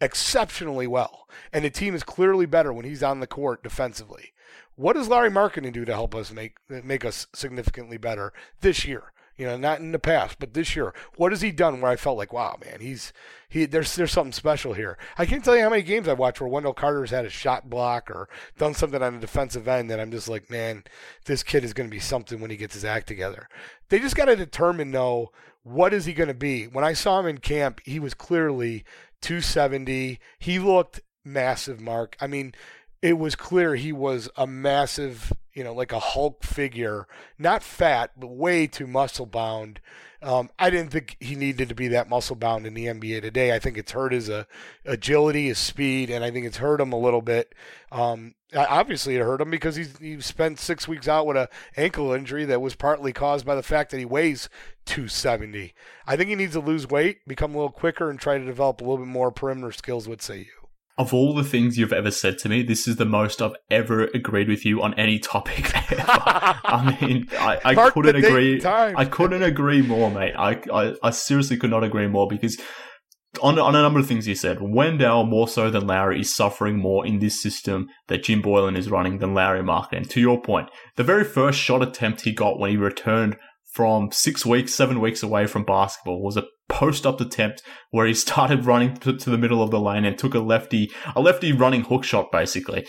exceptionally 0.00 0.88
well, 0.88 1.28
and 1.52 1.64
the 1.64 1.70
team 1.70 1.94
is 1.94 2.02
clearly 2.02 2.46
better 2.46 2.72
when 2.72 2.84
he's 2.84 3.02
on 3.02 3.20
the 3.20 3.26
court 3.26 3.62
defensively. 3.62 4.32
What 4.74 4.94
does 4.94 5.08
Larry 5.08 5.30
Markkanen 5.30 5.72
do 5.72 5.84
to 5.84 5.92
help 5.92 6.14
us 6.14 6.32
make 6.32 6.56
make 6.68 7.04
us 7.04 7.28
significantly 7.32 7.96
better 7.96 8.32
this 8.62 8.84
year? 8.84 9.12
You 9.40 9.46
know, 9.46 9.56
not 9.56 9.80
in 9.80 9.92
the 9.92 9.98
past, 9.98 10.36
but 10.38 10.52
this 10.52 10.76
year. 10.76 10.92
What 11.16 11.32
has 11.32 11.40
he 11.40 11.50
done 11.50 11.80
where 11.80 11.90
I 11.90 11.96
felt 11.96 12.18
like, 12.18 12.30
wow, 12.30 12.58
man, 12.62 12.80
he's 12.80 13.10
he 13.48 13.64
there's 13.64 13.96
there's 13.96 14.12
something 14.12 14.34
special 14.34 14.74
here. 14.74 14.98
I 15.16 15.24
can't 15.24 15.42
tell 15.42 15.56
you 15.56 15.62
how 15.62 15.70
many 15.70 15.80
games 15.80 16.08
I've 16.08 16.18
watched 16.18 16.42
where 16.42 16.48
Wendell 16.48 16.74
Carter's 16.74 17.08
had 17.08 17.24
a 17.24 17.30
shot 17.30 17.70
block 17.70 18.10
or 18.10 18.28
done 18.58 18.74
something 18.74 19.02
on 19.02 19.14
the 19.14 19.20
defensive 19.20 19.66
end 19.66 19.88
that 19.88 19.98
I'm 19.98 20.10
just 20.10 20.28
like, 20.28 20.50
man, 20.50 20.84
this 21.24 21.42
kid 21.42 21.64
is 21.64 21.72
going 21.72 21.88
to 21.88 21.90
be 21.90 22.00
something 22.00 22.38
when 22.38 22.50
he 22.50 22.58
gets 22.58 22.74
his 22.74 22.84
act 22.84 23.06
together. 23.06 23.48
They 23.88 23.98
just 23.98 24.14
got 24.14 24.26
to 24.26 24.36
determine 24.36 24.92
though, 24.92 25.32
what 25.62 25.94
is 25.94 26.04
he 26.04 26.12
going 26.12 26.28
to 26.28 26.34
be? 26.34 26.66
When 26.66 26.84
I 26.84 26.92
saw 26.92 27.18
him 27.18 27.26
in 27.26 27.38
camp, 27.38 27.80
he 27.86 27.98
was 27.98 28.12
clearly 28.12 28.84
270. 29.22 30.20
He 30.38 30.58
looked 30.58 31.00
massive, 31.24 31.80
Mark. 31.80 32.14
I 32.20 32.26
mean, 32.26 32.52
it 33.02 33.18
was 33.18 33.34
clear 33.34 33.74
he 33.74 33.92
was 33.92 34.28
a 34.36 34.46
massive 34.46 35.32
you 35.54 35.64
know, 35.64 35.74
like 35.74 35.92
a 35.92 35.98
Hulk 35.98 36.44
figure, 36.44 37.06
not 37.38 37.62
fat, 37.62 38.12
but 38.16 38.28
way 38.28 38.66
too 38.66 38.86
muscle 38.86 39.26
bound. 39.26 39.80
Um, 40.22 40.50
I 40.58 40.70
didn't 40.70 40.90
think 40.90 41.16
he 41.18 41.34
needed 41.34 41.68
to 41.70 41.74
be 41.74 41.88
that 41.88 42.08
muscle 42.08 42.36
bound 42.36 42.66
in 42.66 42.74
the 42.74 42.86
NBA 42.86 43.22
today. 43.22 43.54
I 43.54 43.58
think 43.58 43.78
it's 43.78 43.92
hurt 43.92 44.12
his 44.12 44.28
uh, 44.28 44.44
agility, 44.84 45.48
his 45.48 45.58
speed, 45.58 46.10
and 46.10 46.22
I 46.22 46.30
think 46.30 46.46
it's 46.46 46.58
hurt 46.58 46.80
him 46.80 46.92
a 46.92 46.98
little 46.98 47.22
bit. 47.22 47.54
Um, 47.90 48.34
obviously, 48.54 49.16
it 49.16 49.22
hurt 49.22 49.40
him 49.40 49.50
because 49.50 49.76
he's 49.76 49.96
he 49.98 50.20
spent 50.20 50.60
six 50.60 50.86
weeks 50.86 51.08
out 51.08 51.26
with 51.26 51.38
a 51.38 51.48
ankle 51.76 52.12
injury 52.12 52.44
that 52.44 52.60
was 52.60 52.74
partly 52.74 53.12
caused 53.12 53.46
by 53.46 53.54
the 53.54 53.62
fact 53.62 53.90
that 53.90 53.98
he 53.98 54.04
weighs 54.04 54.48
270. 54.84 55.74
I 56.06 56.16
think 56.16 56.28
he 56.28 56.36
needs 56.36 56.52
to 56.52 56.60
lose 56.60 56.86
weight, 56.86 57.26
become 57.26 57.54
a 57.54 57.58
little 57.58 57.72
quicker, 57.72 58.10
and 58.10 58.20
try 58.20 58.36
to 58.36 58.44
develop 58.44 58.80
a 58.80 58.84
little 58.84 58.98
bit 58.98 59.06
more 59.06 59.32
perimeter 59.32 59.72
skills. 59.72 60.06
What 60.06 60.22
say 60.22 60.38
you? 60.40 60.59
Of 61.00 61.14
all 61.14 61.34
the 61.34 61.44
things 61.44 61.78
you've 61.78 61.94
ever 61.94 62.10
said 62.10 62.36
to 62.40 62.50
me, 62.50 62.62
this 62.62 62.86
is 62.86 62.96
the 62.96 63.06
most 63.06 63.40
I've 63.40 63.56
ever 63.70 64.04
agreed 64.12 64.48
with 64.48 64.66
you 64.66 64.82
on 64.82 64.92
any 64.98 65.18
topic. 65.18 65.72
I 65.74 66.98
mean, 67.00 67.26
I, 67.32 67.58
I 67.64 67.90
couldn't 67.90 68.16
agree. 68.16 68.62
I 68.62 69.06
couldn't 69.06 69.42
agree 69.42 69.80
more, 69.80 70.10
mate. 70.10 70.34
I, 70.36 70.60
I, 70.70 70.94
I 71.02 71.08
seriously 71.08 71.56
could 71.56 71.70
not 71.70 71.84
agree 71.84 72.06
more 72.06 72.28
because 72.28 72.60
on, 73.42 73.58
on 73.58 73.74
a 73.74 73.80
number 73.80 73.98
of 73.98 74.06
things 74.06 74.28
you 74.28 74.34
said, 74.34 74.58
Wendell 74.60 75.24
more 75.24 75.48
so 75.48 75.70
than 75.70 75.86
Lauri 75.86 76.20
is 76.20 76.34
suffering 76.34 76.76
more 76.76 77.06
in 77.06 77.18
this 77.18 77.40
system 77.40 77.88
that 78.08 78.24
Jim 78.24 78.42
Boylen 78.42 78.76
is 78.76 78.90
running 78.90 79.20
than 79.20 79.32
Lauri 79.32 79.62
Markkanen. 79.62 80.06
To 80.10 80.20
your 80.20 80.38
point, 80.38 80.68
the 80.96 81.04
very 81.04 81.24
first 81.24 81.58
shot 81.58 81.82
attempt 81.82 82.22
he 82.22 82.32
got 82.32 82.58
when 82.58 82.72
he 82.72 82.76
returned 82.76 83.38
from 83.72 84.10
six 84.10 84.44
weeks, 84.44 84.74
seven 84.74 85.00
weeks 85.00 85.22
away 85.22 85.46
from 85.46 85.64
basketball 85.64 86.22
was 86.22 86.36
a 86.36 86.44
post 86.68 87.06
up 87.06 87.20
attempt 87.20 87.62
where 87.90 88.06
he 88.06 88.14
started 88.14 88.64
running 88.66 88.96
to, 88.96 89.16
to, 89.16 89.30
the 89.30 89.38
middle 89.38 89.62
of 89.62 89.70
the 89.70 89.80
lane 89.80 90.04
and 90.04 90.18
took 90.18 90.34
a 90.34 90.40
lefty, 90.40 90.90
a 91.14 91.20
lefty 91.20 91.52
running 91.52 91.82
hook 91.82 92.04
shot 92.04 92.30
basically. 92.32 92.86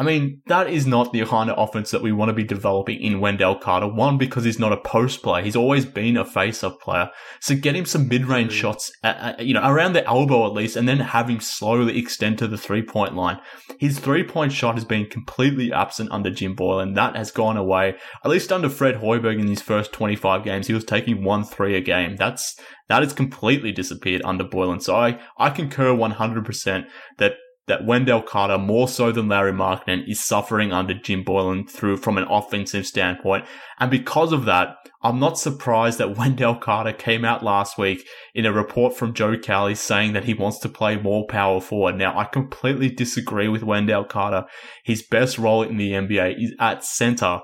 I 0.00 0.02
mean, 0.02 0.40
that 0.46 0.70
is 0.70 0.86
not 0.86 1.12
the 1.12 1.26
kind 1.26 1.50
of 1.50 1.58
offense 1.58 1.90
that 1.90 2.00
we 2.00 2.10
want 2.10 2.30
to 2.30 2.32
be 2.32 2.42
developing 2.42 2.98
in 3.02 3.20
Wendell 3.20 3.56
Carter. 3.56 3.86
One, 3.86 4.16
because 4.16 4.44
he's 4.44 4.58
not 4.58 4.72
a 4.72 4.78
post 4.78 5.22
player. 5.22 5.44
He's 5.44 5.56
always 5.56 5.84
been 5.84 6.16
a 6.16 6.24
face-up 6.24 6.80
player. 6.80 7.10
So 7.40 7.54
get 7.54 7.76
him 7.76 7.84
some 7.84 8.08
mid-range 8.08 8.50
mm-hmm. 8.50 8.60
shots, 8.60 8.90
at, 9.04 9.18
at, 9.18 9.44
you 9.44 9.52
know, 9.52 9.60
around 9.62 9.92
the 9.92 10.06
elbow 10.06 10.46
at 10.46 10.54
least, 10.54 10.76
and 10.76 10.88
then 10.88 11.00
have 11.00 11.28
him 11.28 11.38
slowly 11.38 11.98
extend 11.98 12.38
to 12.38 12.48
the 12.48 12.56
three-point 12.56 13.14
line. 13.14 13.42
His 13.78 13.98
three-point 13.98 14.52
shot 14.52 14.76
has 14.76 14.86
been 14.86 15.04
completely 15.04 15.70
absent 15.70 16.10
under 16.10 16.30
Jim 16.30 16.56
Boylen. 16.56 16.94
That 16.94 17.14
has 17.14 17.30
gone 17.30 17.58
away. 17.58 17.96
At 18.24 18.30
least 18.30 18.50
under 18.50 18.70
Fred 18.70 19.02
Hoiberg 19.02 19.38
in 19.38 19.48
his 19.48 19.60
first 19.60 19.92
25 19.92 20.44
games, 20.44 20.66
he 20.66 20.72
was 20.72 20.86
taking 20.86 21.24
one 21.24 21.44
three 21.44 21.76
a 21.76 21.80
game. 21.82 22.16
That's, 22.16 22.58
that 22.88 23.02
has 23.02 23.12
completely 23.12 23.70
disappeared 23.70 24.22
under 24.24 24.44
Boylen. 24.44 24.80
So 24.80 24.96
I, 24.96 25.20
I 25.36 25.50
concur 25.50 25.92
100% 25.92 26.86
that 27.18 27.34
that 27.70 27.86
Wendell 27.86 28.22
Carter, 28.22 28.58
more 28.58 28.88
so 28.88 29.12
than 29.12 29.28
Larry 29.28 29.52
Markkanen, 29.52 30.08
is 30.08 30.22
suffering 30.22 30.72
under 30.72 30.92
Jim 30.92 31.24
Boylen 31.24 31.70
through 31.70 31.96
from 31.96 32.18
an 32.18 32.26
offensive 32.28 32.86
standpoint. 32.86 33.44
And 33.78 33.90
because 33.90 34.32
of 34.32 34.44
that, 34.44 34.76
I'm 35.02 35.18
not 35.18 35.38
surprised 35.38 35.98
that 35.98 36.16
Wendell 36.18 36.56
Carter 36.56 36.92
came 36.92 37.24
out 37.24 37.44
last 37.44 37.78
week 37.78 38.06
in 38.34 38.44
a 38.44 38.52
report 38.52 38.96
from 38.96 39.14
Joe 39.14 39.38
Cowley 39.38 39.74
saying 39.74 40.12
that 40.12 40.24
he 40.24 40.34
wants 40.34 40.58
to 40.58 40.68
play 40.68 40.96
more 40.96 41.26
power 41.26 41.60
forward. 41.60 41.96
Now, 41.96 42.18
I 42.18 42.24
completely 42.24 42.90
disagree 42.90 43.48
with 43.48 43.62
Wendell 43.62 44.04
Carter. 44.04 44.46
His 44.84 45.02
best 45.02 45.38
role 45.38 45.62
in 45.62 45.76
the 45.76 45.92
NBA 45.92 46.42
is 46.42 46.54
at 46.58 46.84
center 46.84 47.40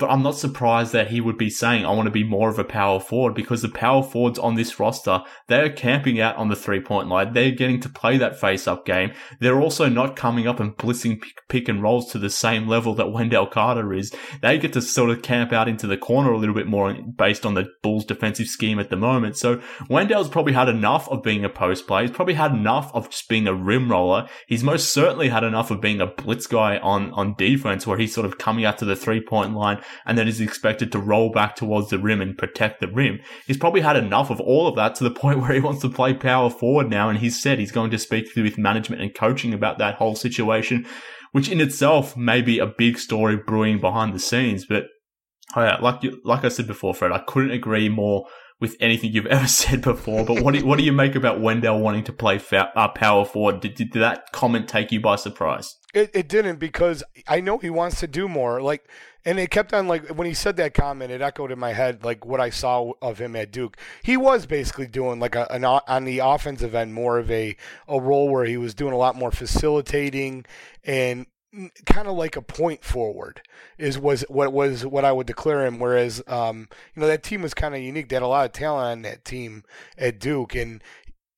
but 0.00 0.10
I'm 0.10 0.22
not 0.22 0.34
surprised 0.34 0.92
that 0.94 1.10
he 1.10 1.20
would 1.20 1.36
be 1.36 1.50
saying, 1.50 1.84
I 1.84 1.92
want 1.92 2.06
to 2.06 2.10
be 2.10 2.24
more 2.24 2.48
of 2.48 2.58
a 2.58 2.64
power 2.64 2.98
forward 2.98 3.34
because 3.34 3.60
the 3.60 3.68
power 3.68 4.02
forwards 4.02 4.38
on 4.38 4.54
this 4.54 4.80
roster, 4.80 5.22
they're 5.46 5.70
camping 5.70 6.18
out 6.18 6.36
on 6.36 6.48
the 6.48 6.56
three 6.56 6.80
point 6.80 7.08
line. 7.08 7.34
They're 7.34 7.50
getting 7.50 7.80
to 7.80 7.88
play 7.88 8.16
that 8.16 8.40
face 8.40 8.66
up 8.66 8.86
game. 8.86 9.12
They're 9.40 9.60
also 9.60 9.88
not 9.90 10.16
coming 10.16 10.48
up 10.48 10.58
and 10.58 10.76
blitzing 10.76 11.22
pick, 11.48 11.68
and 11.68 11.82
rolls 11.82 12.10
to 12.10 12.18
the 12.18 12.30
same 12.30 12.66
level 12.66 12.94
that 12.94 13.12
Wendell 13.12 13.46
Carter 13.46 13.92
is. 13.92 14.10
They 14.40 14.58
get 14.58 14.72
to 14.72 14.80
sort 14.80 15.10
of 15.10 15.20
camp 15.20 15.52
out 15.52 15.68
into 15.68 15.86
the 15.86 15.98
corner 15.98 16.32
a 16.32 16.38
little 16.38 16.54
bit 16.54 16.66
more 16.66 16.94
based 16.94 17.44
on 17.44 17.52
the 17.52 17.68
Bulls 17.82 18.06
defensive 18.06 18.46
scheme 18.46 18.78
at 18.78 18.88
the 18.88 18.96
moment. 18.96 19.36
So 19.36 19.60
Wendell's 19.90 20.30
probably 20.30 20.54
had 20.54 20.70
enough 20.70 21.06
of 21.10 21.22
being 21.22 21.44
a 21.44 21.50
post 21.50 21.86
player. 21.86 22.06
He's 22.06 22.16
probably 22.16 22.34
had 22.34 22.52
enough 22.52 22.90
of 22.94 23.10
just 23.10 23.28
being 23.28 23.46
a 23.46 23.54
rim 23.54 23.90
roller. 23.90 24.26
He's 24.46 24.64
most 24.64 24.94
certainly 24.94 25.28
had 25.28 25.44
enough 25.44 25.70
of 25.70 25.82
being 25.82 26.00
a 26.00 26.06
blitz 26.06 26.46
guy 26.46 26.78
on, 26.78 27.12
on 27.12 27.34
defense 27.34 27.86
where 27.86 27.98
he's 27.98 28.14
sort 28.14 28.24
of 28.24 28.38
coming 28.38 28.64
out 28.64 28.78
to 28.78 28.86
the 28.86 28.96
three 28.96 29.20
point 29.20 29.54
line 29.54 29.82
and 30.06 30.16
then 30.16 30.28
is 30.28 30.40
expected 30.40 30.92
to 30.92 30.98
roll 30.98 31.30
back 31.30 31.56
towards 31.56 31.90
the 31.90 31.98
rim 31.98 32.20
and 32.20 32.38
protect 32.38 32.80
the 32.80 32.88
rim. 32.88 33.20
He's 33.46 33.56
probably 33.56 33.80
had 33.80 33.96
enough 33.96 34.30
of 34.30 34.40
all 34.40 34.66
of 34.66 34.76
that 34.76 34.94
to 34.96 35.04
the 35.04 35.10
point 35.20 35.40
where 35.40 35.52
he 35.52 35.60
wants 35.60 35.82
to 35.82 35.88
play 35.88 36.14
power 36.14 36.50
forward 36.50 36.90
now. 36.90 37.08
And 37.08 37.18
he's 37.18 37.40
said 37.40 37.58
he's 37.58 37.72
going 37.72 37.90
to 37.90 37.98
speak 37.98 38.28
with 38.34 38.58
management 38.58 39.02
and 39.02 39.14
coaching 39.14 39.54
about 39.54 39.78
that 39.78 39.96
whole 39.96 40.14
situation, 40.14 40.86
which 41.32 41.48
in 41.48 41.60
itself 41.60 42.16
may 42.16 42.42
be 42.42 42.58
a 42.58 42.66
big 42.66 42.98
story 42.98 43.36
brewing 43.36 43.80
behind 43.80 44.14
the 44.14 44.18
scenes. 44.18 44.66
But 44.66 44.84
oh 45.56 45.62
yeah, 45.62 45.76
like 45.80 46.02
you, 46.02 46.20
like 46.24 46.44
I 46.44 46.48
said 46.48 46.66
before, 46.66 46.94
Fred, 46.94 47.12
I 47.12 47.18
couldn't 47.26 47.52
agree 47.52 47.88
more 47.88 48.26
with 48.60 48.76
anything 48.78 49.12
you've 49.12 49.26
ever 49.26 49.46
said 49.46 49.82
before. 49.82 50.24
But 50.24 50.42
what 50.42 50.54
do 50.54 50.64
what 50.64 50.78
do 50.78 50.84
you 50.84 50.92
make 50.92 51.14
about 51.14 51.40
Wendell 51.40 51.80
wanting 51.80 52.04
to 52.04 52.12
play 52.12 52.38
fa- 52.38 52.72
uh, 52.76 52.88
power 52.88 53.24
forward? 53.24 53.60
Did, 53.60 53.74
did 53.74 53.92
that 53.92 54.32
comment 54.32 54.68
take 54.68 54.92
you 54.92 55.00
by 55.00 55.16
surprise? 55.16 55.74
It, 55.92 56.10
it 56.14 56.28
didn't 56.28 56.58
because 56.58 57.02
I 57.26 57.40
know 57.40 57.58
he 57.58 57.70
wants 57.70 57.98
to 58.00 58.06
do 58.06 58.28
more. 58.28 58.62
Like, 58.62 58.88
and 59.24 59.38
it 59.38 59.50
kept 59.50 59.72
on 59.72 59.88
like 59.88 60.08
when 60.08 60.26
he 60.26 60.34
said 60.34 60.56
that 60.56 60.74
comment, 60.74 61.10
it 61.10 61.20
echoed 61.20 61.52
in 61.52 61.58
my 61.58 61.72
head 61.72 62.04
like 62.04 62.24
what 62.24 62.40
I 62.40 62.50
saw 62.50 62.92
of 63.02 63.18
him 63.20 63.36
at 63.36 63.52
Duke. 63.52 63.76
He 64.02 64.16
was 64.16 64.46
basically 64.46 64.86
doing 64.86 65.20
like 65.20 65.34
a, 65.34 65.46
an 65.50 65.64
on 65.64 66.04
the 66.04 66.20
offensive 66.20 66.74
end 66.74 66.94
more 66.94 67.18
of 67.18 67.30
a 67.30 67.56
a 67.88 68.00
role 68.00 68.28
where 68.28 68.44
he 68.44 68.56
was 68.56 68.74
doing 68.74 68.92
a 68.92 68.98
lot 68.98 69.16
more 69.16 69.30
facilitating 69.30 70.44
and 70.84 71.26
kind 71.84 72.06
of 72.06 72.16
like 72.16 72.36
a 72.36 72.42
point 72.42 72.84
forward 72.84 73.42
is 73.76 73.98
was 73.98 74.24
what 74.28 74.52
was 74.52 74.86
what 74.86 75.04
I 75.04 75.12
would 75.12 75.26
declare 75.26 75.66
him. 75.66 75.80
Whereas, 75.80 76.22
um, 76.28 76.68
you 76.94 77.00
know, 77.00 77.08
that 77.08 77.22
team 77.22 77.42
was 77.42 77.54
kind 77.54 77.74
of 77.74 77.80
unique. 77.80 78.08
They 78.08 78.16
had 78.16 78.22
a 78.22 78.28
lot 78.28 78.46
of 78.46 78.52
talent 78.52 78.86
on 78.86 79.02
that 79.02 79.24
team 79.24 79.64
at 79.98 80.20
Duke, 80.20 80.54
and 80.54 80.82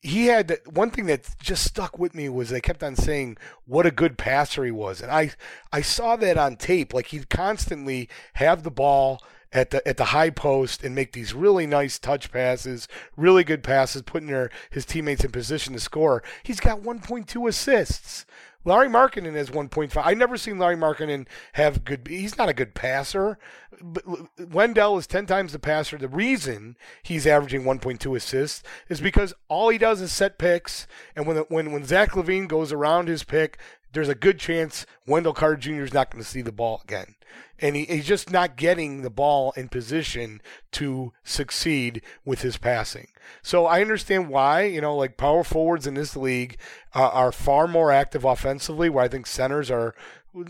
he 0.02 0.26
had 0.26 0.58
one 0.66 0.90
thing 0.90 1.06
that 1.06 1.28
just 1.40 1.64
stuck 1.64 1.98
with 1.98 2.14
me 2.14 2.28
was 2.28 2.50
they 2.50 2.60
kept 2.60 2.82
on 2.82 2.96
saying 2.96 3.38
what 3.66 3.86
a 3.86 3.90
good 3.92 4.18
passer 4.18 4.64
he 4.64 4.72
was, 4.72 5.00
and 5.00 5.12
I 5.12 5.30
I 5.72 5.80
saw 5.80 6.16
that 6.16 6.36
on 6.36 6.56
tape. 6.56 6.92
Like 6.92 7.06
he'd 7.06 7.30
constantly 7.30 8.08
have 8.34 8.64
the 8.64 8.70
ball 8.70 9.22
at 9.52 9.70
the 9.70 9.86
at 9.86 9.98
the 9.98 10.06
high 10.06 10.30
post 10.30 10.82
and 10.82 10.94
make 10.94 11.12
these 11.12 11.34
really 11.34 11.68
nice 11.68 12.00
touch 12.00 12.32
passes, 12.32 12.88
really 13.16 13.44
good 13.44 13.62
passes, 13.62 14.02
putting 14.02 14.28
their 14.28 14.50
his 14.70 14.84
teammates 14.84 15.24
in 15.24 15.30
position 15.30 15.72
to 15.74 15.80
score. 15.80 16.22
He's 16.42 16.60
got 16.60 16.82
1.2 16.82 17.48
assists. 17.48 18.26
Lauri 18.64 18.88
Markkanen 18.88 19.34
has 19.34 19.50
1.5. 19.50 20.00
I've 20.04 20.18
never 20.18 20.36
seen 20.36 20.58
Larry 20.58 20.76
Markkanen 20.76 21.26
have 21.54 21.84
good. 21.84 22.06
He's 22.08 22.38
not 22.38 22.48
a 22.48 22.54
good 22.54 22.74
passer. 22.74 23.38
But 23.80 24.04
Wendell 24.38 24.98
is 24.98 25.06
10 25.06 25.26
times 25.26 25.52
the 25.52 25.58
passer. 25.58 25.98
The 25.98 26.08
reason 26.08 26.76
he's 27.02 27.26
averaging 27.26 27.64
1.2 27.64 28.16
assists 28.16 28.62
is 28.88 29.00
because 29.00 29.34
all 29.48 29.68
he 29.70 29.78
does 29.78 30.00
is 30.00 30.12
set 30.12 30.38
picks. 30.38 30.86
And 31.16 31.26
when 31.26 31.36
when 31.48 31.72
when 31.72 31.84
Zach 31.84 32.12
LaVine 32.12 32.48
goes 32.48 32.72
around 32.72 33.08
his 33.08 33.24
pick, 33.24 33.58
there's 33.92 34.08
a 34.08 34.14
good 34.14 34.38
chance 34.38 34.86
Wendell 35.06 35.34
Carter 35.34 35.56
Jr. 35.56 35.82
is 35.82 35.94
not 35.94 36.10
going 36.10 36.22
to 36.22 36.28
see 36.28 36.42
the 36.42 36.52
ball 36.52 36.80
again 36.84 37.14
and 37.62 37.76
he, 37.76 37.84
he's 37.84 38.06
just 38.06 38.30
not 38.30 38.56
getting 38.56 39.02
the 39.02 39.10
ball 39.10 39.52
in 39.56 39.68
position 39.68 40.42
to 40.72 41.12
succeed 41.22 42.02
with 42.24 42.42
his 42.42 42.58
passing. 42.58 43.08
So 43.40 43.66
I 43.66 43.80
understand 43.80 44.28
why, 44.28 44.64
you 44.64 44.80
know, 44.80 44.96
like 44.96 45.16
power 45.16 45.44
forwards 45.44 45.86
in 45.86 45.94
this 45.94 46.16
league 46.16 46.58
uh, 46.94 47.08
are 47.08 47.32
far 47.32 47.68
more 47.68 47.92
active 47.92 48.24
offensively, 48.24 48.90
where 48.90 49.04
I 49.04 49.08
think 49.08 49.26
centers 49.26 49.70
are. 49.70 49.94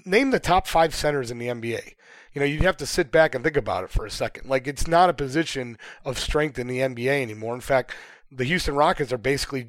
Name 0.04 0.30
the 0.30 0.40
top 0.40 0.66
five 0.66 0.94
centers 0.94 1.30
in 1.30 1.38
the 1.38 1.48
NBA. 1.48 1.94
You 2.32 2.40
know, 2.40 2.46
you'd 2.46 2.62
have 2.62 2.76
to 2.78 2.86
sit 2.86 3.10
back 3.10 3.34
and 3.34 3.44
think 3.44 3.56
about 3.56 3.84
it 3.84 3.90
for 3.90 4.06
a 4.06 4.10
second. 4.10 4.48
Like, 4.48 4.66
it's 4.66 4.86
not 4.86 5.10
a 5.10 5.14
position 5.14 5.76
of 6.04 6.18
strength 6.18 6.58
in 6.58 6.66
the 6.66 6.78
NBA 6.78 7.20
anymore. 7.20 7.54
In 7.54 7.60
fact, 7.60 7.92
the 8.34 8.44
Houston 8.44 8.74
Rockets 8.74 9.12
are 9.12 9.18
basically, 9.18 9.68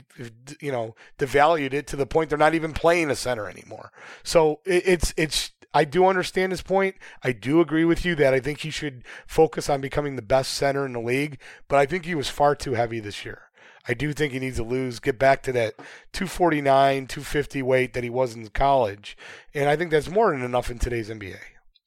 you 0.60 0.72
know, 0.72 0.96
devalued 1.18 1.74
it 1.74 1.88
to 1.88 1.96
the 1.96 2.06
point 2.06 2.30
they're 2.30 2.38
not 2.38 2.56
even 2.56 2.74
playing 2.74 3.10
a 3.10 3.16
center 3.16 3.50
anymore. 3.50 3.92
So 4.24 4.60
it's 4.66 5.14
it's 5.18 5.52
I 5.74 5.86
do 5.86 6.06
understand 6.06 6.52
his 6.52 6.62
point. 6.62 6.96
I 7.24 7.32
do 7.32 7.60
agree 7.60 7.86
with 7.86 8.06
you 8.06 8.16
that 8.16 8.34
I 8.34 8.40
think 8.40 8.60
he 8.60 8.70
should 8.70 9.04
focus 9.26 9.70
on 9.70 9.82
becoming 9.82 10.16
the 10.16 10.22
best 10.22 10.54
center 10.54 10.86
in 10.86 10.94
the 10.94 11.00
league, 11.00 11.40
but 11.68 11.78
I 11.78 11.86
think 11.86 12.06
he 12.06 12.16
was 12.16 12.30
far 12.30 12.56
too 12.56 12.74
heavy 12.74 13.00
this 13.00 13.26
year. 13.26 13.44
I 13.88 13.94
do 13.94 14.14
think 14.14 14.32
he 14.32 14.40
needs 14.40 14.58
to 14.58 14.64
lose, 14.64 15.00
get 15.00 15.20
back 15.20 15.44
to 15.44 15.52
that 15.54 15.76
249, 16.14 17.08
250 17.08 17.62
weight 17.64 17.94
that 17.94 18.04
he 18.04 18.10
was 18.10 18.34
in 18.34 18.48
college. 18.50 19.18
And 19.54 19.68
I 19.68 19.76
think 19.76 19.92
that's 19.92 20.10
more 20.10 20.32
than 20.32 20.44
enough 20.44 20.72
in 20.72 20.80
today's 20.80 21.10
NBA. 21.10 21.40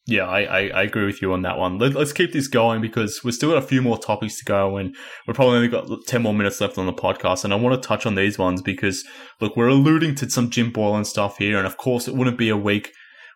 Yeah, 0.08 0.26
I, 0.26 0.40
I, 0.42 0.60
I, 0.68 0.82
agree 0.84 1.04
with 1.04 1.20
you 1.20 1.32
on 1.32 1.42
that 1.42 1.58
one. 1.58 1.78
Let, 1.78 1.96
us 1.96 2.12
keep 2.12 2.32
this 2.32 2.46
going 2.46 2.80
because 2.80 3.24
we've 3.24 3.34
still 3.34 3.50
got 3.50 3.58
a 3.58 3.66
few 3.66 3.82
more 3.82 3.98
topics 3.98 4.38
to 4.38 4.44
go 4.44 4.76
and 4.76 4.94
we've 5.26 5.34
probably 5.34 5.56
only 5.56 5.68
got 5.68 5.88
10 6.06 6.22
more 6.22 6.32
minutes 6.32 6.60
left 6.60 6.78
on 6.78 6.86
the 6.86 6.92
podcast. 6.92 7.42
And 7.42 7.52
I 7.52 7.56
want 7.56 7.80
to 7.80 7.86
touch 7.86 8.06
on 8.06 8.14
these 8.14 8.38
ones 8.38 8.62
because, 8.62 9.04
look, 9.40 9.56
we're 9.56 9.66
alluding 9.66 10.14
to 10.16 10.30
some 10.30 10.48
Jim 10.48 10.72
Boylen 10.72 11.04
stuff 11.04 11.38
here. 11.38 11.58
And 11.58 11.66
of 11.66 11.76
course, 11.76 12.06
it 12.06 12.14
wouldn't 12.14 12.38
be 12.38 12.50
a 12.50 12.56
week 12.56 12.92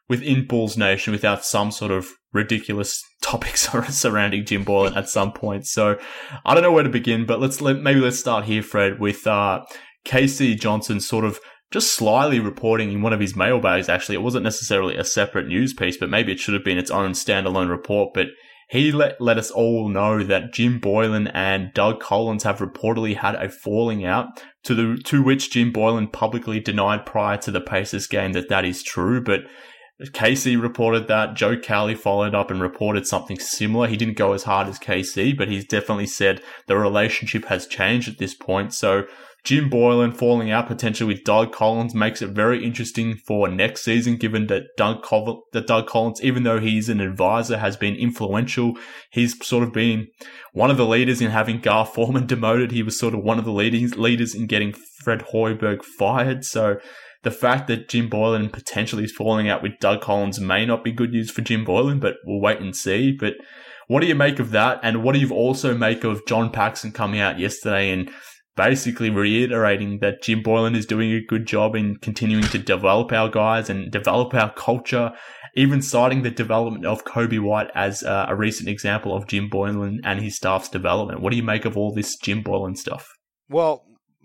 within 0.09 0.47
Bulls 0.47 0.77
Nation 0.77 1.13
without 1.13 1.45
some 1.45 1.73
sort 1.73 1.91
of 1.91 2.09
ridiculous 2.33 3.03
topics 3.21 3.69
surrounding 3.89 4.45
Jim 4.45 4.65
Boylen 4.65 4.97
at 4.97 5.09
some 5.09 5.33
point. 5.33 5.67
So 5.67 5.99
I 6.45 6.55
don't 6.55 6.63
know 6.63 6.73
where 6.73 6.85
to 6.85 6.89
begin, 6.89 7.27
but 7.27 7.41
let's 7.41 7.61
let, 7.61 7.79
maybe 7.79 7.99
let's 7.99 8.21
start 8.21 8.45
here, 8.45 8.63
Fred, 8.63 9.01
with 9.01 9.27
uh, 9.27 9.65
K.C. 10.05 10.55
Johnson 10.55 11.01
sort 11.01 11.25
of 11.25 11.41
just 11.71 11.95
slyly 11.95 12.41
reporting 12.41 12.91
in 12.91 13.03
one 13.03 13.13
of 13.13 13.21
his 13.21 13.37
mailbags. 13.37 13.89
Actually, 13.89 14.17
it 14.17 14.23
wasn't 14.23 14.45
necessarily 14.45 14.97
a 14.97 15.05
separate 15.05 15.47
news 15.47 15.73
piece, 15.73 15.97
but 15.97 16.11
maybe 16.11 16.33
it 16.33 16.41
should 16.41 16.55
have 16.55 16.65
been 16.65 16.79
its 16.79 16.91
own 16.91 17.13
standalone 17.13 17.71
report. 17.71 18.13
But 18.13 18.29
he 18.69 18.93
let, 18.93 19.21
let 19.21 19.39
us 19.39 19.51
all 19.51 19.89
know 19.89 20.23
that 20.25 20.53
Jim 20.53 20.81
Boylen 20.81 21.31
and 21.35 21.73
Doug 21.75 22.01
Collins 22.01 22.45
have 22.45 22.59
reportedly 22.59 23.17
had 23.17 23.35
a 23.37 23.49
falling 23.49 24.05
out 24.05 24.43
to 24.65 24.75
the, 24.75 25.03
to 25.05 25.23
which 25.23 25.51
Jim 25.51 25.73
Boylen 25.73 26.13
publicly 26.13 26.61
denied 26.61 27.07
prior 27.07 27.37
to 27.39 27.51
the 27.51 27.61
Pacers 27.61 28.07
game 28.07 28.33
that 28.33 28.49
that 28.49 28.65
is 28.65 28.83
true. 28.83 29.21
But 29.23 29.43
KC 30.01 30.61
reported 30.61 31.09
that. 31.09 31.35
Joe 31.35 31.59
Cowley 31.59 31.95
followed 31.95 32.35
up 32.35 32.51
and 32.51 32.61
reported 32.61 33.07
something 33.07 33.39
similar. 33.39 33.87
He 33.87 33.97
didn't 33.97 34.17
go 34.17 34.33
as 34.33 34.45
hard 34.45 34.67
as 34.69 34.79
KC, 34.79 35.37
but 35.37 35.49
he's 35.49 35.67
definitely 35.67 36.07
said 36.07 36.41
the 36.67 36.79
relationship 36.79 37.47
has 37.47 37.67
changed 37.67 38.09
at 38.09 38.19
this 38.19 38.35
point. 38.35 38.73
So 38.73 39.05
Jim 39.45 39.71
Boylen 39.71 40.15
falling 40.15 40.51
out 40.51 40.67
potentially 40.67 41.15
with 41.15 41.25
Doug 41.25 41.53
Collins 41.53 41.95
makes 41.95 42.21
it 42.21 42.31
very 42.31 42.65
interesting 42.65 43.17
for 43.17 43.49
next 43.49 43.83
season, 43.83 44.17
given 44.17 44.47
that 44.49 44.65
Doug, 44.77 45.03
Col- 45.03 45.45
that 45.53 45.67
Doug 45.67 45.87
Collins, 45.87 46.23
even 46.23 46.43
though 46.43 46.61
he's 46.61 46.89
an 46.89 47.01
advisor, 47.01 47.59
has 47.59 47.77
been 47.77 47.95
influential. 47.95 48.75
He's 49.11 49.45
sort 49.45 49.63
of 49.63 49.73
been 49.73 50.09
one 50.53 50.71
of 50.71 50.77
the 50.77 50.87
leaders 50.87 51.21
in 51.21 51.31
having 51.31 51.61
Gar 51.61 51.87
Forman 51.87 52.27
demoted. 52.29 52.73
He 52.73 52.83
was 52.83 52.99
sort 52.99 53.15
of 53.15 53.23
one 53.23 53.39
of 53.39 53.45
the 53.45 53.53
leaders, 53.53 53.97
leaders 53.97 54.35
in 54.35 54.47
getting 54.47 54.75
Fred 55.03 55.27
Hoiberg 55.33 55.83
fired. 55.83 56.45
So 56.45 56.77
the 57.23 57.31
fact 57.31 57.67
that 57.69 57.89
Jim 57.89 58.09
Boylen 58.09 58.53
potentially 58.53 59.05
is 59.05 59.13
falling 59.13 59.49
out 59.49 59.63
with 59.63 59.79
Doug 59.81 60.01
Collins 60.01 60.41
may 60.41 60.65
not 60.67 60.85
be 60.85 60.93
good 60.93 61.11
news 61.11 61.31
for 61.31 61.43
Jim 61.43 61.65
Boylen, 61.65 62.01
but 62.01 62.17
we'll 62.25 62.41
wait 62.41 62.61
and 62.61 62.75
see. 62.75 63.13
But 63.13 63.35
what 63.89 64.01
do 64.01 64.07
you 64.07 64.15
make 64.15 64.39
of 64.39 64.53
that? 64.53 64.81
And 64.83 65.03
what 65.03 65.15
do 65.15 65.19
you 65.19 65.31
also 65.31 65.77
make 65.77 66.05
of 66.05 66.25
John 66.27 66.51
Paxson 66.51 66.93
coming 66.93 67.21
out 67.21 67.39
yesterday 67.39 67.91
and 67.91 68.11
basically 68.57 69.11
reiterating 69.11 69.99
that 70.01 70.23
Jim 70.23 70.43
Boylen 70.43 70.77
is 70.77 70.87
doing 70.87 71.13
a 71.13 71.25
good 71.25 71.47
job 71.47 71.75
in 71.75 71.97
continuing 71.97 72.45
to 72.45 72.59
develop 72.59 73.13
our 73.13 73.29
guys 73.29 73.71
and 73.71 73.91
develop 73.91 74.35
our 74.35 74.53
culture, 74.53 75.13
even 75.55 75.83
citing 75.83 76.23
the 76.23 76.31
development 76.31 76.85
of 76.85 77.05
Coby 77.05 77.41
White 77.41 77.71
as 77.75 78.03
uh, 78.03 78.27
a 78.29 78.37
recent 78.37 78.69
example 78.69 79.15
of 79.15 79.27
Jim 79.27 79.49
Boylen 79.51 79.99
and 80.05 80.21
his 80.21 80.37
staff's 80.37 80.69
development. 80.69 81.21
What 81.21 81.31
do 81.31 81.37
you 81.37 81.43
make 81.43 81.65
of 81.65 81.77
all 81.77 81.93
this 81.93 82.17
Jim 82.17 82.43
Boylen 82.43 82.77
stuff? 82.77 83.09
Well, 83.49 83.85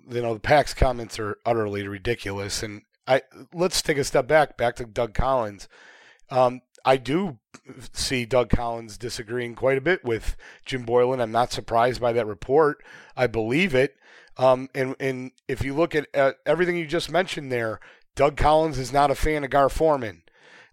you 0.09 0.21
know, 0.21 0.33
the 0.33 0.39
Pack's 0.39 0.73
comments 0.73 1.19
are 1.19 1.37
utterly 1.45 1.87
ridiculous. 1.87 2.63
And 2.63 2.81
I 3.07 3.21
let's 3.53 3.81
take 3.81 3.97
a 3.97 4.03
step 4.03 4.27
back, 4.27 4.57
back 4.57 4.75
to 4.77 4.85
Doug 4.85 5.13
Collins. 5.13 5.67
Um, 6.29 6.61
I 6.83 6.97
do 6.97 7.39
see 7.93 8.25
Doug 8.25 8.49
Collins 8.49 8.97
disagreeing 8.97 9.55
quite 9.55 9.77
a 9.77 9.81
bit 9.81 10.03
with 10.03 10.35
Jim 10.65 10.85
Boylen. 10.85 11.21
I'm 11.21 11.31
not 11.31 11.51
surprised 11.51 11.99
by 11.99 12.13
that 12.13 12.27
report. 12.27 12.83
I 13.17 13.27
believe 13.27 13.73
it. 13.73 13.95
Um, 14.37 14.69
and 14.75 14.95
and 14.99 15.31
if 15.47 15.63
you 15.63 15.73
look 15.73 15.95
at, 15.95 16.07
at 16.13 16.37
everything 16.45 16.77
you 16.77 16.85
just 16.85 17.11
mentioned 17.11 17.51
there, 17.51 17.79
Doug 18.15 18.37
Collins 18.37 18.77
is 18.77 18.91
not 18.91 19.11
a 19.11 19.15
fan 19.15 19.43
of 19.43 19.49
Gar 19.49 19.69
Forman. 19.69 20.23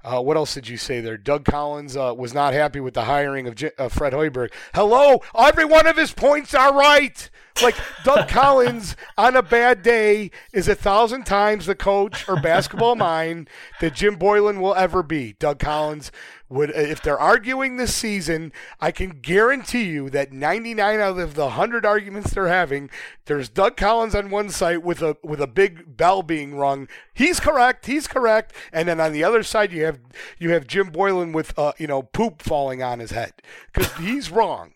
Uh, 0.05 0.21
what 0.21 0.37
else 0.37 0.55
did 0.55 0.67
you 0.69 0.77
say 0.77 1.01
there? 1.01 1.17
Doug 1.17 1.45
Collins 1.45 1.97
uh, 1.97 2.13
was 2.17 2.35
not 2.35 2.55
happy 2.55 2.81
with 2.81 2.95
the 2.95 3.05
hiring 3.05 3.47
of 3.47 3.55
J- 3.55 3.71
uh, 3.79 3.89
Fred 3.89 4.13
Hoiberg. 4.13 4.53
Hello, 4.75 5.21
every 5.39 5.65
one 5.65 5.87
of 5.87 5.97
his 5.97 6.13
points 6.13 6.55
are 6.55 6.75
right. 6.75 7.31
Like 7.61 7.77
Doug 8.05 8.29
Collins 8.31 8.97
on 9.19 9.37
a 9.37 9.43
bad 9.43 9.83
day 9.83 10.31
is 10.53 10.69
a 10.69 10.75
thousand 10.75 11.25
times 11.25 11.67
the 11.67 11.75
coach 11.75 12.29
or 12.29 12.41
basketball 12.41 12.97
mind 12.97 13.51
that 13.81 13.95
Jim 13.95 14.17
Boylen 14.17 14.61
will 14.61 14.75
ever 14.75 15.03
be. 15.03 15.35
Doug 15.35 15.59
Collins 15.59 16.11
would 16.49 16.71
if 16.71 17.03
they're 17.03 17.19
arguing 17.19 17.77
this 17.77 17.95
season, 17.95 18.53
I 18.81 18.91
can 18.91 19.21
guarantee 19.21 19.85
you 19.85 20.11
that 20.11 20.33
99 20.33 21.01
out 21.01 21.19
of 21.19 21.35
the 21.35 21.45
100 21.45 21.85
arguments 21.87 22.33
they're 22.33 22.49
having, 22.49 22.91
there's 23.25 23.49
Doug 23.49 23.77
Collins 23.77 24.15
on 24.15 24.31
one 24.31 24.51
side 24.51 24.79
with 24.79 25.03
a 25.03 25.17
with 25.23 25.41
a 25.41 25.47
big 25.47 25.97
bell 25.97 26.23
being 26.23 26.55
rung. 26.55 26.89
He's 27.15 27.41
correct, 27.41 27.87
he's 27.87 28.07
correct, 28.07 28.55
and 28.73 28.89
then 28.89 29.01
on 29.01 29.13
the 29.13 29.25
other 29.25 29.43
side 29.43 29.73
you 29.73 29.85
have 29.85 29.99
you 30.39 30.51
have 30.51 30.67
Jim 30.67 30.91
Boylen 30.91 31.33
with 31.33 31.59
uh, 31.59 31.73
you 31.79 31.87
know 31.87 32.03
poop 32.03 32.43
falling 32.43 32.83
on 32.83 32.99
his 32.99 33.11
head 33.11 33.33
cuz 33.73 33.93
he's 33.95 34.31
wrong. 34.31 34.75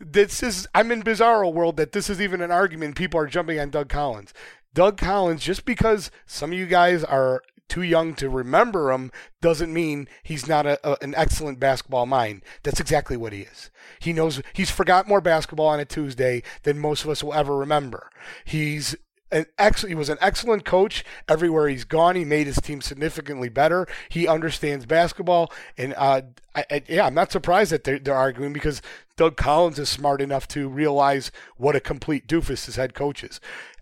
This 0.00 0.42
is 0.42 0.66
I'm 0.74 0.92
in 0.92 1.02
bizarro 1.02 1.52
world 1.52 1.76
that 1.76 1.92
this 1.92 2.08
is 2.08 2.20
even 2.20 2.40
an 2.40 2.50
argument 2.50 2.96
people 2.96 3.20
are 3.20 3.26
jumping 3.26 3.58
on 3.58 3.70
Doug 3.70 3.88
Collins. 3.88 4.32
Doug 4.74 4.96
Collins, 4.96 5.42
just 5.42 5.64
because 5.64 6.10
some 6.26 6.52
of 6.52 6.58
you 6.58 6.66
guys 6.66 7.02
are 7.02 7.42
too 7.68 7.82
young 7.82 8.14
to 8.14 8.30
remember 8.30 8.90
him 8.92 9.12
doesn't 9.40 9.72
mean 9.72 10.08
he's 10.22 10.48
not 10.48 10.66
a, 10.66 10.78
a, 10.88 10.96
an 11.02 11.14
excellent 11.16 11.60
basketball 11.60 12.06
mind. 12.06 12.42
That's 12.62 12.80
exactly 12.80 13.16
what 13.16 13.32
he 13.32 13.42
is. 13.42 13.70
He 13.98 14.12
knows 14.12 14.40
he's 14.52 14.70
forgot 14.70 15.08
more 15.08 15.20
basketball 15.20 15.66
on 15.66 15.80
a 15.80 15.84
Tuesday 15.84 16.42
than 16.62 16.78
most 16.78 17.04
of 17.04 17.10
us 17.10 17.22
will 17.22 17.34
ever 17.34 17.56
remember. 17.56 18.10
He's 18.44 18.96
an 19.30 19.46
ex- 19.58 19.82
he 19.82 19.94
was 19.94 20.08
an 20.08 20.18
excellent 20.20 20.64
coach 20.64 21.04
everywhere 21.28 21.68
he's 21.68 21.84
gone. 21.84 22.16
He 22.16 22.24
made 22.24 22.46
his 22.46 22.60
team 22.60 22.80
significantly 22.80 23.48
better. 23.48 23.86
He 24.08 24.26
understands 24.26 24.86
basketball, 24.86 25.52
and 25.76 25.94
uh, 25.96 26.22
I, 26.54 26.64
I, 26.70 26.82
yeah, 26.88 27.06
I'm 27.06 27.14
not 27.14 27.32
surprised 27.32 27.72
that 27.72 27.84
they're, 27.84 27.98
they're 27.98 28.14
arguing 28.14 28.52
because 28.52 28.82
Doug 29.16 29.36
Collins 29.36 29.78
is 29.78 29.88
smart 29.88 30.20
enough 30.20 30.48
to 30.48 30.68
realize 30.68 31.30
what 31.56 31.76
a 31.76 31.80
complete 31.80 32.26
doofus 32.26 32.66
his 32.66 32.76
head 32.76 32.94
coach 32.94 33.22
is. 33.24 33.40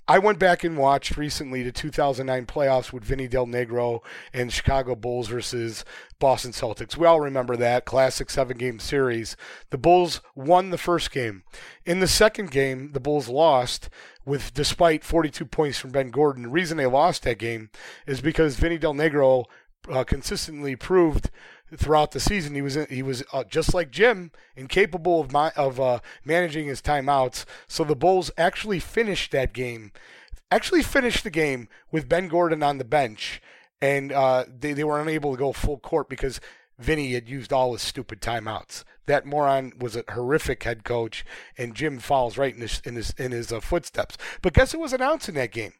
I 0.08 0.20
went 0.20 0.38
back 0.38 0.62
and 0.62 0.78
watched 0.78 1.16
recently 1.16 1.64
the 1.64 1.72
2009 1.72 2.46
playoffs 2.46 2.92
with 2.92 3.02
Vinny 3.02 3.26
Del 3.26 3.46
Negro 3.46 4.04
and 4.32 4.52
Chicago 4.52 4.94
Bulls 4.94 5.26
versus 5.26 5.84
Boston 6.20 6.52
Celtics. 6.52 6.96
We 6.96 7.08
all 7.08 7.20
remember 7.20 7.56
that 7.56 7.86
classic 7.86 8.30
seven 8.30 8.56
game 8.56 8.78
series. 8.78 9.36
The 9.70 9.78
Bulls 9.78 10.20
won 10.36 10.70
the 10.70 10.78
first 10.78 11.10
game. 11.10 11.42
In 11.84 11.98
the 11.98 12.06
second 12.06 12.52
game, 12.52 12.92
the 12.92 13.00
Bulls 13.00 13.28
lost 13.28 13.90
with 14.24 14.54
despite 14.54 15.02
42 15.02 15.44
points 15.44 15.78
from 15.78 15.90
Ben 15.90 16.10
Gordon. 16.10 16.44
The 16.44 16.50
reason 16.50 16.76
they 16.76 16.86
lost 16.86 17.24
that 17.24 17.38
game 17.38 17.70
is 18.06 18.20
because 18.20 18.54
Vinny 18.54 18.78
Del 18.78 18.94
Negro 18.94 19.46
uh, 19.90 20.04
consistently 20.04 20.76
proved 20.76 21.30
throughout 21.74 22.12
the 22.12 22.20
season. 22.20 22.54
He 22.54 22.62
was 22.62 22.74
he 22.88 23.02
was 23.02 23.24
uh, 23.32 23.44
just 23.44 23.74
like 23.74 23.90
Jim, 23.90 24.30
incapable 24.54 25.20
of 25.20 25.32
my, 25.32 25.50
of 25.56 25.80
uh, 25.80 26.00
managing 26.24 26.66
his 26.66 26.82
timeouts. 26.82 27.44
So 27.66 27.84
the 27.84 27.96
Bulls 27.96 28.30
actually 28.36 28.80
finished 28.80 29.32
that 29.32 29.52
game, 29.52 29.92
actually 30.50 30.82
finished 30.82 31.24
the 31.24 31.30
game 31.30 31.68
with 31.90 32.08
Ben 32.08 32.28
Gordon 32.28 32.62
on 32.62 32.78
the 32.78 32.84
bench, 32.84 33.40
and 33.80 34.12
uh, 34.12 34.44
they 34.48 34.72
they 34.72 34.84
were 34.84 35.00
unable 35.00 35.32
to 35.32 35.38
go 35.38 35.52
full 35.52 35.78
court 35.78 36.08
because 36.08 36.40
Vinny 36.78 37.14
had 37.14 37.28
used 37.28 37.52
all 37.52 37.72
his 37.72 37.82
stupid 37.82 38.20
timeouts. 38.20 38.84
That 39.06 39.24
moron 39.24 39.72
was 39.78 39.96
a 39.96 40.04
horrific 40.08 40.64
head 40.64 40.84
coach, 40.84 41.24
and 41.56 41.74
Jim 41.74 41.98
falls 41.98 42.36
right 42.36 42.54
in 42.54 42.60
his 42.60 42.80
in 42.84 42.96
his 42.96 43.10
in 43.18 43.32
his 43.32 43.52
uh, 43.52 43.60
footsteps. 43.60 44.16
But 44.42 44.52
guess 44.52 44.72
who 44.72 44.80
was 44.80 44.92
announcing 44.92 45.34
that 45.36 45.52
game? 45.52 45.72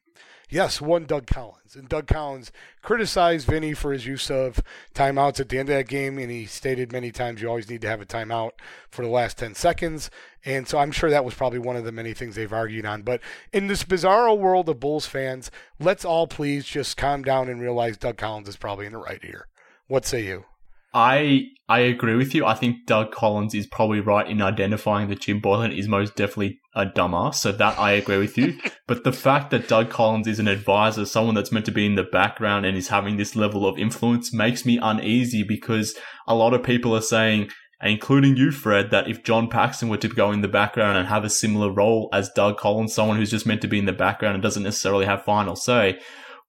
Yes, 0.49 0.81
one 0.81 1.07
Doug 1.07 1.27
Collins. 1.27 1.75
And 1.75 1.89
Doug 1.89 2.07
Collins 2.07 2.53
criticized 2.81 3.49
Vinny 3.49 3.75
for 3.75 3.93
his 3.93 4.07
use 4.07 4.31
of 4.31 4.61
timeouts 4.95 5.41
at 5.41 5.49
the 5.49 5.59
end 5.59 5.69
of 5.69 5.75
that 5.75 5.89
game, 5.89 6.19
and 6.19 6.31
he 6.31 6.47
stated 6.47 6.93
many 6.93 7.11
times 7.11 7.43
you 7.43 7.49
always 7.49 7.69
need 7.69 7.81
to 7.81 7.89
have 7.89 8.01
a 8.01 8.07
timeout 8.07 8.53
for 8.89 9.03
the 9.05 9.11
last 9.11 9.39
10 9.39 9.57
seconds. 9.57 10.09
And 10.45 10.69
so 10.69 10.79
I'm 10.79 10.93
sure 10.93 11.11
that 11.11 11.25
was 11.25 11.35
probably 11.35 11.59
one 11.59 11.75
of 11.75 11.85
the 11.85 11.91
many 11.91 12.15
things 12.15 12.37
they've 12.37 12.53
argued 12.53 12.87
on. 12.87 13.03
But 13.03 13.21
in 13.53 13.67
this 13.67 13.83
bizarro 13.83 14.39
world 14.39 14.69
of 14.69 14.79
Bulls 14.79 15.07
fans, 15.07 15.51
let's 15.81 16.05
all 16.05 16.29
please 16.29 16.65
just 16.65 16.97
calm 16.97 17.25
down 17.25 17.49
and 17.49 17.61
realize 17.61 17.97
Doug 17.97 18.17
Collins 18.17 18.49
is 18.49 18.57
probably 18.57 18.87
in 18.87 18.93
the 18.93 18.99
right 18.99 19.23
here. 19.25 19.49
What 19.89 20.07
say 20.07 20.25
you? 20.25 20.45
I 20.95 21.49
I 21.69 21.81
agree 21.81 22.15
with 22.15 22.35
you. 22.35 22.47
I 22.47 22.55
think 22.55 22.87
Doug 22.87 23.11
Collins 23.11 23.55
is 23.55 23.67
probably 23.67 24.01
right 24.01 24.27
in 24.27 24.41
identifying 24.41 25.09
that 25.09 25.21
Jim 25.21 25.43
Boylen 25.43 25.77
is 25.77 25.89
most 25.89 26.15
definitely 26.17 26.61
a 26.77 26.87
dumbass. 26.87 27.37
So 27.37 27.51
that 27.53 27.79
I 27.79 27.93
agree 27.93 28.19
with 28.19 28.39
you. 28.39 28.59
but 28.87 29.03
the 29.03 29.13
fact 29.13 29.51
that 29.51 29.67
Doug 29.67 29.91
Collins 29.91 30.29
is 30.29 30.39
an 30.39 30.47
advisor, 30.47 31.07
someone 31.07 31.35
that's 31.35 31.51
meant 31.51 31.65
to 31.65 31.73
be 31.73 31.87
in 31.87 31.97
the 31.97 32.05
background 32.05 32.67
and 32.67 32.77
is 32.77 32.89
having 32.89 33.17
this 33.17 33.35
level 33.35 33.67
of 33.67 33.79
influence 33.79 34.33
makes 34.33 34.65
me 34.65 34.79
uneasy 34.81 35.43
because 35.43 35.97
a 36.29 36.35
lot 36.35 36.55
of 36.55 36.63
people 36.63 36.95
are 36.95 37.03
saying, 37.03 37.49
including 37.83 38.37
you, 38.37 38.53
Fred, 38.53 38.91
that 38.91 39.09
if 39.09 39.25
John 39.25 39.49
Paxson 39.49 39.89
were 39.89 39.97
to 39.97 40.09
go 40.09 40.31
in 40.31 40.43
the 40.43 40.49
background 40.49 40.99
and 40.99 41.09
have 41.09 41.25
a 41.25 41.31
similar 41.31 41.73
role 41.73 42.11
as 42.13 42.31
Doug 42.37 42.59
Collins, 42.59 42.95
someone 42.95 43.17
who's 43.17 43.31
just 43.31 43.47
meant 43.47 43.63
to 43.63 43.69
be 43.69 43.79
in 43.79 43.87
the 43.87 43.93
background 43.93 44.35
and 44.35 44.43
doesn't 44.43 44.63
necessarily 44.63 45.07
have 45.07 45.25
final 45.25 45.57
say, 45.57 45.99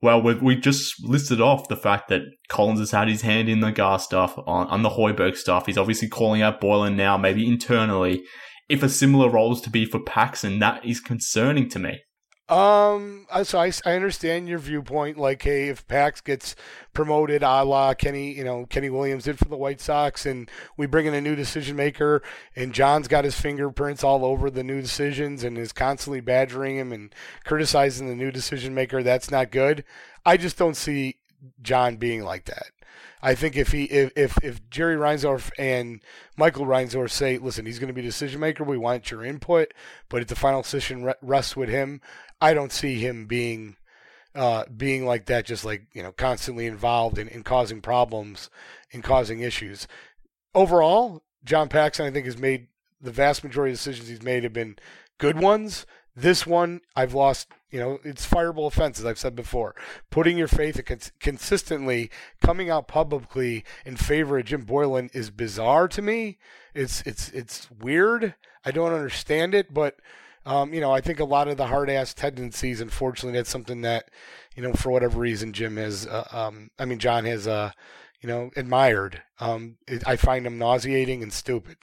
well, 0.01 0.21
we 0.21 0.35
we 0.35 0.55
just 0.55 1.03
listed 1.03 1.41
off 1.41 1.69
the 1.69 1.75
fact 1.75 2.09
that 2.09 2.21
Collins 2.49 2.79
has 2.79 2.91
had 2.91 3.07
his 3.07 3.21
hand 3.21 3.49
in 3.49 3.61
the 3.61 3.71
Gar 3.71 3.97
stuff, 3.97 4.37
on, 4.45 4.67
on 4.67 4.83
the 4.83 4.91
Hoiberg 4.91 5.35
stuff. 5.35 5.65
He's 5.65 5.77
obviously 5.77 6.07
calling 6.07 6.43
out 6.43 6.61
Boylan 6.61 6.95
now, 6.95 7.17
maybe 7.17 7.47
internally. 7.47 8.23
If 8.69 8.83
a 8.83 8.89
similar 8.89 9.29
role 9.29 9.53
is 9.53 9.61
to 9.61 9.69
be 9.69 9.85
for 9.85 9.99
Paxson, 9.99 10.59
that 10.59 10.83
is 10.85 10.99
concerning 10.99 11.69
to 11.69 11.79
me. 11.79 12.01
Um, 12.49 13.27
so 13.43 13.59
I, 13.59 13.73
I 13.85 13.95
understand 13.95 14.47
your 14.47 14.59
viewpoint. 14.59 15.17
Like, 15.17 15.41
hey, 15.41 15.67
if 15.67 15.85
Pax 15.87 16.21
gets 16.21 16.55
promoted, 16.93 17.43
a 17.43 17.63
la 17.63 17.93
Kenny, 17.93 18.31
you 18.31 18.43
know, 18.43 18.65
Kenny 18.65 18.89
Williams 18.89 19.25
did 19.25 19.37
for 19.37 19.49
the 19.49 19.57
White 19.57 19.81
Sox, 19.81 20.25
and 20.25 20.49
we 20.77 20.85
bring 20.85 21.05
in 21.05 21.13
a 21.13 21.19
new 21.19 21.35
decision 21.35 21.75
maker, 21.75 22.23
and 22.55 22.73
John's 22.73 23.09
got 23.09 23.25
his 23.25 23.39
fingerprints 23.39 24.03
all 24.03 24.23
over 24.23 24.49
the 24.49 24.63
new 24.63 24.81
decisions 24.81 25.43
and 25.43 25.57
is 25.57 25.73
constantly 25.73 26.21
badgering 26.21 26.77
him 26.77 26.93
and 26.93 27.13
criticizing 27.43 28.07
the 28.07 28.15
new 28.15 28.31
decision 28.31 28.73
maker. 28.73 29.03
That's 29.03 29.29
not 29.29 29.51
good. 29.51 29.83
I 30.25 30.37
just 30.37 30.57
don't 30.57 30.77
see 30.77 31.17
John 31.61 31.97
being 31.97 32.23
like 32.23 32.45
that. 32.45 32.67
I 33.21 33.35
think 33.35 33.55
if 33.55 33.71
he 33.71 33.85
if 33.85 34.11
if, 34.15 34.37
if 34.43 34.69
Jerry 34.69 34.95
Reinsdorf 34.95 35.49
and 35.57 36.01
Michael 36.35 36.65
Reinsdorf 36.65 37.09
say, 37.09 37.37
listen, 37.37 37.65
he's 37.65 37.79
going 37.79 37.87
to 37.87 37.93
be 37.93 38.01
decision 38.01 38.39
maker, 38.39 38.63
we 38.63 38.77
want 38.77 39.11
your 39.11 39.23
input, 39.23 39.73
but 40.09 40.21
if 40.21 40.27
the 40.27 40.35
final 40.35 40.61
decision 40.61 41.11
rests 41.21 41.55
with 41.55 41.69
him, 41.69 42.01
I 42.39 42.53
don't 42.53 42.71
see 42.71 42.99
him 42.99 43.25
being 43.25 43.77
uh, 44.35 44.65
being 44.75 45.05
like 45.05 45.25
that, 45.25 45.45
just 45.45 45.65
like 45.65 45.87
you 45.93 46.03
know, 46.03 46.11
constantly 46.11 46.67
involved 46.67 47.17
in, 47.17 47.27
in 47.27 47.43
causing 47.43 47.81
problems 47.81 48.49
and 48.93 49.03
causing 49.03 49.39
issues. 49.39 49.87
Overall, 50.53 51.23
John 51.43 51.69
Paxson, 51.69 52.05
I 52.05 52.11
think, 52.11 52.25
has 52.25 52.37
made 52.37 52.67
the 53.01 53.11
vast 53.11 53.43
majority 53.43 53.71
of 53.71 53.77
decisions 53.77 54.09
he's 54.09 54.21
made 54.21 54.43
have 54.43 54.53
been 54.53 54.77
good 55.17 55.39
ones. 55.39 55.85
This 56.17 56.47
one, 56.47 56.81
I've 56.95 57.13
lost. 57.13 57.47
You 57.69 57.79
know, 57.79 57.99
it's 58.03 58.25
fireable 58.25 58.65
offense, 58.65 58.97
as 58.97 59.05
I've 59.05 59.19
said 59.19 59.35
before. 59.35 59.75
Putting 60.09 60.35
your 60.35 60.47
faith 60.47 60.83
cons- 60.83 61.11
consistently 61.19 62.09
coming 62.41 62.71
out 62.71 62.87
publicly 62.87 63.63
in 63.85 63.97
favor 63.97 64.39
of 64.39 64.45
Jim 64.45 64.65
Boylen 64.65 65.13
is 65.13 65.29
bizarre 65.29 65.87
to 65.89 66.01
me. 66.01 66.39
It's 66.73 67.01
it's 67.01 67.29
it's 67.29 67.69
weird. 67.69 68.33
I 68.65 68.71
don't 68.71 68.93
understand 68.93 69.53
it, 69.53 69.71
but 69.71 69.99
um, 70.43 70.73
you 70.73 70.81
know, 70.81 70.91
I 70.91 71.01
think 71.01 71.19
a 71.19 71.25
lot 71.25 71.49
of 71.49 71.57
the 71.57 71.67
hard 71.67 71.87
ass 71.89 72.15
tendencies, 72.15 72.81
unfortunately, 72.81 73.37
that's 73.37 73.49
something 73.49 73.81
that, 73.81 74.09
you 74.55 74.63
know, 74.63 74.73
for 74.73 74.91
whatever 74.91 75.19
reason, 75.19 75.53
Jim 75.53 75.75
has, 75.77 76.07
uh, 76.07 76.27
um, 76.31 76.71
I 76.79 76.85
mean, 76.85 76.99
John 76.99 77.25
has, 77.25 77.47
uh, 77.47 77.71
you 78.21 78.29
know, 78.29 78.49
admired. 78.55 79.21
Um, 79.39 79.75
it, 79.87 80.07
I 80.07 80.15
find 80.15 80.45
them 80.45 80.57
nauseating 80.57 81.21
and 81.21 81.31
stupid. 81.31 81.77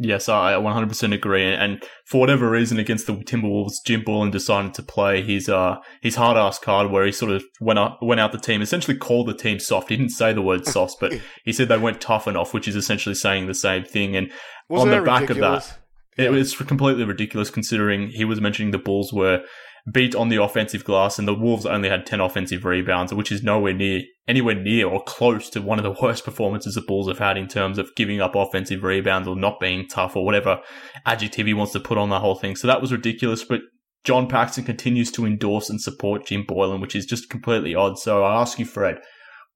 Yes, 0.00 0.28
I 0.28 0.52
100% 0.52 1.12
agree. 1.12 1.44
And 1.44 1.82
for 2.06 2.20
whatever 2.20 2.48
reason, 2.48 2.78
against 2.78 3.06
the 3.06 3.14
Timberwolves, 3.14 3.74
Jim 3.84 4.02
Boylen 4.02 4.30
decided 4.30 4.72
to 4.74 4.82
play 4.82 5.22
his 5.22 5.48
uh 5.48 5.78
his 6.00 6.14
hard 6.14 6.36
ass 6.36 6.58
card, 6.58 6.90
where 6.90 7.04
he 7.04 7.12
sort 7.12 7.32
of 7.32 7.42
went 7.60 7.78
out 7.78 7.98
went 8.00 8.20
out 8.20 8.32
the 8.32 8.38
team, 8.38 8.62
essentially 8.62 8.96
called 8.96 9.26
the 9.26 9.34
team 9.34 9.58
soft. 9.58 9.88
He 9.88 9.96
didn't 9.96 10.12
say 10.12 10.32
the 10.32 10.42
word 10.42 10.66
soft, 10.66 10.96
but 11.00 11.14
he 11.44 11.52
said 11.52 11.68
they 11.68 11.78
went 11.78 12.00
tough 12.00 12.28
enough, 12.28 12.54
which 12.54 12.68
is 12.68 12.76
essentially 12.76 13.14
saying 13.14 13.46
the 13.46 13.54
same 13.54 13.84
thing. 13.84 14.14
And 14.14 14.30
Wasn't 14.68 14.92
on 14.92 14.98
the 14.98 15.04
back 15.04 15.22
ridiculous? 15.22 15.70
of 15.70 15.78
that, 16.16 16.24
it 16.24 16.30
was 16.30 16.54
completely 16.54 17.04
ridiculous 17.04 17.50
considering 17.50 18.08
he 18.10 18.24
was 18.24 18.40
mentioning 18.40 18.70
the 18.70 18.78
Bulls 18.78 19.12
were 19.12 19.42
beat 19.92 20.14
on 20.14 20.28
the 20.28 20.42
offensive 20.42 20.84
glass 20.84 21.18
and 21.18 21.26
the 21.26 21.34
Wolves 21.34 21.66
only 21.66 21.88
had 21.88 22.06
10 22.06 22.20
offensive 22.20 22.64
rebounds, 22.64 23.14
which 23.14 23.32
is 23.32 23.42
nowhere 23.42 23.72
near, 23.72 24.02
anywhere 24.28 24.54
near 24.54 24.86
or 24.86 25.02
close 25.02 25.50
to 25.50 25.62
one 25.62 25.78
of 25.78 25.82
the 25.82 26.00
worst 26.02 26.24
performances 26.24 26.74
the 26.74 26.82
Bulls 26.82 27.08
have 27.08 27.18
had 27.18 27.36
in 27.36 27.48
terms 27.48 27.78
of 27.78 27.94
giving 27.96 28.20
up 28.20 28.36
offensive 28.36 28.84
rebounds 28.84 29.26
or 29.26 29.34
not 29.34 29.58
being 29.58 29.88
tough 29.88 30.14
or 30.14 30.24
whatever 30.24 30.60
adjective 31.06 31.46
he 31.46 31.54
wants 31.54 31.72
to 31.72 31.80
put 31.80 31.98
on 31.98 32.10
the 32.10 32.20
whole 32.20 32.36
thing. 32.36 32.54
So 32.54 32.66
that 32.68 32.80
was 32.80 32.92
ridiculous, 32.92 33.42
but 33.42 33.62
John 34.04 34.28
Paxson 34.28 34.64
continues 34.64 35.10
to 35.12 35.26
endorse 35.26 35.68
and 35.68 35.80
support 35.80 36.26
Jim 36.26 36.44
Boylen, 36.44 36.80
which 36.80 36.94
is 36.94 37.06
just 37.06 37.28
completely 37.28 37.74
odd. 37.74 37.98
So 37.98 38.22
I 38.22 38.40
ask 38.40 38.58
you, 38.58 38.64
Fred, 38.64 39.00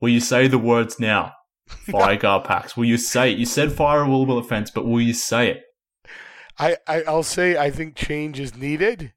will 0.00 0.08
you 0.08 0.20
say 0.20 0.48
the 0.48 0.58
words 0.58 0.98
now? 0.98 1.32
Fire 1.90 2.16
Gar 2.16 2.42
Pax. 2.42 2.76
Will 2.76 2.84
you 2.84 2.98
say 2.98 3.32
it? 3.32 3.38
You 3.38 3.46
said 3.46 3.72
fire 3.72 4.02
a 4.02 4.06
willable 4.06 4.38
offense, 4.38 4.70
but 4.70 4.84
will 4.84 5.00
you 5.00 5.14
say 5.14 5.50
it? 5.50 5.62
I, 6.58 6.76
I 6.86 7.02
I'll 7.02 7.22
say 7.22 7.56
I 7.56 7.70
think 7.70 7.94
change 7.94 8.38
is 8.38 8.54
needed. 8.54 9.12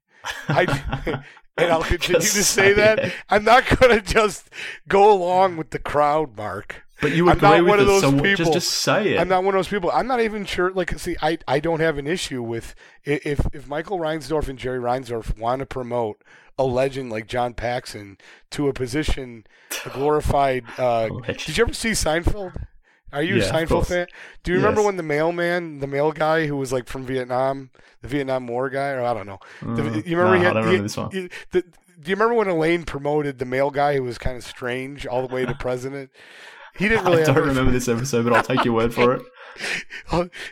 I 0.48 1.22
and 1.56 1.72
I'll 1.72 1.82
continue 1.82 2.20
to 2.20 2.26
say 2.44 2.72
that. 2.74 2.98
it. 2.98 3.12
I'm 3.28 3.44
not 3.44 3.66
going 3.78 3.98
to 3.98 4.00
just 4.00 4.50
go 4.88 5.12
along 5.12 5.56
with 5.56 5.70
the 5.70 5.78
crowd, 5.78 6.36
Mark. 6.36 6.82
But 7.00 7.12
you 7.12 7.28
I'm 7.28 7.36
agree 7.36 7.48
not 7.48 7.60
with 7.60 7.68
one 7.68 7.80
of 7.80 7.86
those 7.86 8.00
so 8.00 8.12
people. 8.12 8.36
just 8.36 8.52
just 8.52 8.70
say 8.70 9.14
it. 9.14 9.20
I'm 9.20 9.28
not 9.28 9.44
one 9.44 9.54
of 9.54 9.58
those 9.58 9.68
people. 9.68 9.90
I'm 9.90 10.06
not 10.06 10.20
even 10.20 10.46
sure. 10.46 10.70
Like, 10.72 10.98
see, 10.98 11.16
I, 11.20 11.38
I 11.46 11.60
don't 11.60 11.80
have 11.80 11.98
an 11.98 12.06
issue 12.06 12.42
with 12.42 12.74
if 13.04 13.46
if 13.52 13.68
Michael 13.68 13.98
Reinsdorf 13.98 14.48
and 14.48 14.58
Jerry 14.58 14.78
Reinsdorf 14.78 15.38
want 15.38 15.60
to 15.60 15.66
promote 15.66 16.22
a 16.58 16.64
legend 16.64 17.10
like 17.10 17.26
John 17.26 17.52
Paxson 17.52 18.16
to 18.50 18.68
a 18.68 18.72
position, 18.72 19.46
a 19.84 19.90
glorified. 19.90 20.64
Uh, 20.78 21.08
did 21.26 21.58
you 21.58 21.64
ever 21.64 21.74
see 21.74 21.90
Seinfeld? 21.90 22.64
Are 23.12 23.22
you 23.22 23.36
Yeah, 23.36 23.44
a 23.44 23.52
Seinfeld 23.52 23.86
fan? 23.86 24.06
Do 24.42 24.50
you 24.52 24.58
remember 24.58 24.82
when 24.82 24.96
the 24.96 25.02
mailman, 25.02 25.78
the 25.78 25.86
mail 25.86 26.12
guy 26.12 26.46
who 26.46 26.56
was 26.56 26.72
like 26.72 26.88
from 26.88 27.04
Vietnam, 27.06 27.70
the 28.02 28.08
Vietnam 28.08 28.46
War 28.46 28.68
guy, 28.68 28.90
or 28.90 29.02
I 29.02 29.14
don't 29.14 29.26
know. 29.26 29.38
The- 29.60 29.66
Mm, 29.82 30.06
you 30.06 30.16
remember? 30.18 30.24
no, 30.24 30.32
he 30.32 30.40
I 30.40 30.44
had, 30.44 30.52
don't 30.54 30.62
he- 30.64 30.66
remember 30.68 30.82
this 30.82 30.96
one. 30.96 31.10
he- 31.12 31.30
the, 31.52 31.62
do 31.62 32.10
you 32.10 32.14
remember 32.16 32.34
when 32.34 32.48
Elaine 32.48 32.84
promoted 32.84 33.38
the 33.38 33.44
mail 33.46 33.70
guy 33.70 33.96
who 33.96 34.02
was 34.02 34.18
kind 34.18 34.36
of 34.36 34.44
strange 34.44 35.06
all 35.06 35.26
the 35.26 35.32
way 35.34 35.46
to 35.46 35.54
president? 35.54 36.10
He 36.76 36.88
didn't 36.88 37.04
really. 37.06 37.22
I 37.22 37.26
don't 37.32 37.46
remember 37.48 37.70
this 37.70 37.88
episode, 37.88 38.24
but 38.24 38.32
I'll 38.34 38.42
take 38.42 38.64
your 38.64 38.74
word 38.74 38.92
for 38.92 39.14
it. 39.14 39.22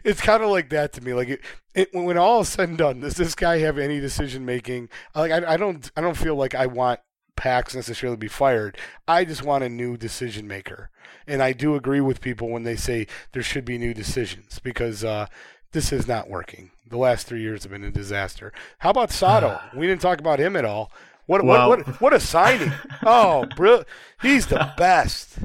It's 0.05 0.21
kind 0.23 0.43
of 0.43 0.49
like 0.49 0.71
that 0.71 0.95
to 0.95 1.03
me. 1.03 1.13
Like 1.13 1.29
it, 1.29 1.41
it, 1.75 1.89
when 1.93 2.17
all 2.17 2.41
is 2.41 2.49
said 2.49 2.71
and 2.71 2.79
done, 2.79 3.01
does 3.01 3.15
this 3.17 3.35
guy 3.35 3.59
have 3.59 3.77
any 3.79 4.01
decision 4.01 4.47
making? 4.47 4.89
Like 5.15 5.31
I, 5.33 5.55
I 5.55 5.57
don't, 5.59 5.91
I 5.97 6.01
don't 6.01 6.17
feel 6.17 6.37
like 6.37 6.55
I 6.55 6.67
want 6.67 7.01
Pax 7.37 7.75
necessarily 7.75 8.17
be 8.17 8.29
fired. 8.29 8.79
I 9.09 9.25
just 9.25 9.43
want 9.43 9.65
a 9.65 9.69
new 9.69 9.97
decision 9.97 10.47
maker, 10.47 10.91
and 11.27 11.43
I 11.43 11.53
do 11.53 11.75
agree 11.75 12.01
with 12.01 12.21
people 12.21 12.49
when 12.49 12.63
they 12.63 12.77
say 12.77 13.07
there 13.33 13.43
should 13.43 13.65
be 13.65 13.79
new 13.79 13.93
decisions 13.95 14.59
because 14.61 15.05
uh, 15.05 15.27
this 15.73 15.93
is 15.93 16.07
not 16.07 16.29
working. 16.31 16.71
The 16.89 16.97
last 16.99 17.27
three 17.27 17.43
years 17.43 17.63
have 17.65 17.73
been 17.73 17.85
a 17.85 17.91
disaster. 17.91 18.53
How 18.79 18.91
about 18.91 19.11
Sato? 19.13 19.59
we 19.75 19.87
didn't 19.87 20.03
talk 20.03 20.21
about 20.21 20.39
him 20.39 20.57
at 20.57 20.65
all. 20.65 20.93
What, 21.27 21.43
Well- 21.45 21.69
what, 21.71 21.87
what, 21.87 22.01
what 22.01 22.15
a 22.15 22.21
signing! 22.21 22.73
Oh, 23.07 23.47
brilliant! 23.57 23.87
He's 24.23 24.47
the 24.47 24.73
best. 24.77 25.39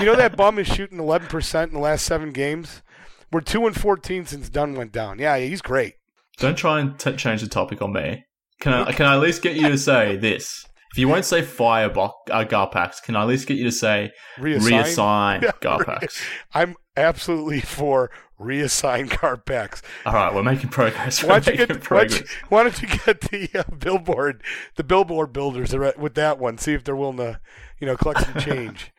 You 0.00 0.06
know 0.06 0.16
that 0.16 0.36
bum 0.36 0.58
is 0.58 0.66
shooting 0.66 0.98
11% 0.98 1.68
in 1.68 1.72
the 1.74 1.78
last 1.78 2.04
seven 2.04 2.32
games? 2.32 2.82
We're 3.30 3.40
2 3.42 3.66
and 3.66 3.78
14 3.78 4.26
since 4.26 4.48
Dunn 4.48 4.74
went 4.74 4.90
down. 4.92 5.18
Yeah, 5.18 5.36
he's 5.38 5.60
great. 5.62 5.94
Don't 6.38 6.56
try 6.56 6.80
and 6.80 6.98
t- 6.98 7.14
change 7.16 7.42
the 7.42 7.46
topic 7.48 7.82
on 7.82 7.92
me. 7.92 8.24
Can 8.60 8.72
I? 8.72 8.92
Can 8.92 9.06
I 9.06 9.14
at 9.14 9.20
least 9.20 9.42
get 9.42 9.56
you 9.56 9.68
to 9.68 9.76
say 9.78 10.16
this? 10.16 10.64
If 10.90 10.98
you 10.98 11.08
won't 11.08 11.24
say 11.24 11.42
fire 11.42 11.88
bo- 11.88 12.14
uh, 12.30 12.44
Garpax, 12.44 13.02
can 13.02 13.14
I 13.16 13.22
at 13.22 13.28
least 13.28 13.46
get 13.46 13.58
you 13.58 13.64
to 13.64 13.72
say 13.72 14.12
Reassign? 14.38 14.60
reassign 14.60 15.40
Garpax? 15.60 16.22
I'm 16.54 16.76
absolutely 16.96 17.60
for 17.60 18.10
reassign 18.40 19.08
Garpax. 19.08 19.82
All 20.06 20.14
right, 20.14 20.34
we're 20.34 20.42
making 20.42 20.70
progress. 20.70 21.22
We're 21.22 21.30
Why 21.30 21.40
don't 21.40 21.54
you 21.54 21.60
making 21.60 21.76
get 21.76 21.90
why 21.90 22.04
don't 22.04 22.20
you, 22.20 22.26
why 22.48 22.62
don't 22.62 22.82
you 22.82 22.88
get 22.88 23.20
the 23.20 23.50
uh, 23.54 23.74
billboard, 23.76 24.42
the 24.76 24.84
billboard 24.84 25.32
builders 25.32 25.74
with 25.74 26.14
that 26.14 26.38
one? 26.38 26.58
See 26.58 26.72
if 26.74 26.84
they're 26.84 26.96
willing 26.96 27.18
to, 27.18 27.40
you 27.78 27.86
know, 27.86 27.96
collect 27.96 28.20
some 28.20 28.34
change. 28.40 28.92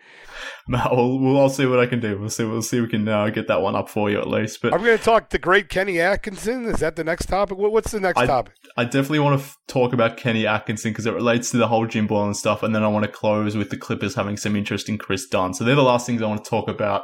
Matt, 0.68 0.92
we'll, 0.92 1.20
we'll, 1.20 1.40
I'll 1.40 1.50
see 1.50 1.66
what 1.66 1.80
I 1.80 1.86
can 1.86 2.00
do. 2.00 2.20
We'll 2.20 2.30
see. 2.30 2.44
We'll 2.44 2.62
see. 2.62 2.78
if 2.78 2.84
We 2.84 2.90
can 2.90 3.08
uh, 3.08 3.30
get 3.30 3.48
that 3.48 3.62
one 3.62 3.76
up 3.76 3.90
for 3.90 4.10
you 4.10 4.20
at 4.20 4.28
least. 4.28 4.62
But 4.62 4.74
we 4.80 4.86
going 4.86 4.98
to 4.98 5.04
talk 5.04 5.30
the 5.30 5.40
great 5.40 5.70
Kenny 5.70 6.00
Atkinson? 6.00 6.66
Is 6.66 6.80
that 6.80 6.96
the 6.96 7.04
next 7.04 7.28
topic? 7.28 7.58
What's 7.58 7.92
the 7.92 8.00
next 8.00 8.20
I- 8.20 8.26
topic? 8.26 8.54
I 8.78 8.86
definitely 8.86 9.20
want 9.20 9.40
to 9.40 9.46
f- 9.46 9.56
talk 9.68 9.94
about 9.94 10.18
Kenny 10.18 10.46
Atkinson 10.48 10.92
because 10.92 11.06
it 11.06 11.14
relates 11.14 11.52
to 11.52 11.58
the 11.58 11.68
whole 11.68 11.86
Jim 11.86 12.08
Boylen 12.08 12.36
stuff, 12.36 12.64
and 12.64 12.74
then 12.74 12.84
I 12.84 12.88
want 12.88 13.06
to 13.06 13.12
close 13.12 13.58
with 13.58 13.70
the 13.70 13.78
Clippers 13.78 14.16
having 14.16 14.38
some 14.38 14.56
interest 14.56 14.88
in 14.90 14.98
Kris 14.98 15.28
Dunn. 15.28 15.54
So 15.54 15.64
they're 15.64 15.76
the 15.76 15.84
last 15.84 16.06
things 16.06 16.22
I 16.22 16.28
want 16.28 16.44
to 16.44 16.50
talk 16.50 16.70
about. 16.70 17.04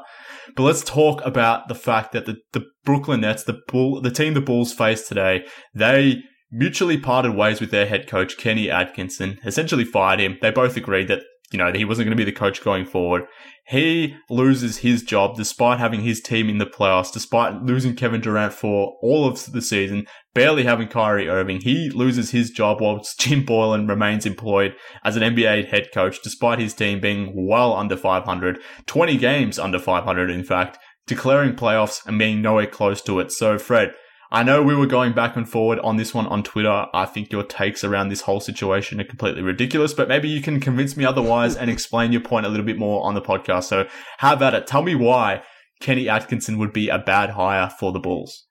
But 0.55 0.63
let's 0.63 0.83
talk 0.83 1.25
about 1.25 1.67
the 1.67 1.75
fact 1.75 2.11
that 2.13 2.25
the, 2.25 2.37
the 2.53 2.65
Brooklyn 2.83 3.21
Nets, 3.21 3.43
the 3.43 3.59
bull, 3.67 4.01
the 4.01 4.11
team 4.11 4.35
the 4.35 4.41
Bulls 4.41 4.71
faced 4.71 5.07
today, 5.07 5.45
they 5.73 6.21
mutually 6.51 6.97
parted 6.97 7.35
ways 7.35 7.59
with 7.59 7.71
their 7.71 7.87
head 7.87 8.07
coach 8.07 8.37
Kenny 8.37 8.69
Atkinson. 8.69 9.39
Essentially 9.45 9.83
fired 9.83 10.19
him. 10.19 10.37
They 10.41 10.51
both 10.51 10.77
agreed 10.77 11.07
that 11.07 11.23
you 11.55 11.57
know 11.57 11.71
that 11.71 11.77
he 11.77 11.85
wasn't 11.85 12.05
going 12.05 12.17
to 12.17 12.21
be 12.21 12.29
the 12.29 12.37
coach 12.37 12.61
going 12.61 12.85
forward. 12.85 13.23
He 13.65 14.13
loses 14.29 14.79
his 14.79 15.03
job 15.03 15.37
despite 15.37 15.79
having 15.79 16.01
his 16.01 16.19
team 16.19 16.49
in 16.49 16.57
the 16.57 16.65
playoffs, 16.65 17.13
despite 17.13 17.63
losing 17.63 17.95
Kevin 17.95 18.19
Durant 18.19 18.51
for 18.51 18.97
all 19.01 19.25
of 19.25 19.53
the 19.53 19.61
season, 19.61 20.05
barely 20.33 20.65
having 20.65 20.89
Kyrie 20.89 21.29
Irving. 21.29 21.61
He 21.61 21.89
loses 21.89 22.31
his 22.31 22.49
job 22.49 22.81
whilst 22.81 23.17
Jim 23.21 23.45
Boylen 23.45 23.87
remains 23.87 24.25
employed 24.25 24.75
as 25.05 25.15
an 25.15 25.23
NBA 25.23 25.69
head 25.69 25.87
coach, 25.93 26.21
despite 26.21 26.59
his 26.59 26.73
team 26.73 26.99
being 26.99 27.47
well 27.47 27.73
under 27.73 27.95
500, 27.95 28.59
20 28.85 29.17
games 29.17 29.57
under 29.57 29.79
500, 29.79 30.29
in 30.29 30.43
fact, 30.43 30.77
declaring 31.07 31.55
playoffs 31.55 32.05
and 32.05 32.19
being 32.19 32.41
nowhere 32.41 32.67
close 32.67 33.01
to 33.03 33.21
it. 33.21 33.31
So, 33.31 33.57
Fred, 33.57 33.93
I 34.31 34.43
know 34.43 34.63
we 34.63 34.75
were 34.75 34.87
going 34.87 35.13
back 35.13 35.35
and 35.35 35.47
forward 35.47 35.79
on 35.79 35.97
this 35.97 36.13
one 36.13 36.27
on 36.27 36.43
Twitter. 36.43 36.87
I 36.93 37.05
think 37.05 37.31
your 37.31 37.43
takes 37.43 37.83
around 37.83 38.09
this 38.09 38.21
whole 38.21 38.39
situation 38.39 38.99
are 38.99 39.05
completely 39.05 39.41
ridiculous, 39.41 39.93
but 39.93 40.07
maybe 40.07 40.27
you 40.27 40.41
can 40.41 40.59
convince 40.59 40.97
me 40.97 41.05
otherwise 41.05 41.55
and 41.55 41.69
explain 41.69 42.11
your 42.11 42.21
point 42.21 42.45
a 42.45 42.49
little 42.49 42.65
bit 42.65 42.77
more 42.77 43.05
on 43.05 43.13
the 43.13 43.21
podcast. 43.21 43.65
So, 43.65 43.87
how 44.17 44.33
about 44.33 44.53
it? 44.53 44.67
Tell 44.67 44.81
me 44.81 44.95
why 44.95 45.43
Kenny 45.79 46.09
Atkinson 46.09 46.57
would 46.57 46.73
be 46.73 46.89
a 46.89 46.97
bad 46.97 47.31
hire 47.31 47.69
for 47.69 47.91
the 47.91 47.99
Bulls. 47.99 48.45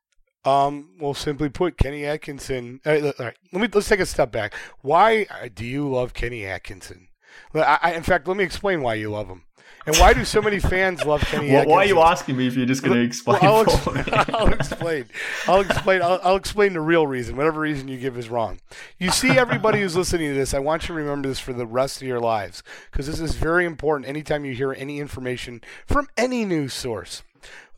Um, 0.45 0.91
well, 1.01 1.15
simply 1.15 1.49
put, 1.49 1.79
Kenny 1.79 2.05
Atkinson. 2.05 2.81
All 2.85 2.93
right, 2.93 3.05
all 3.05 3.13
right, 3.19 3.37
let 3.53 3.63
me 3.63 3.69
let's 3.73 3.89
take 3.89 4.01
a 4.01 4.07
step 4.07 4.31
back. 4.31 4.55
Why 4.83 5.27
uh, 5.31 5.49
do 5.53 5.65
you 5.65 5.89
love 5.89 6.13
Kenny 6.13 6.45
Atkinson? 6.45 7.09
I, 7.55 7.79
I, 7.83 7.93
in 7.93 8.03
fact, 8.03 8.29
let 8.29 8.37
me 8.37 8.45
explain 8.45 8.83
why 8.83 8.95
you 8.95 9.11
love 9.11 9.29
him, 9.29 9.45
and 9.87 9.97
why 9.97 10.13
do 10.13 10.25
so 10.25 10.41
many 10.41 10.59
fans 10.59 11.05
love 11.05 11.21
Kenny 11.23 11.53
Why, 11.53 11.65
why 11.67 11.77
are 11.85 11.87
you 11.87 12.01
asking 12.01 12.37
me 12.37 12.47
if 12.47 12.57
you're 12.57 12.67
just 12.67 12.83
going 12.83 12.97
to 12.97 13.03
explain 13.03 13.41
Well, 13.43 13.67
I'll, 13.69 13.99
ex- 13.99 14.29
I'll 14.31 14.53
explain. 14.53 15.07
I'll 15.47 15.61
explain. 15.61 16.03
I'll, 16.03 16.21
I'll 16.23 16.37
explain 16.37 16.73
the 16.73 16.81
real 16.81 17.07
reason. 17.07 17.37
Whatever 17.37 17.61
reason 17.61 17.89
you 17.89 17.99
give 17.99 18.17
is 18.17 18.29
wrong. 18.29 18.61
You 18.99 19.11
see, 19.11 19.31
everybody 19.31 19.81
who's 19.81 19.97
listening 19.97 20.31
to 20.31 20.35
this, 20.35 20.55
I 20.55 20.59
want 20.59 20.83
you 20.83 20.89
to 20.89 20.95
remember 20.95 21.29
this 21.29 21.41
for 21.41 21.53
the 21.53 21.67
rest 21.67 22.01
of 22.01 22.09
your 22.09 22.21
lives 22.21 22.63
because 22.91 23.07
this 23.07 23.21
is 23.21 23.35
very 23.35 23.65
important. 23.65 24.09
Anytime 24.09 24.45
you 24.45 24.55
hear 24.55 24.73
any 24.73 25.01
information 25.01 25.61
from 25.87 26.09
any 26.17 26.45
news 26.45 26.73
source. 26.73 27.23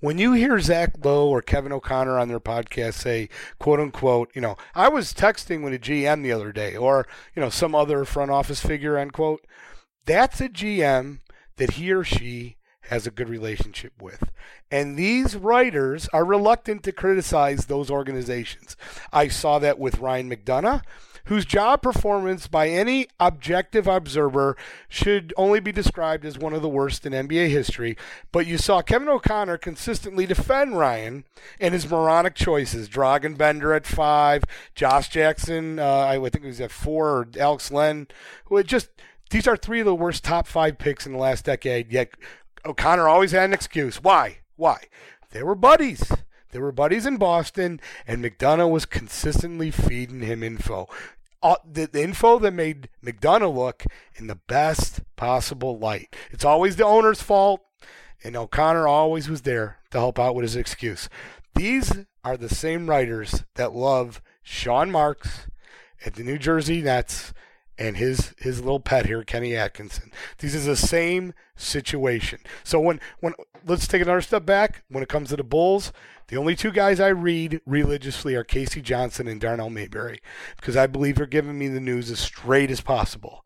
When 0.01 0.19
you 0.19 0.35
hear 0.35 0.61
Zach 0.61 0.93
Lowe 1.03 1.29
or 1.29 1.41
Kevin 1.41 1.73
O'Connor 1.73 2.19
on 2.19 2.29
their 2.29 2.39
podcast 2.39 2.95
say, 2.95 3.31
quote 3.59 3.81
unquote, 3.81 4.31
you 4.35 4.43
know, 4.43 4.57
I 4.75 4.89
was 4.89 5.15
texting 5.15 5.65
with 5.65 5.73
a 5.73 5.79
GM 5.79 6.23
the 6.23 6.33
other 6.33 6.53
day, 6.53 6.77
or, 6.77 7.07
you 7.35 7.41
know, 7.41 7.49
some 7.49 7.75
other 7.75 8.05
front 8.05 8.31
office 8.31 8.61
figure, 8.61 8.99
unquote, 8.99 9.45
that's 10.05 10.41
a 10.41 10.51
GM 10.51 11.21
that 11.57 11.73
he 11.73 11.93
or 11.93 12.05
she 12.05 12.57
has 12.83 13.07
a 13.07 13.11
good 13.11 13.29
relationship 13.29 13.93
with. 14.01 14.31
And 14.71 14.97
these 14.97 15.37
writers 15.37 16.09
are 16.13 16.25
reluctant 16.25 16.83
to 16.85 16.93
criticize 16.93 17.67
those 17.67 17.91
organizations. 17.91 18.77
I 19.13 19.29
saw 19.29 19.59
that 19.59 19.79
with 19.79 19.99
Ryan 19.99 20.31
McDonough 20.31 20.83
whose 21.27 21.45
job 21.45 21.83
performance 21.83 22.47
by 22.47 22.69
any 22.69 23.09
objective 23.21 23.87
observer 23.87 24.57
should 24.89 25.35
only 25.37 25.61
be 25.61 25.73
described 25.73 26.25
as 26.25 26.39
one 26.39 26.53
of 26.53 26.63
the 26.63 26.69
worst 26.69 27.05
in 27.05 27.13
NBA 27.13 27.49
history. 27.49 27.97
But 28.33 28.47
you 28.47 28.59
saw 28.59 28.83
Kevin 28.83 29.09
O'Connor 29.09 29.59
consistently 29.59 30.27
defend 30.27 30.79
Ryan 30.79 31.25
and 31.61 31.75
his 31.75 31.89
moronic 31.89 32.35
choices. 32.35 32.89
Dragan 32.89 33.37
Bender 33.37 33.75
at 33.75 33.87
five, 33.87 34.45
Josh 34.75 35.09
Jackson, 35.09 35.79
uh, 35.79 35.99
I 35.99 36.19
think 36.19 36.43
he 36.43 36.49
was 36.49 36.61
at 36.61 36.71
four, 36.71 37.29
Alex 37.39 37.71
Len, 37.71 38.07
who 38.47 38.57
had 38.57 38.69
just 38.69 38.89
these 39.31 39.47
are 39.47 39.57
three 39.57 39.81
of 39.81 39.87
the 39.87 39.95
worst 39.95 40.25
top 40.25 40.47
five 40.47 40.79
picks 40.79 41.07
in 41.07 41.13
the 41.13 41.19
last 41.19 41.45
decade. 41.45 41.93
Yet 41.93 42.11
O'Connor 42.65 43.09
always 43.09 43.33
had 43.33 43.45
an 43.45 43.53
excuse. 43.53 44.03
Why? 44.03 44.39
Why? 44.57 44.85
They 45.31 45.43
were 45.43 45.55
buddies. 45.55 46.11
They 46.53 46.61
were 46.61 46.73
buddies 46.73 47.05
in 47.05 47.19
Boston, 47.19 47.81
and 48.07 48.25
McDonough 48.25 48.71
was 48.71 48.87
consistently 48.87 49.71
feeding 49.71 50.21
him 50.21 50.43
info 50.43 50.89
uh, 51.43 51.57
the, 51.71 51.87
the 51.87 52.03
info 52.03 52.39
that 52.41 52.53
made 52.53 52.89
McDonough 53.05 53.55
look 53.55 53.85
in 54.17 54.27
the 54.27 54.35
best 54.49 55.03
possible 55.17 55.79
light. 55.79 56.15
It's 56.31 56.45
always 56.45 56.77
the 56.77 56.85
owner's 56.85 57.23
fault, 57.23 57.61
and 58.25 58.37
O'Connor 58.37 58.89
always 58.89 59.29
was 59.29 59.43
there 59.43 59.79
to 59.91 59.99
help 59.99 60.19
out 60.19 60.35
with 60.35 60.43
his 60.43 60.57
excuse. 60.57 61.09
These 61.55 62.05
are 62.25 62.37
the 62.37 62.49
same 62.49 62.89
writers 62.89 63.45
that 63.55 63.75
love 63.75 64.21
Sean 64.43 64.91
Marks 64.91 65.47
at 66.05 66.15
the 66.15 66.25
New 66.25 66.39
Jersey 66.39 66.83
Nets 66.83 67.33
and 67.79 67.97
his 67.97 68.35
his 68.39 68.61
little 68.61 68.81
pet 68.81 69.07
here, 69.07 69.23
Kenny 69.25 69.55
Atkinson. 69.55 70.13
This 70.39 70.55
is 70.55 70.67
the 70.67 70.77
same 70.77 71.35
situation. 71.57 72.41
So 72.65 72.81
when 72.81 73.01
when 73.21 73.35
let's 73.67 73.87
take 73.87 74.03
another 74.03 74.21
step 74.21 74.47
back. 74.47 74.85
When 74.89 75.03
it 75.03 75.09
comes 75.09 75.31
to 75.31 75.37
the 75.37 75.45
Bulls, 75.45 75.93
the 76.29 76.37
only 76.37 76.57
two 76.57 76.71
guys 76.71 77.01
I 77.01 77.09
read 77.09 77.61
religiously 77.67 78.35
are 78.35 78.45
K.C. 78.45 78.81
Johnson 78.81 79.29
and 79.29 79.41
Darnell 79.41 79.71
Mayberry 79.71 80.21
because 80.57 80.77
I 80.77 80.87
believe 80.87 81.17
they're 81.17 81.27
giving 81.27 81.59
me 81.59 81.69
the 81.69 81.81
news 81.81 82.11
as 82.11 82.19
straight 82.19 82.71
as 82.71 82.81
possible. 82.81 83.45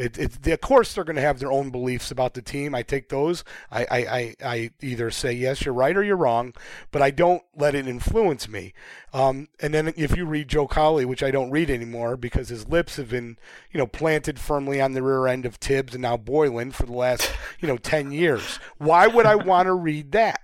It, 0.00 0.18
it, 0.18 0.46
of 0.46 0.60
course, 0.62 0.94
they're 0.94 1.04
going 1.04 1.16
to 1.16 1.22
have 1.22 1.40
their 1.40 1.52
own 1.52 1.68
beliefs 1.68 2.10
about 2.10 2.32
the 2.32 2.40
team. 2.40 2.74
I 2.74 2.82
take 2.82 3.10
those. 3.10 3.44
I, 3.70 3.84
I, 3.90 3.98
I, 3.98 4.34
I, 4.42 4.70
either 4.80 5.10
say, 5.10 5.32
yes, 5.32 5.62
you're 5.62 5.74
right 5.74 5.94
or 5.94 6.02
you're 6.02 6.16
wrong, 6.16 6.54
but 6.90 7.02
I 7.02 7.10
don't 7.10 7.42
let 7.54 7.74
it 7.74 7.86
influence 7.86 8.48
me. 8.48 8.72
Um, 9.12 9.48
and 9.60 9.74
then 9.74 9.92
if 9.98 10.16
you 10.16 10.24
read 10.24 10.48
Joe 10.48 10.66
Cowley, 10.66 11.04
which 11.04 11.22
I 11.22 11.30
don't 11.30 11.50
read 11.50 11.68
anymore 11.68 12.16
because 12.16 12.48
his 12.48 12.66
lips 12.66 12.96
have 12.96 13.10
been, 13.10 13.36
you 13.72 13.78
know, 13.78 13.86
planted 13.86 14.38
firmly 14.38 14.80
on 14.80 14.92
the 14.92 15.02
rear 15.02 15.26
end 15.26 15.44
of 15.44 15.56
Thibs 15.56 15.94
and 15.94 16.00
now 16.00 16.16
Boylen 16.16 16.72
for 16.72 16.86
the 16.86 16.94
last, 16.94 17.30
you 17.60 17.68
know, 17.68 17.76
10 17.76 18.10
years. 18.10 18.58
Why 18.78 19.06
would 19.06 19.26
I 19.26 19.34
want 19.34 19.66
to 19.66 19.74
read 19.74 20.12
that? 20.12 20.40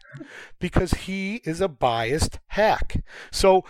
Because 0.59 0.93
he 0.93 1.37
is 1.45 1.63
a 1.63 1.69
biased 1.69 2.41
hack. 2.49 3.03
So 3.31 3.65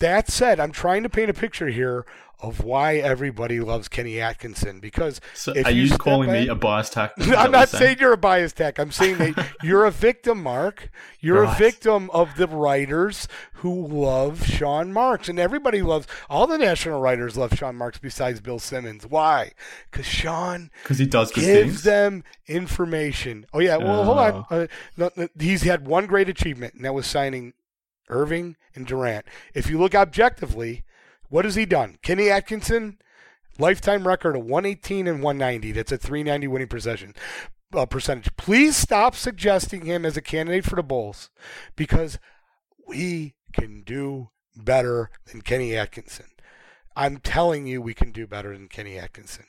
that 0.00 0.28
said, 0.28 0.60
I'm 0.60 0.72
trying 0.72 1.02
to 1.04 1.08
paint 1.08 1.30
a 1.30 1.34
picture 1.34 1.68
here 1.68 2.04
of 2.44 2.62
why 2.62 2.96
everybody 2.96 3.58
loves 3.60 3.88
Kenny 3.88 4.20
Atkinson 4.20 4.78
because 4.78 5.20
so 5.32 5.52
are 5.64 5.70
you, 5.70 5.84
you 5.84 5.96
calling 5.96 6.28
back, 6.28 6.42
me 6.42 6.48
a 6.48 6.54
biased 6.54 6.94
hack? 6.94 7.12
I'm 7.18 7.50
not 7.50 7.70
saying? 7.70 7.82
saying 7.82 7.96
you're 8.00 8.12
a 8.12 8.18
biased 8.18 8.58
hack. 8.58 8.78
I'm 8.78 8.92
saying 8.92 9.18
that 9.18 9.52
you're 9.62 9.84
a 9.84 9.90
victim, 9.90 10.42
Mark. 10.42 10.90
You're 11.20 11.42
right. 11.42 11.54
a 11.54 11.58
victim 11.58 12.10
of 12.10 12.36
the 12.36 12.46
writers 12.46 13.26
who 13.54 13.86
love 13.86 14.46
Sean 14.46 14.92
Marks, 14.92 15.28
and 15.28 15.38
everybody 15.38 15.80
loves 15.80 16.06
all 16.28 16.46
the 16.46 16.58
national 16.58 17.00
writers 17.00 17.36
love 17.36 17.54
Sean 17.54 17.76
Marks 17.76 17.98
besides 17.98 18.40
Bill 18.40 18.58
Simmons. 18.58 19.06
Why? 19.06 19.52
Because 19.90 20.06
Sean 20.06 20.70
because 20.82 20.98
he 20.98 21.06
does 21.06 21.32
gives 21.32 21.46
things. 21.46 21.82
them 21.82 22.24
information. 22.46 23.46
Oh 23.54 23.60
yeah. 23.60 23.78
Well, 23.78 24.04
hold 24.04 24.18
on. 24.18 24.44
Uh, 24.50 24.66
no, 24.96 25.10
no, 25.16 25.28
he's 25.38 25.62
had 25.62 25.86
one 25.86 26.06
great 26.06 26.28
achievement, 26.28 26.74
and 26.74 26.84
that 26.84 26.94
was 26.94 27.06
signing 27.06 27.54
Irving 28.10 28.56
and 28.74 28.86
Durant. 28.86 29.24
If 29.54 29.70
you 29.70 29.78
look 29.78 29.94
objectively 29.94 30.84
what 31.34 31.44
has 31.44 31.56
he 31.56 31.66
done? 31.66 31.98
Kenny 32.00 32.30
Atkinson, 32.30 32.96
lifetime 33.58 34.06
record 34.06 34.36
of 34.36 34.44
118 34.44 35.08
and 35.08 35.20
190. 35.20 35.72
That's 35.72 35.90
a 35.90 35.98
390 35.98 36.46
winning 36.46 36.68
possession. 36.68 37.12
Uh, 37.72 37.86
percentage. 37.86 38.36
Please 38.36 38.76
stop 38.76 39.16
suggesting 39.16 39.84
him 39.84 40.06
as 40.06 40.16
a 40.16 40.22
candidate 40.22 40.64
for 40.64 40.76
the 40.76 40.82
Bulls 40.84 41.30
because 41.74 42.20
we 42.86 43.34
can 43.52 43.82
do 43.82 44.30
better 44.54 45.10
than 45.26 45.42
Kenny 45.42 45.74
Atkinson. 45.74 46.26
I'm 46.94 47.16
telling 47.16 47.66
you, 47.66 47.82
we 47.82 47.94
can 47.94 48.12
do 48.12 48.28
better 48.28 48.52
than 48.52 48.68
Kenny 48.68 48.96
Atkinson. 48.96 49.46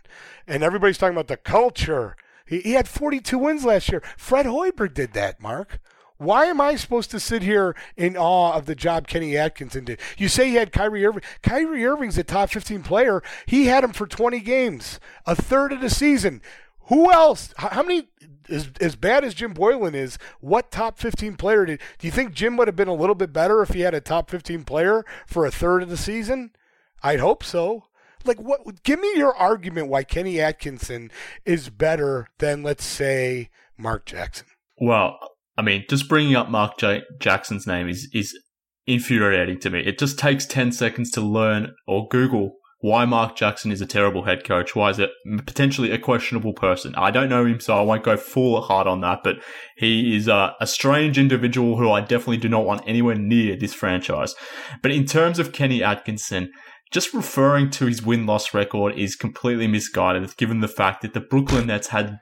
And 0.48 0.64
everybody's 0.64 0.98
talking 0.98 1.16
about 1.16 1.28
the 1.28 1.38
culture. 1.38 2.16
He, 2.48 2.62
he 2.62 2.72
had 2.72 2.88
42 2.88 3.38
wins 3.38 3.64
last 3.64 3.92
year. 3.92 4.02
Fred 4.18 4.48
Hoiberg 4.48 4.96
did 4.96 5.14
that, 5.14 5.40
Mark. 5.40 5.80
Why 6.18 6.46
am 6.46 6.62
I 6.62 6.76
supposed 6.76 7.12
to 7.12 7.20
sit 7.20 7.42
here 7.42 7.76
in 7.98 8.16
awe 8.16 8.54
of 8.54 8.66
the 8.66 8.76
job 8.76 9.08
Kenny 9.08 9.38
Atkinson 9.38 9.84
did? 9.84 10.00
You 10.18 10.30
say 10.30 10.50
he 10.50 10.56
had 10.56 10.72
Kyrie 10.72 11.06
Irving. 11.06 11.24
Kyrie 11.42 11.86
Irving's 11.86 12.18
a 12.18 12.24
top 12.24 12.50
15 12.52 12.84
player. 12.84 13.22
He 13.46 13.66
had 13.66 13.84
him 13.84 13.92
for 13.92 14.08
20 14.08 14.40
games, 14.40 15.00
a 15.26 15.36
third 15.36 15.74
of 15.74 15.82
the 15.82 15.90
season. 15.90 16.42
Who 16.88 17.12
else? 17.12 17.54
How 17.58 17.84
many? 17.84 18.10
As, 18.48 18.70
as 18.80 18.96
bad 18.96 19.24
as 19.24 19.34
Jim 19.34 19.56
Boylen 19.56 19.96
is, 19.96 20.20
what 20.40 20.70
top 20.70 21.00
15 21.00 21.36
player 21.36 21.66
did? 21.66 21.82
Do 21.98 22.06
you 22.06 22.12
think 22.12 22.34
Jim 22.36 22.58
would 22.58 22.68
have 22.68 22.76
been 22.76 22.88
a 22.88 22.94
little 22.94 23.16
bit 23.16 23.34
better 23.34 23.64
if 23.64 23.70
he 23.70 23.80
had 23.82 23.96
a 23.96 24.02
top 24.02 24.30
15 24.30 24.66
player 24.66 25.04
for 25.26 25.48
a 25.48 25.52
third 25.52 25.82
of 25.82 25.90
the 25.90 25.98
season? 25.98 26.52
I'd 27.02 27.20
hope 27.20 27.44
so. 27.44 27.86
Like, 28.24 28.40
what? 28.40 28.84
Give 28.84 29.00
me 29.00 29.12
your 29.16 29.36
argument 29.36 29.88
why 29.88 30.04
Kenny 30.04 30.40
Atkinson 30.40 31.12
is 31.44 31.70
better 31.70 32.28
than, 32.38 32.62
let's 32.62 32.86
say, 32.86 33.50
Mark 33.78 34.06
Jackson. 34.06 34.48
Well, 34.80 35.35
I 35.58 35.62
mean, 35.62 35.86
just 35.90 36.10
bringing 36.10 36.36
up 36.36 36.50
Mark 36.50 36.78
J- 36.78 37.04
Jackson's 37.20 37.68
name 37.68 37.88
is 37.88 38.10
is 38.14 38.38
infuriating 38.88 39.60
to 39.60 39.70
me. 39.70 39.80
It 39.80 39.98
just 39.98 40.20
takes 40.20 40.46
10 40.46 40.72
seconds 40.72 41.10
to 41.12 41.22
learn 41.22 41.74
or 41.88 42.08
Google 42.10 42.58
why 42.86 43.04
Mark 43.04 43.36
Jackson 43.36 43.72
is 43.72 43.82
a 43.82 43.86
terrible 43.88 44.26
head 44.26 44.44
coach. 44.44 44.76
Why 44.76 44.92
is 44.92 45.00
it 45.00 45.10
potentially 45.48 45.90
a 45.90 45.98
questionable 45.98 46.54
person? 46.54 46.94
I 46.96 47.10
don't 47.10 47.30
know 47.30 47.44
him, 47.44 47.60
so 47.60 47.76
I 47.76 47.82
won't 47.82 48.04
go 48.04 48.16
full 48.16 48.62
hard 48.62 48.86
on 48.86 49.02
that, 49.02 49.22
but 49.24 49.38
he 49.76 50.16
is 50.16 50.28
a, 50.28 50.54
a 50.62 50.68
strange 50.68 51.18
individual 51.18 51.78
who 51.78 51.90
I 51.90 52.02
definitely 52.02 52.38
do 52.38 52.48
not 52.48 52.64
want 52.66 52.84
anywhere 52.86 53.16
near 53.16 53.56
this 53.56 53.74
franchise. 53.74 54.36
But 54.84 54.92
in 54.92 55.06
terms 55.06 55.40
of 55.40 55.52
Kenny 55.52 55.82
Atkinson, 55.82 56.52
just 56.92 57.12
referring 57.12 57.72
to 57.72 57.88
his 57.88 58.04
win 58.04 58.28
loss 58.28 58.54
record 58.54 58.94
is 58.96 59.16
completely 59.16 59.68
misguided, 59.68 60.38
given 60.38 60.60
the 60.60 60.68
fact 60.68 61.02
that 61.02 61.16
the 61.16 61.22
Brooklyn 61.22 61.66
Nets 61.68 61.88
had 61.88 62.20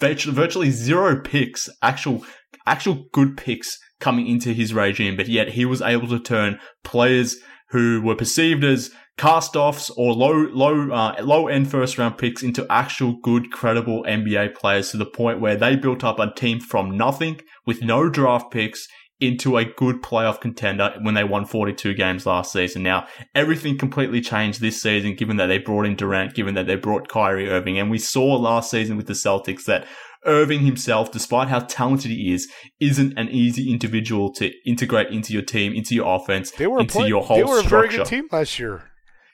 virtually 0.00 0.70
zero 0.70 1.20
picks, 1.20 1.68
actual 1.82 2.24
actual 2.66 3.06
good 3.12 3.36
picks 3.36 3.78
coming 4.00 4.26
into 4.26 4.52
his 4.52 4.74
regime, 4.74 5.16
but 5.16 5.28
yet 5.28 5.50
he 5.50 5.64
was 5.64 5.82
able 5.82 6.08
to 6.08 6.18
turn 6.18 6.58
players 6.82 7.36
who 7.70 8.00
were 8.02 8.14
perceived 8.14 8.62
as 8.64 8.90
cast-offs 9.16 9.90
or 9.90 10.12
low, 10.12 10.32
low, 10.32 10.90
uh, 10.90 11.16
low 11.22 11.48
end 11.48 11.70
first 11.70 11.98
round 11.98 12.18
picks 12.18 12.42
into 12.42 12.66
actual 12.70 13.16
good, 13.22 13.50
credible 13.50 14.04
NBA 14.04 14.54
players 14.54 14.90
to 14.90 14.96
the 14.96 15.06
point 15.06 15.40
where 15.40 15.56
they 15.56 15.76
built 15.76 16.04
up 16.04 16.18
a 16.18 16.32
team 16.34 16.60
from 16.60 16.96
nothing 16.96 17.40
with 17.66 17.82
no 17.82 18.08
draft 18.08 18.50
picks 18.50 18.86
into 19.20 19.56
a 19.56 19.64
good 19.64 20.02
playoff 20.02 20.40
contender 20.40 20.94
when 21.00 21.14
they 21.14 21.24
won 21.24 21.46
42 21.46 21.94
games 21.94 22.26
last 22.26 22.52
season. 22.52 22.82
Now, 22.82 23.06
everything 23.34 23.78
completely 23.78 24.20
changed 24.20 24.60
this 24.60 24.82
season, 24.82 25.14
given 25.14 25.36
that 25.36 25.46
they 25.46 25.58
brought 25.58 25.86
in 25.86 25.94
Durant, 25.96 26.34
given 26.34 26.54
that 26.54 26.66
they 26.66 26.74
brought 26.74 27.08
Kyrie 27.08 27.48
Irving. 27.48 27.78
And 27.78 27.90
we 27.90 27.98
saw 27.98 28.34
last 28.34 28.70
season 28.70 28.96
with 28.96 29.06
the 29.06 29.12
Celtics 29.12 29.64
that 29.64 29.86
Irving 30.26 30.60
himself, 30.60 31.10
despite 31.12 31.48
how 31.48 31.60
talented 31.60 32.10
he 32.10 32.32
is, 32.32 32.50
isn't 32.80 33.18
an 33.18 33.28
easy 33.28 33.70
individual 33.70 34.32
to 34.34 34.50
integrate 34.66 35.08
into 35.08 35.32
your 35.32 35.42
team, 35.42 35.72
into 35.74 35.94
your 35.94 36.16
offense, 36.16 36.50
they 36.52 36.66
were 36.66 36.80
into 36.80 36.92
play- 36.92 37.08
your 37.08 37.22
whole 37.22 37.36
structure. 37.36 37.46
They 37.46 37.52
were 37.52 37.62
structure. 37.62 37.76
a 37.76 37.90
very 37.90 37.96
good 37.98 38.06
team 38.06 38.28
last 38.32 38.58
year. 38.58 38.90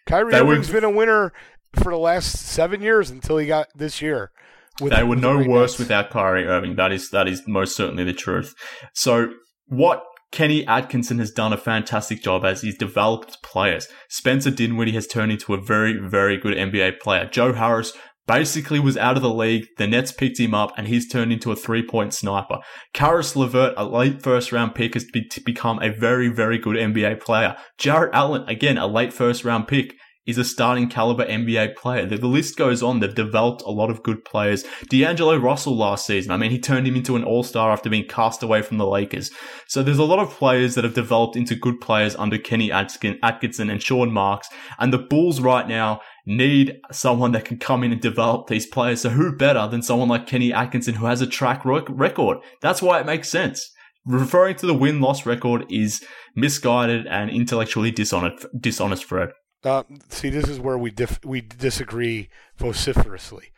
Kyrie 0.06 0.32
they 0.32 0.40
Irving's 0.40 0.68
were, 0.68 0.74
been 0.74 0.84
a 0.84 0.90
winner 0.90 1.32
for 1.74 1.92
the 1.92 1.98
last 1.98 2.36
seven 2.36 2.82
years 2.82 3.10
until 3.10 3.38
he 3.38 3.46
got 3.46 3.68
this 3.74 4.02
year. 4.02 4.32
With, 4.80 4.92
they 4.92 5.02
were 5.02 5.16
no 5.16 5.38
worse 5.38 5.78
without 5.78 6.10
Kyrie 6.10 6.46
Irving. 6.46 6.76
That 6.76 6.90
is 6.90 7.10
that 7.10 7.28
is 7.28 7.42
most 7.46 7.76
certainly 7.76 8.04
the 8.04 8.14
truth. 8.14 8.54
So 8.94 9.30
what 9.66 10.02
Kenny 10.32 10.64
Atkinson 10.66 11.18
has 11.18 11.32
done 11.32 11.52
a 11.52 11.56
fantastic 11.56 12.22
job 12.22 12.44
as 12.44 12.62
he's 12.62 12.76
developed 12.76 13.42
players. 13.42 13.88
Spencer 14.08 14.50
Dinwiddie 14.50 14.92
has 14.92 15.06
turned 15.06 15.32
into 15.32 15.54
a 15.54 15.60
very, 15.60 15.98
very 15.98 16.36
good 16.36 16.56
NBA 16.56 17.00
player. 17.00 17.26
Joe 17.26 17.52
Harris 17.52 17.92
basically 18.30 18.78
was 18.78 18.96
out 18.96 19.16
of 19.16 19.22
the 19.22 19.32
league. 19.32 19.66
The 19.76 19.88
Nets 19.88 20.12
picked 20.12 20.38
him 20.38 20.54
up 20.54 20.72
and 20.76 20.86
he's 20.86 21.08
turned 21.08 21.32
into 21.32 21.50
a 21.50 21.56
three 21.56 21.84
point 21.84 22.14
sniper. 22.14 22.60
Caris 22.94 23.34
LeVert, 23.34 23.74
a 23.76 23.84
late 23.84 24.22
first 24.22 24.52
round 24.52 24.74
pick, 24.74 24.94
has 24.94 25.04
be- 25.04 25.28
become 25.44 25.82
a 25.82 25.90
very, 25.90 26.28
very 26.28 26.56
good 26.56 26.76
NBA 26.76 27.20
player. 27.20 27.56
Jarrett 27.78 28.14
Allen, 28.14 28.48
again, 28.48 28.78
a 28.78 28.86
late 28.86 29.12
first 29.12 29.44
round 29.44 29.66
pick, 29.66 29.96
is 30.26 30.38
a 30.38 30.44
starting 30.44 30.88
caliber 30.88 31.24
NBA 31.24 31.74
player. 31.74 32.06
The, 32.06 32.18
the, 32.18 32.28
list 32.28 32.56
goes 32.56 32.82
on. 32.82 33.00
They've 33.00 33.12
developed 33.12 33.62
a 33.62 33.70
lot 33.70 33.90
of 33.90 34.02
good 34.02 34.24
players. 34.24 34.64
D'Angelo 34.88 35.36
Russell 35.36 35.76
last 35.76 36.06
season. 36.06 36.30
I 36.30 36.36
mean, 36.36 36.50
he 36.50 36.60
turned 36.60 36.86
him 36.86 36.94
into 36.94 37.16
an 37.16 37.24
all-star 37.24 37.72
after 37.72 37.90
being 37.90 38.06
cast 38.06 38.42
away 38.42 38.62
from 38.62 38.78
the 38.78 38.86
Lakers. 38.86 39.30
So 39.66 39.82
there's 39.82 39.98
a 39.98 40.04
lot 40.04 40.20
of 40.20 40.30
players 40.30 40.74
that 40.74 40.84
have 40.84 40.94
developed 40.94 41.36
into 41.36 41.56
good 41.56 41.80
players 41.80 42.14
under 42.14 42.38
Kenny 42.38 42.70
Atkinson 42.70 43.70
and 43.70 43.82
Sean 43.82 44.12
Marks. 44.12 44.48
And 44.78 44.92
the 44.92 44.98
Bulls 44.98 45.40
right 45.40 45.66
now 45.66 46.00
need 46.30 46.80
someone 46.92 47.32
that 47.32 47.44
can 47.44 47.58
come 47.58 47.82
in 47.82 47.92
and 47.92 48.00
develop 48.00 48.46
these 48.46 48.66
players. 48.66 49.02
So 49.02 49.10
who 49.10 49.36
better 49.36 49.66
than 49.66 49.82
someone 49.82 50.08
like 50.08 50.26
Kenny 50.26 50.52
Atkinson 50.52 50.94
who 50.94 51.06
has 51.06 51.20
a 51.20 51.26
track 51.26 51.62
record? 51.64 52.38
That's 52.62 52.80
why 52.80 53.00
it 53.00 53.06
makes 53.06 53.28
sense. 53.28 53.70
Referring 54.06 54.56
to 54.56 54.66
the 54.66 54.74
win 54.74 55.00
loss 55.00 55.26
record 55.26 55.66
is 55.68 56.02
misguided 56.34 57.06
and 57.06 57.30
intellectually 57.30 57.90
dishonest, 57.90 58.46
dishonest 58.58 59.04
Fred. 59.04 59.30
Uh, 59.62 59.82
see, 60.08 60.30
this 60.30 60.48
is 60.48 60.58
where 60.58 60.78
we 60.78 60.90
dif- 60.90 61.22
we 61.24 61.42
disagree 61.42 62.30
vociferously. 62.56 63.52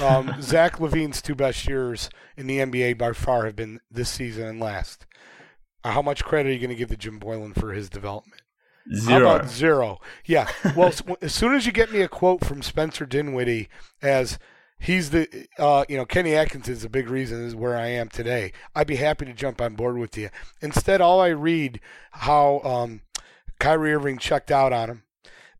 Um, 0.00 0.36
Zach 0.40 0.76
LaVine's 0.76 1.20
two 1.20 1.34
best 1.34 1.66
years 1.66 2.10
in 2.36 2.46
the 2.46 2.58
NBA 2.58 2.96
by 2.96 3.12
far 3.12 3.46
have 3.46 3.56
been 3.56 3.80
this 3.90 4.08
season 4.08 4.46
and 4.46 4.60
last. 4.60 5.04
Uh, 5.82 5.90
how 5.90 6.02
much 6.02 6.24
credit 6.24 6.50
are 6.50 6.52
you 6.52 6.60
going 6.60 6.70
to 6.70 6.76
give 6.76 6.90
to 6.90 6.96
Jim 6.96 7.18
Boylen 7.18 7.58
for 7.58 7.72
his 7.72 7.90
development? 7.90 8.42
Zero. 8.94 9.28
How 9.28 9.36
about 9.36 9.50
zero? 9.50 10.00
Yeah. 10.24 10.48
Well, 10.76 10.92
as 11.20 11.34
soon 11.34 11.54
as 11.54 11.66
you 11.66 11.72
get 11.72 11.92
me 11.92 12.00
a 12.00 12.08
quote 12.08 12.44
from 12.44 12.62
Spencer 12.62 13.06
Dinwiddie 13.06 13.68
as 14.00 14.38
he's 14.78 15.10
the, 15.10 15.46
uh, 15.58 15.84
you 15.88 15.96
know, 15.96 16.04
Kenny 16.04 16.34
Atkinson 16.34 16.72
is 16.72 16.84
a 16.84 16.88
big 16.88 17.08
reason 17.08 17.44
is 17.44 17.54
where 17.54 17.76
I 17.76 17.86
am 17.86 18.08
today. 18.08 18.52
I'd 18.74 18.86
be 18.86 18.96
happy 18.96 19.24
to 19.24 19.32
jump 19.32 19.60
on 19.60 19.74
board 19.76 19.96
with 19.96 20.18
you. 20.18 20.30
Instead, 20.60 21.00
all 21.00 21.20
I 21.20 21.28
read 21.28 21.80
how 22.10 22.60
um, 22.64 23.02
Kyrie 23.60 23.94
Irving 23.94 24.18
checked 24.18 24.50
out 24.50 24.72
on 24.72 24.90
him, 24.90 25.02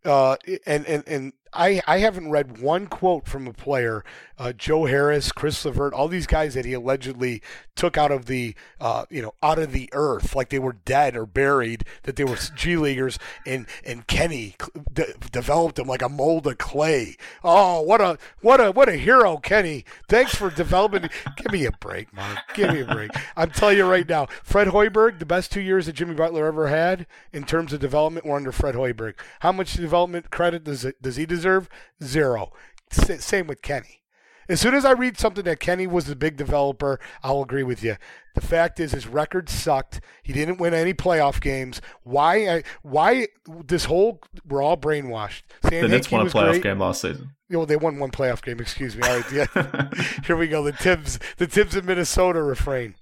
uh, 0.04 0.36
and 0.66 0.84
and 0.86 1.04
and 1.06 1.32
I, 1.52 1.82
I 1.86 1.98
haven't 1.98 2.30
read 2.30 2.60
one 2.60 2.86
quote 2.86 3.26
from 3.26 3.46
a 3.46 3.52
player, 3.52 4.04
uh, 4.38 4.52
Joe 4.52 4.86
Harris, 4.86 5.30
Chris 5.32 5.64
LeVert, 5.64 5.92
all 5.92 6.08
these 6.08 6.26
guys 6.26 6.54
that 6.54 6.64
he 6.64 6.72
allegedly 6.72 7.42
took 7.76 7.96
out 7.96 8.10
of 8.10 8.26
the, 8.26 8.54
uh, 8.80 9.04
you 9.10 9.22
know, 9.22 9.34
out 9.42 9.58
of 9.58 9.72
the 9.72 9.88
earth, 9.92 10.34
like 10.34 10.48
they 10.48 10.58
were 10.58 10.76
dead 10.84 11.16
or 11.16 11.26
buried, 11.26 11.84
that 12.04 12.16
they 12.16 12.24
were 12.24 12.36
G 12.56 12.76
leaguers, 12.76 13.18
and 13.46 13.66
and 13.84 14.06
Kenny 14.06 14.56
de- 14.92 15.14
developed 15.30 15.76
them 15.76 15.86
like 15.86 16.02
a 16.02 16.08
mold 16.08 16.46
of 16.46 16.58
clay. 16.58 17.16
Oh, 17.44 17.82
what 17.82 18.00
a 18.00 18.18
what 18.40 18.60
a 18.60 18.72
what 18.72 18.88
a 18.88 18.96
hero, 18.96 19.36
Kenny! 19.36 19.84
Thanks 20.08 20.34
for 20.34 20.50
developing. 20.50 21.08
Give 21.36 21.52
me 21.52 21.66
a 21.66 21.72
break, 21.72 22.12
Mark. 22.12 22.38
Give 22.54 22.72
me 22.72 22.80
a 22.80 22.86
break. 22.86 23.10
I'm 23.36 23.50
telling 23.50 23.76
you 23.76 23.84
right 23.84 24.08
now, 24.08 24.26
Fred 24.42 24.68
Hoiberg, 24.68 25.18
the 25.18 25.26
best 25.26 25.52
two 25.52 25.60
years 25.60 25.86
that 25.86 25.94
Jimmy 25.94 26.14
Butler 26.14 26.46
ever 26.46 26.68
had 26.68 27.06
in 27.32 27.44
terms 27.44 27.72
of 27.72 27.80
development 27.80 28.26
were 28.26 28.36
under 28.36 28.52
Fred 28.52 28.74
Hoiberg. 28.74 29.14
How 29.40 29.52
much 29.52 29.74
development 29.74 30.30
credit 30.30 30.64
does 30.64 30.84
it 30.84 31.00
does 31.02 31.16
he 31.16 31.26
deserve? 31.26 31.41
Deserve? 31.42 31.68
Zero. 32.02 32.52
S- 32.92 33.24
same 33.24 33.48
with 33.48 33.62
Kenny. 33.62 34.02
As 34.48 34.60
soon 34.60 34.74
as 34.74 34.84
I 34.84 34.92
read 34.92 35.18
something 35.18 35.44
that 35.44 35.58
Kenny 35.60 35.86
was 35.86 36.06
the 36.06 36.14
big 36.14 36.36
developer, 36.36 37.00
I'll 37.22 37.42
agree 37.42 37.62
with 37.62 37.82
you. 37.82 37.96
The 38.34 38.40
fact 38.40 38.78
is, 38.78 38.92
his 38.92 39.06
record 39.06 39.48
sucked. 39.48 40.00
He 40.22 40.32
didn't 40.32 40.58
win 40.58 40.72
any 40.72 40.94
playoff 40.94 41.40
games. 41.40 41.80
Why? 42.04 42.62
Why 42.82 43.26
this 43.66 43.86
whole? 43.86 44.20
We're 44.46 44.62
all 44.62 44.76
brainwashed. 44.76 45.42
The 45.62 45.88
Nets 45.88 46.10
won 46.10 46.26
a 46.26 46.30
playoff 46.30 46.50
great. 46.50 46.62
game 46.62 46.78
last 46.78 47.00
season. 47.02 47.30
You 47.48 47.58
know, 47.58 47.64
they 47.64 47.76
won 47.76 47.98
one 47.98 48.10
playoff 48.10 48.42
game. 48.42 48.60
Excuse 48.60 48.96
me. 48.96 49.02
All 49.02 49.16
right, 49.20 49.32
yeah. 49.32 49.88
Here 50.26 50.36
we 50.36 50.48
go. 50.48 50.62
The 50.62 50.72
Thibs, 50.72 51.18
the 51.38 51.46
Thibs 51.46 51.74
in 51.74 51.84
Minnesota 51.86 52.42
refrain. 52.42 52.94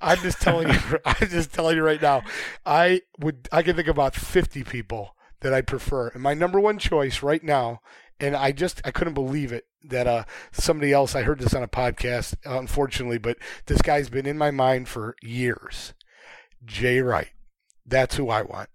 I'm 0.00 0.18
just 0.18 0.40
telling 0.40 0.68
you. 0.68 0.78
I'm 1.04 1.28
just 1.28 1.52
telling 1.52 1.76
you 1.76 1.82
right 1.82 2.00
now. 2.00 2.22
I 2.64 3.02
would. 3.18 3.48
I 3.52 3.62
can 3.62 3.76
think 3.76 3.88
about 3.88 4.14
50 4.14 4.64
people 4.64 5.14
that 5.42 5.52
I 5.52 5.60
prefer. 5.60 6.08
And 6.08 6.22
my 6.22 6.34
number 6.34 6.58
one 6.58 6.78
choice 6.78 7.22
right 7.22 7.42
now, 7.42 7.80
and 8.18 8.34
I 8.34 8.52
just 8.52 8.80
I 8.84 8.90
couldn't 8.90 9.14
believe 9.14 9.52
it 9.52 9.66
that 9.84 10.06
uh 10.06 10.24
somebody 10.52 10.92
else 10.92 11.14
I 11.14 11.22
heard 11.22 11.40
this 11.40 11.54
on 11.54 11.62
a 11.62 11.68
podcast, 11.68 12.34
uh, 12.46 12.58
unfortunately, 12.58 13.18
but 13.18 13.36
this 13.66 13.82
guy's 13.82 14.08
been 14.08 14.26
in 14.26 14.38
my 14.38 14.50
mind 14.50 14.88
for 14.88 15.16
years. 15.22 15.92
Jay 16.64 17.00
Wright. 17.00 17.30
That's 17.84 18.16
who 18.16 18.30
I 18.30 18.42
want. 18.42 18.70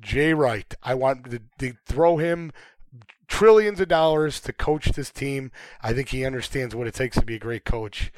Jay 0.00 0.32
Wright. 0.32 0.72
I 0.82 0.94
want 0.94 1.30
to, 1.30 1.40
to 1.58 1.74
throw 1.86 2.16
him 2.18 2.52
trillions 3.26 3.80
of 3.80 3.88
dollars 3.88 4.40
to 4.40 4.52
coach 4.52 4.86
this 4.90 5.10
team. 5.10 5.50
I 5.82 5.92
think 5.92 6.10
he 6.10 6.24
understands 6.24 6.74
what 6.74 6.86
it 6.86 6.94
takes 6.94 7.16
to 7.16 7.24
be 7.24 7.34
a 7.34 7.40
great 7.40 7.64
coach. 7.64 8.12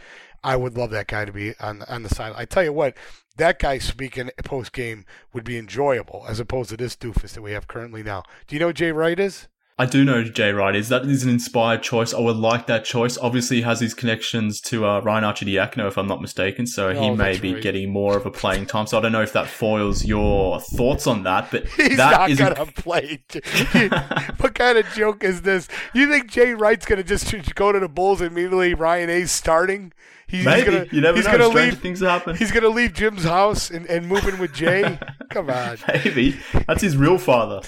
I 0.44 0.57
would 0.57 0.76
love 0.76 0.90
that 0.90 1.09
guy 1.09 1.24
to 1.24 1.32
be 1.32 1.55
on 1.59 1.82
on 1.88 2.03
the 2.03 2.09
side. 2.09 2.34
I 2.36 2.44
tell 2.44 2.62
you 2.62 2.72
what, 2.72 2.97
that 3.37 3.59
guy 3.59 3.78
speaking 3.78 4.30
post 4.45 4.72
game 4.72 5.05
would 5.32 5.45
be 5.45 5.59
enjoyable 5.59 6.24
as 6.28 6.41
opposed 6.41 6.70
to 6.70 6.76
this 6.76 6.97
doofus 6.97 7.34
that 7.34 7.43
we 7.43 7.53
have 7.53 7.68
currently 7.68 8.03
now. 8.03 8.22
Do 8.47 8.57
you 8.57 8.61
know 8.61 8.72
Jay 8.72 8.93
Wright 8.93 9.18
is? 9.18 9.49
I 9.79 9.85
do 9.85 10.07
know 10.07 10.24
Jay 10.24 10.53
Wright 10.53 10.74
is. 10.74 10.89
That 10.89 11.05
is 11.05 11.22
an 11.22 11.29
inspired 11.29 11.83
choice. 11.83 12.14
I 12.14 12.20
would 12.20 12.37
like 12.37 12.66
that 12.66 12.87
choice. 12.87 13.18
Obviously, 13.18 13.59
he 13.59 13.62
has 13.62 13.79
his 13.79 13.93
connections 13.93 14.59
to 14.62 14.87
uh, 14.87 15.01
Ryan 15.01 15.24
Arcidiacono, 15.24 15.87
if 15.87 15.99
I'm 15.99 16.09
not 16.09 16.22
mistaken. 16.22 16.66
So 16.66 16.95
he 16.95 16.99
oh, 16.99 17.14
may 17.14 17.39
be 17.39 17.53
right. 17.53 17.62
getting 17.62 17.93
more 17.93 18.16
of 18.16 18.24
a 18.24 18.31
playing 18.31 18.64
time. 18.64 18.87
So 18.87 18.97
I 18.97 19.03
don't 19.03 19.12
know 19.12 19.20
if 19.20 19.35
that 19.35 19.49
foils 19.49 20.03
your 20.03 20.61
thoughts 20.61 21.07
on 21.07 21.24
that. 21.24 21.51
But 21.51 21.66
he's 21.77 21.99
that 21.99 22.31
not 22.31 22.39
going 22.39 22.55
to 22.55 22.62
a- 22.62 22.66
play. 22.72 23.22
what 24.39 24.55
kind 24.55 24.79
of 24.79 24.87
joke 24.95 25.22
is 25.22 25.43
this? 25.43 25.68
You 25.93 26.11
think 26.11 26.31
Jay 26.31 26.55
Wright's 26.55 26.87
going 26.87 27.03
to 27.03 27.05
just 27.05 27.55
go 27.55 27.70
to 27.70 27.79
the 27.79 27.89
Bulls 27.89 28.22
immediately? 28.22 28.72
Ryan 28.72 29.11
A's 29.11 29.31
starting. 29.31 29.93
He's, 30.27 30.47
Maybe. 30.47 30.70
He's 30.70 30.70
gonna, 30.70 30.87
you 30.91 31.01
never 31.03 31.16
he's 31.18 31.27
know. 31.27 31.33
Gonna 31.33 31.49
leave, 31.49 31.79
things 31.81 32.01
happen. 32.01 32.35
He's 32.35 32.51
going 32.51 32.62
to 32.62 32.70
leave 32.70 32.95
Jim's 32.95 33.24
house 33.24 33.70
and, 33.70 33.85
and 33.87 34.09
move 34.09 34.27
in 34.27 34.39
with 34.39 34.55
Jay. 34.55 34.99
Come 35.31 35.51
on. 35.51 35.77
Maybe. 35.87 36.41
That's 36.66 36.81
his 36.81 36.97
real 36.97 37.18
father. 37.18 37.61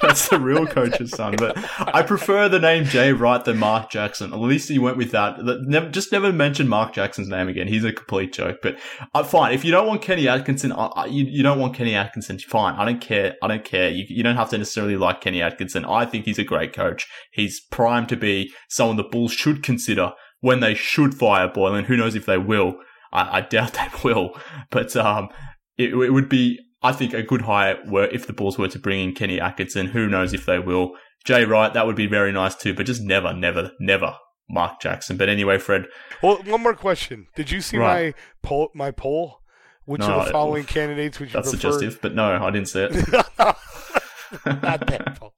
That's 0.02 0.28
the 0.28 0.40
real 0.40 0.66
coach's 0.66 1.10
son. 1.10 1.36
But 1.36 1.58
I 1.78 2.02
prefer 2.02 2.48
the 2.48 2.58
name 2.58 2.84
Jay 2.84 3.12
Wright 3.12 3.44
than 3.44 3.58
Mark 3.58 3.90
Jackson. 3.90 4.32
At 4.32 4.38
least 4.38 4.68
he 4.68 4.78
went 4.78 4.96
with 4.96 5.10
that. 5.10 5.90
Just 5.92 6.10
never 6.10 6.32
mention 6.32 6.68
Mark 6.68 6.94
Jackson's 6.94 7.28
name 7.28 7.48
again. 7.48 7.68
He's 7.68 7.84
a 7.84 7.92
complete 7.92 8.32
joke. 8.32 8.60
But 8.62 8.78
uh, 9.14 9.24
fine. 9.24 9.52
If 9.52 9.64
you 9.64 9.70
don't 9.70 9.86
want 9.86 10.00
Kenny 10.00 10.26
Atkinson, 10.26 10.72
uh, 10.72 11.06
you, 11.08 11.26
you 11.26 11.42
don't 11.42 11.58
want 11.58 11.74
Kenny 11.74 11.94
Atkinson. 11.94 12.38
Fine. 12.38 12.76
I 12.76 12.86
don't 12.86 13.00
care. 13.00 13.36
I 13.42 13.48
don't 13.48 13.64
care. 13.64 13.90
You, 13.90 14.06
you 14.08 14.22
don't 14.22 14.36
have 14.36 14.48
to 14.50 14.58
necessarily 14.58 14.96
like 14.96 15.20
Kenny 15.20 15.42
Atkinson. 15.42 15.84
I 15.84 16.06
think 16.06 16.24
he's 16.24 16.38
a 16.38 16.44
great 16.44 16.72
coach. 16.72 17.06
He's 17.30 17.60
primed 17.60 18.08
to 18.08 18.16
be 18.16 18.52
someone 18.68 18.96
the 18.96 19.04
Bulls 19.04 19.32
should 19.32 19.62
consider 19.62 20.12
when 20.40 20.60
they 20.60 20.74
should 20.74 21.14
fire 21.14 21.48
Boylen. 21.48 21.84
Who 21.84 21.96
knows 21.96 22.14
if 22.14 22.24
they 22.24 22.38
will? 22.38 22.76
I, 23.12 23.38
I 23.38 23.40
doubt 23.42 23.72
they 23.74 23.88
will. 24.02 24.38
But 24.70 24.96
um, 24.96 25.28
it, 25.76 25.92
it 25.92 26.10
would 26.10 26.28
be 26.28 26.58
I 26.82 26.92
think 26.92 27.12
a 27.12 27.22
good 27.22 27.42
hire 27.42 27.78
were 27.86 28.06
if 28.06 28.26
the 28.26 28.32
Bulls 28.32 28.58
were 28.58 28.68
to 28.68 28.78
bring 28.78 29.00
in 29.00 29.14
Kenny 29.14 29.40
Atkinson. 29.40 29.86
Who 29.86 30.08
knows 30.08 30.32
if 30.32 30.46
they 30.46 30.58
will? 30.58 30.92
Jay 31.24 31.44
Wright, 31.44 31.72
that 31.74 31.86
would 31.86 31.96
be 31.96 32.06
very 32.06 32.32
nice 32.32 32.54
too, 32.54 32.74
but 32.74 32.86
just 32.86 33.02
never, 33.02 33.34
never, 33.34 33.72
never 33.78 34.16
Mark 34.48 34.80
Jackson. 34.80 35.16
But 35.16 35.28
anyway, 35.28 35.58
Fred. 35.58 35.86
Well, 36.22 36.42
one 36.44 36.62
more 36.62 36.74
question. 36.74 37.26
Did 37.36 37.50
you 37.50 37.60
see 37.60 37.76
right. 37.76 38.14
my 38.14 38.48
poll? 38.48 38.70
My 38.74 38.90
poll. 38.90 39.40
Which 39.84 40.00
no, 40.00 40.20
of 40.20 40.26
the 40.26 40.32
following 40.32 40.64
candidates 40.64 41.18
would 41.18 41.30
you 41.30 41.32
prefer? 41.32 41.50
that's 41.50 41.50
prefer? 41.50 41.72
suggestive, 41.72 42.00
but 42.00 42.14
no, 42.14 42.42
I 42.42 42.50
didn't 42.50 42.68
see 42.68 42.82
it. 42.82 43.12
Not 44.46 44.86
that 44.86 45.16
poll. 45.18 45.34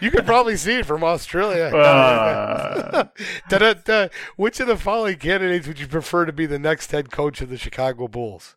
You 0.00 0.10
could 0.10 0.26
probably 0.26 0.56
see 0.56 0.74
it 0.78 0.86
from 0.86 1.02
Australia. 1.04 1.70
Uh. 1.80 3.08
Which 4.36 4.60
of 4.60 4.66
the 4.66 4.76
following 4.76 5.16
candidates 5.16 5.66
would 5.66 5.78
you 5.78 5.86
prefer 5.86 6.24
to 6.24 6.32
be 6.32 6.46
the 6.46 6.58
next 6.58 6.92
head 6.92 7.10
coach 7.10 7.40
of 7.40 7.48
the 7.48 7.56
Chicago 7.56 8.08
Bulls? 8.08 8.56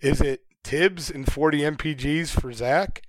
Is 0.00 0.20
it 0.20 0.42
Thibs 0.64 1.10
and 1.10 1.30
40 1.30 1.60
MPGs 1.60 2.40
for 2.40 2.52
Zach. 2.52 3.02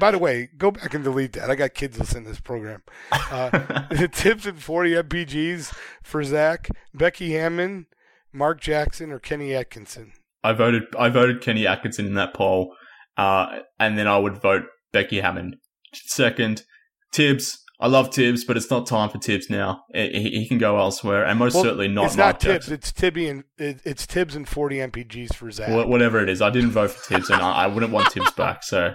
By 0.00 0.10
the 0.10 0.18
way, 0.18 0.48
go 0.58 0.72
back 0.72 0.92
and 0.94 1.04
delete 1.04 1.32
that. 1.34 1.48
I 1.48 1.54
got 1.54 1.74
kids 1.74 1.98
listening 1.98 2.24
to 2.24 2.30
this 2.30 2.40
program. 2.40 2.82
Uh, 3.12 3.86
Thibs 4.12 4.44
and 4.46 4.60
40 4.60 4.90
MPGs 4.94 5.72
for 6.02 6.24
Zach, 6.24 6.68
Becky 6.92 7.32
Hammon, 7.32 7.86
Mark 8.32 8.60
Jackson, 8.60 9.12
or 9.12 9.20
Kenny 9.20 9.54
Atkinson. 9.54 10.12
I 10.42 10.52
voted. 10.52 10.84
I 10.98 11.08
voted 11.08 11.40
Kenny 11.40 11.66
Atkinson 11.66 12.06
in 12.06 12.14
that 12.14 12.34
poll, 12.34 12.74
uh, 13.16 13.60
and 13.78 13.96
then 13.96 14.08
I 14.08 14.18
would 14.18 14.40
vote 14.40 14.64
Becky 14.92 15.20
Hammon 15.20 15.60
second. 15.92 16.64
Thibs, 17.12 17.62
I 17.80 17.86
love 17.86 18.14
Thibs, 18.14 18.44
but 18.44 18.56
it's 18.56 18.70
not 18.70 18.86
time 18.86 19.08
for 19.08 19.18
Thibs 19.18 19.48
now. 19.48 19.84
He, 19.94 20.30
he 20.30 20.46
can 20.46 20.58
go 20.58 20.78
elsewhere, 20.78 21.24
and 21.24 21.38
most 21.38 21.54
well, 21.54 21.64
certainly 21.64 21.88
not. 21.88 22.06
It's 22.06 22.16
Mark 22.16 22.34
not 22.34 22.40
Thibs. 22.42 22.54
Jackson. 22.54 22.74
It's 22.74 22.92
Tibby 22.92 23.28
and 23.28 23.44
it's 23.58 24.04
Thibs 24.04 24.36
and 24.36 24.46
forty 24.46 24.76
MPGs 24.76 25.34
for 25.34 25.50
Zach. 25.50 25.86
whatever 25.88 26.22
it 26.22 26.28
is, 26.28 26.42
I 26.42 26.50
didn't 26.50 26.72
vote 26.72 26.90
for 26.90 27.14
Thibs, 27.14 27.30
and 27.30 27.40
I, 27.40 27.64
I 27.64 27.66
wouldn't 27.68 27.92
want 27.92 28.12
Thibs 28.12 28.32
back. 28.32 28.64
So 28.64 28.94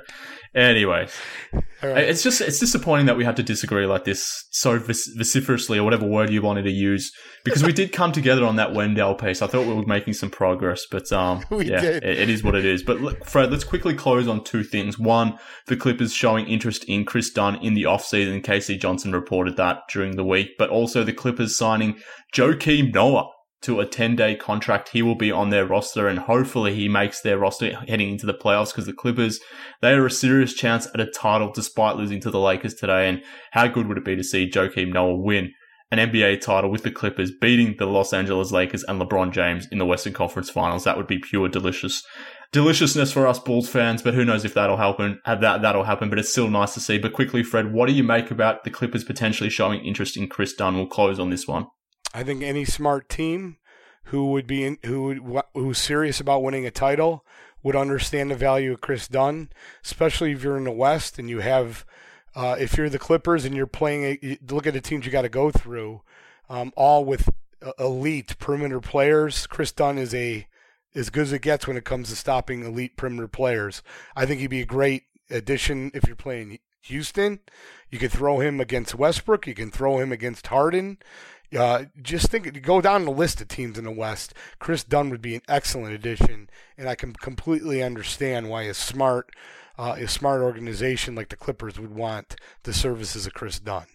Anyway, 0.55 1.07
right. 1.93 2.03
it's 2.03 2.23
just 2.23 2.41
it's 2.41 2.59
disappointing 2.59 3.05
that 3.05 3.17
we 3.17 3.23
had 3.23 3.36
to 3.36 3.43
disagree 3.43 3.86
like 3.86 4.03
this 4.03 4.45
so 4.51 4.77
vociferously 4.79 5.77
or 5.77 5.83
whatever 5.83 6.05
word 6.05 6.29
you 6.29 6.41
wanted 6.41 6.63
to 6.63 6.71
use 6.71 7.11
because 7.43 7.63
we 7.63 7.71
did 7.71 7.91
come 7.91 8.11
together 8.11 8.43
on 8.43 8.55
that 8.55 8.73
Wendell 8.73 9.15
piece. 9.15 9.41
I 9.41 9.47
thought 9.47 9.67
we 9.67 9.73
were 9.73 9.86
making 9.86 10.13
some 10.13 10.29
progress, 10.29 10.86
but 10.89 11.11
um, 11.11 11.43
yeah, 11.51 11.81
it, 11.81 12.03
it 12.03 12.29
is 12.29 12.43
what 12.43 12.55
it 12.55 12.65
is. 12.65 12.83
But 12.83 12.99
look, 12.99 13.23
Fred, 13.23 13.51
let's 13.51 13.63
quickly 13.63 13.93
close 13.93 14.27
on 14.27 14.43
two 14.43 14.63
things. 14.63 14.97
One, 14.97 15.38
the 15.67 15.77
Clippers 15.77 16.13
showing 16.13 16.47
interest 16.47 16.83
in 16.86 17.05
Kris 17.05 17.29
Dunn 17.29 17.55
in 17.57 17.75
the 17.75 17.83
offseason. 17.83 18.43
K.C. 18.43 18.77
Johnson 18.77 19.11
reported 19.11 19.57
that 19.57 19.83
during 19.89 20.15
the 20.15 20.25
week, 20.25 20.57
but 20.57 20.69
also 20.69 21.03
the 21.03 21.13
Clippers 21.13 21.57
signing 21.57 21.97
Joakim 22.33 22.93
Noah 22.93 23.29
to 23.62 23.80
a 23.80 23.86
10 23.86 24.16
day 24.16 24.36
contract. 24.36 24.89
He 24.89 25.01
will 25.01 25.16
be 25.16 25.32
on 25.32 25.49
their 25.49 25.66
roster 25.66 26.08
and 26.08 26.20
hopefully 26.20 26.76
he 26.76 26.88
makes 26.88 27.22
their 27.22 27.38
roster 27.38 27.76
heading 27.88 28.12
into 28.12 28.26
the 28.26 28.34
playoffs 28.34 28.72
because 28.72 28.86
the 28.86 28.93
Clippers, 28.93 29.39
they 29.82 29.93
are 29.93 30.06
a 30.06 30.12
serious 30.12 30.53
chance 30.53 30.88
at 30.93 30.99
a 30.99 31.06
title 31.10 31.51
despite 31.53 31.95
losing 31.95 32.20
to 32.22 32.32
the 32.32 32.39
Lakers 32.39 32.76
today. 32.76 33.10
And 33.10 33.24
how 33.51 33.68
good 33.68 33.88
would 33.88 33.97
it 33.97 34.06
be 34.06 34.16
to 34.16 34.24
see 34.24 34.49
Joakim 34.49 34.93
Noah 34.93 35.16
win 35.16 35.51
an 35.91 36.12
NBA 36.12 36.41
title 36.41 36.72
with 36.72 36.84
the 36.84 36.91
Clippers, 36.91 37.32
beating 37.39 37.76
the 37.78 37.86
Los 37.86 38.12
Angeles 38.12 38.51
Lakers 38.51 38.84
and 38.84 38.99
LeBron 38.99 39.32
James 39.32 39.68
in 39.72 39.78
the 39.78 39.86
Western 39.86 40.14
Conference 40.14 40.49
Finals. 40.49 40.84
That 40.84 40.97
would 40.97 41.08
be 41.08 41.20
pure 41.20 41.47
delicious 41.47 42.03
deliciousness 42.51 43.12
for 43.12 43.28
us 43.28 43.39
Bulls 43.39 43.68
fans, 43.70 44.01
but 44.01 44.14
who 44.14 44.26
knows 44.26 44.45
if 44.45 44.53
that'll 44.53 44.78
happen. 44.78 45.20
Uh, 45.26 45.36
that 45.36 45.62
that'll 45.62 45.84
happen, 45.84 46.10
but 46.10 46.20
it's 46.20 46.32
still 46.32 46.49
nice 46.49 46.74
to 46.74 46.80
see. 46.80 46.97
But 46.97 47.14
quickly, 47.14 47.43
Fred, 47.43 47.74
what 47.74 47.88
do 47.88 47.93
you 47.93 48.03
make 48.03 48.32
about 48.32 48.64
the 48.64 48.72
Clippers 48.72 49.03
potentially 49.03 49.49
showing 49.49 49.84
interest 49.84 50.18
in 50.18 50.28
Kris 50.28 50.53
Dunn? 50.53 50.76
We'll 50.76 50.88
close 50.88 51.20
on 51.20 51.30
this 51.30 51.47
one. 51.47 51.68
I 52.16 52.24
think 52.24 52.41
any 52.41 52.63
smart 52.63 53.09
team 53.09 53.57
who 54.05 54.32
would 54.32 54.47
be 54.47 54.63
in, 54.63 54.78
who 54.86 55.41
who's 55.53 55.78
serious 55.78 56.22
about 56.22 56.43
winning 56.43 56.66
a 56.66 56.72
title 56.72 57.26
would 57.61 57.76
understand 57.76 58.32
the 58.32 58.36
value 58.36 58.72
of 58.72 58.80
Kris 58.80 59.09
Dunn, 59.09 59.49
especially 59.84 60.32
if 60.32 60.41
you're 60.41 60.55
in 60.55 60.63
the 60.63 60.72
West 60.72 61.20
and 61.20 61.30
you 61.30 61.39
have. 61.39 61.86
Uh, 62.34 62.55
if 62.59 62.76
you're 62.76 62.89
the 62.89 62.99
Clippers 62.99 63.45
and 63.45 63.55
you're 63.55 63.66
playing, 63.66 64.18
a, 64.22 64.38
look 64.49 64.68
at 64.68 64.74
the 64.74 64.82
teams 64.82 65.05
you 65.05 65.11
got 65.11 65.22
to 65.22 65.30
go 65.30 65.51
through, 65.51 66.01
um, 66.49 66.74
all 66.76 67.05
with 67.05 67.30
elite 67.80 68.38
perimeter 68.39 68.82
players. 68.82 69.47
Kris 69.47 69.72
Dunn 69.72 69.97
is 69.97 70.13
a 70.13 70.47
as 70.93 71.09
good 71.09 71.24
as 71.24 71.34
it 71.34 71.41
gets 71.41 71.68
when 71.68 71.78
it 71.78 71.86
comes 71.86 72.09
to 72.09 72.16
stopping 72.16 72.63
elite 72.63 72.95
perimeter 72.95 73.28
players. 73.28 73.82
I 74.16 74.26
think 74.26 74.39
he'd 74.39 74.47
be 74.47 74.61
a 74.61 74.66
great 74.66 75.03
addition 75.30 75.91
if 75.93 76.07
you're 76.07 76.16
playing 76.16 76.59
Houston. 76.84 77.39
You 77.89 77.99
can 77.99 78.09
throw 78.09 78.39
him 78.39 78.59
against 78.59 78.95
Westbrook. 78.95 79.47
You 79.47 79.55
can 79.55 79.72
throw 79.72 79.99
him 79.99 80.11
against 80.11 80.47
Harden. 80.47 80.97
Uh, 81.58 81.86
just 82.02 82.30
think, 82.30 82.62
go 82.64 82.82
down 82.82 83.06
the 83.06 83.12
list 83.12 83.41
of 83.41 83.48
teams 83.48 83.78
in 83.78 83.86
the 83.86 83.91
West. 83.91 84.34
Kris 84.60 84.84
Dunn 84.84 85.10
would 85.10 85.22
be 85.22 85.36
an 85.36 85.41
excellent 85.48 85.93
addition, 85.93 86.50
and 86.78 86.89
I 86.89 86.96
can 86.96 87.14
completely 87.14 87.84
understand 87.84 88.50
why 88.50 88.64
a 88.64 88.74
smart, 88.74 89.30
uh, 89.78 89.96
a 89.98 90.08
smart 90.08 90.41
organization 90.41 91.16
like 91.16 91.30
the 91.30 91.36
Clippers 91.36 91.80
would 91.80 91.93
want 91.93 92.36
the 92.64 92.74
services 92.74 93.26
of 93.26 93.34
Kris 93.34 93.60
Dunn. 93.60 93.88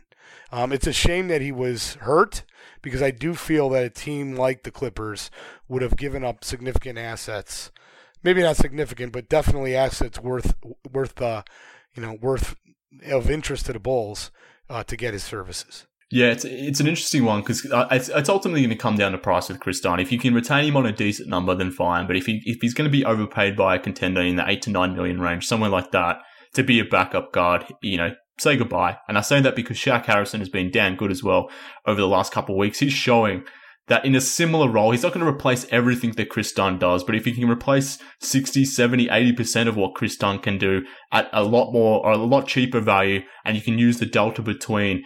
Um, 0.53 0.73
it's 0.73 0.87
a 0.87 0.93
shame 0.93 1.29
that 1.29 1.43
he 1.43 1.53
was 1.53 1.95
hurt 1.95 2.45
because 2.83 3.03
I 3.03 3.11
do 3.11 3.35
feel 3.35 3.69
that 3.71 3.85
a 3.85 3.91
team 3.91 4.35
like 4.35 4.63
the 4.63 4.71
Clippers 4.71 5.31
would 5.69 5.83
have 5.83 5.97
given 5.97 6.25
up 6.25 6.45
significant 6.45 6.99
assets, 6.99 7.71
maybe 8.23 8.43
not 8.43 8.57
significant, 8.57 9.13
but 9.13 9.29
definitely 9.29 9.77
assets 9.77 10.19
worth 10.19 10.55
worth 10.91 11.21
uh, 11.21 11.43
you 11.95 12.03
know 12.03 12.19
worth 12.21 12.57
of 13.07 13.31
interest 13.31 13.67
to 13.67 13.73
the 13.73 13.79
Bulls 13.79 14.31
uh, 14.69 14.83
to 14.85 14.97
get 14.97 15.13
his 15.13 15.23
services. 15.23 15.87
Yeah, 16.13 16.33
it's 16.33 16.45
it's 16.45 16.81
an 16.81 16.89
interesting 16.89 17.25
one 17.25 17.41
because 17.41 17.65
it's, 17.65 18.09
it's 18.09 18.29
ultimately 18.29 18.63
going 18.63 18.71
to 18.71 18.77
come 18.77 18.97
down 18.97 19.13
to 19.13 19.19
price 19.19 19.49
with 19.49 19.61
Kris 19.61 19.81
Dunn. 19.81 20.01
If 20.01 20.11
you 20.11 20.19
can 20.19 20.35
retain 20.35 20.65
him 20.65 20.77
on 20.77 20.85
a 20.85 20.93
decent 20.93 21.29
number, 21.29 21.55
then 21.55 21.71
fine. 21.71 22.09
But 22.09 22.17
if 22.17 22.27
he 22.27 22.43
if 22.45 22.59
he's 22.61 22.75
going 22.75 22.91
to 22.91 22.93
be 22.93 23.05
overpaid 23.05 23.57
by 23.57 23.77
a 23.77 23.79
contender 23.79 24.21
in 24.21 24.35
the 24.35 24.49
eight 24.49 24.63
to 24.63 24.71
nine 24.71 24.97
million 24.97 25.21
range, 25.21 25.47
somewhere 25.47 25.71
like 25.71 25.93
that, 25.93 26.19
to 26.55 26.65
be 26.65 26.81
a 26.81 26.85
backup 26.85 27.33
guard, 27.33 27.65
you 27.81 27.97
know, 27.97 28.11
say 28.41 28.57
goodbye. 28.57 28.99
And 29.09 29.19
I 29.19 29.21
say 29.21 29.41
that 29.41 29.55
because 29.55 29.77
Shaq 29.77 30.07
Harrison 30.07 30.41
has 30.41 30.49
been 30.49 30.73
damn 30.73 30.97
good 30.97 31.13
as 31.13 31.23
well 31.23 31.49
over 31.87 32.01
the 32.01 32.09
last 32.09 32.33
couple 32.33 32.57
of 32.57 32.59
weeks. 32.59 32.81
He's 32.81 32.93
showing 32.93 33.45
that 33.87 34.05
in 34.05 34.15
a 34.15 34.21
similar 34.21 34.69
role, 34.69 34.93
he's 34.93 35.03
not 35.03 35.13
going 35.13 35.25
to 35.25 35.31
replace 35.31 35.67
everything 35.71 36.13
that 36.13 36.29
Kris 36.29 36.53
Dunn 36.53 36.79
does, 36.79 37.03
but 37.03 37.17
if 37.17 37.25
he 37.25 37.33
can 37.33 37.51
replace 37.51 37.99
60, 38.21 38.65
70, 38.65 39.09
80% 39.09 39.67
of 39.67 39.77
what 39.77 39.97
Kris 39.97 40.17
Dunn 40.17 40.39
can 40.39 40.59
do 40.59 40.83
at 41.11 41.29
a 41.33 41.43
lot 41.43 41.73
more 41.73 42.05
or 42.07 42.13
a 42.13 42.17
lot 42.17 42.47
cheaper 42.47 42.81
value, 42.81 43.23
and 43.45 43.57
you 43.57 43.63
can 43.63 43.79
use 43.79 43.99
the 43.99 44.07
delta 44.07 44.43
between 44.43 45.03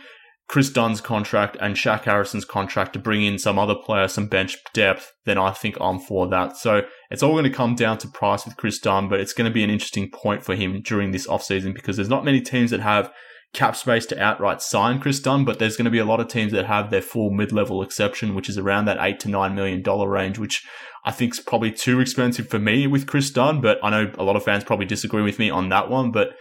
Kris 0.47 0.71
Dunn's 0.71 1.01
contract 1.01 1.57
and 1.61 1.75
Shaq 1.75 2.03
Harrison's 2.03 2.45
contract 2.45 2.93
to 2.93 2.99
bring 2.99 3.23
in 3.23 3.39
some 3.39 3.59
other 3.59 3.75
player, 3.75 4.09
some 4.09 4.27
bench 4.27 4.59
depth, 4.75 5.13
then 5.25 5.39
I 5.39 5.53
think 5.53 5.77
I'm 5.81 5.99
for 5.99 6.29
that. 6.29 6.57
So 6.57 6.83
it's 7.11 7.23
all 7.23 7.33
going 7.33 7.45
to 7.45 7.51
come 7.51 7.75
down 7.75 7.99
to 7.99 8.09
price 8.09 8.45
with 8.45 8.57
Kris 8.57 8.79
Dunn, 8.79 9.09
but 9.09 9.21
it's 9.21 9.33
going 9.33 9.51
to 9.51 9.55
be 9.55 9.65
an 9.65 9.71
interesting 9.71 10.11
point 10.11 10.45
for 10.45 10.55
him 10.55 10.83
during 10.83 11.13
this 11.13 11.27
offseason 11.27 11.75
because 11.75 11.97
there's 11.97 12.11
not 12.11 12.25
many 12.25 12.41
teams 12.41 12.71
that 12.73 12.81
have 12.81 13.11
cap 13.55 13.77
space 13.77 14.05
to 14.05 14.21
outright 14.21 14.61
sign 14.61 15.01
Kris 15.01 15.21
Dunn, 15.21 15.45
but 15.45 15.59
there's 15.59 15.77
going 15.77 15.87
to 15.87 15.91
be 15.91 15.99
a 15.99 16.05
lot 16.05 16.21
of 16.21 16.29
teams 16.29 16.53
that 16.53 16.67
have 16.67 16.91
their 16.91 17.01
full 17.01 17.31
mid-level 17.31 17.83
exception, 17.83 18.35
which 18.35 18.49
is 18.49 18.59
around 18.59 18.85
that 18.85 18.99
eight 19.01 19.21
to 19.21 19.31
nine 19.31 19.55
million 19.55 19.81
dollar 19.81 20.09
range, 20.09 20.39
which 20.39 20.67
I 21.07 21.13
think 21.13 21.33
is 21.33 21.41
probably 21.41 21.71
too 21.71 22.01
expensive 22.01 22.49
for 22.49 22.59
me 22.59 22.87
with 22.87 23.07
Kris 23.07 23.31
Dunn. 23.31 23.61
But 23.61 23.79
I 23.83 23.91
know 23.91 24.13
a 24.19 24.25
lot 24.25 24.37
of 24.37 24.45
fans 24.45 24.65
probably 24.65 24.87
disagree 24.87 25.23
with 25.23 25.39
me 25.39 25.49
on 25.49 25.71
that 25.71 25.89
one. 25.89 26.11
But 26.11 26.35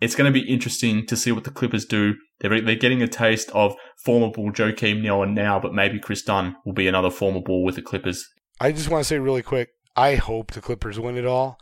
it's 0.00 0.14
going 0.14 0.32
to 0.32 0.40
be 0.40 0.48
interesting 0.48 1.06
to 1.06 1.16
see 1.16 1.32
what 1.32 1.44
the 1.44 1.50
Clippers 1.50 1.84
do. 1.84 2.14
They're, 2.40 2.60
they're 2.60 2.74
getting 2.74 3.02
a 3.02 3.08
taste 3.08 3.50
of 3.50 3.74
former 4.04 4.30
Bull 4.30 4.52
Joakim 4.52 5.02
Noah 5.02 5.26
now, 5.26 5.58
but 5.58 5.72
maybe 5.72 5.98
Kris 5.98 6.22
Dunn 6.22 6.56
will 6.64 6.74
be 6.74 6.88
another 6.88 7.10
former 7.10 7.40
Bull 7.40 7.64
with 7.64 7.76
the 7.76 7.82
Clippers. 7.82 8.28
I 8.60 8.72
just 8.72 8.88
want 8.88 9.02
to 9.02 9.08
say 9.08 9.18
really 9.18 9.42
quick, 9.42 9.70
I 9.94 10.16
hope 10.16 10.52
the 10.52 10.60
Clippers 10.60 11.00
win 11.00 11.16
it 11.16 11.26
all. 11.26 11.58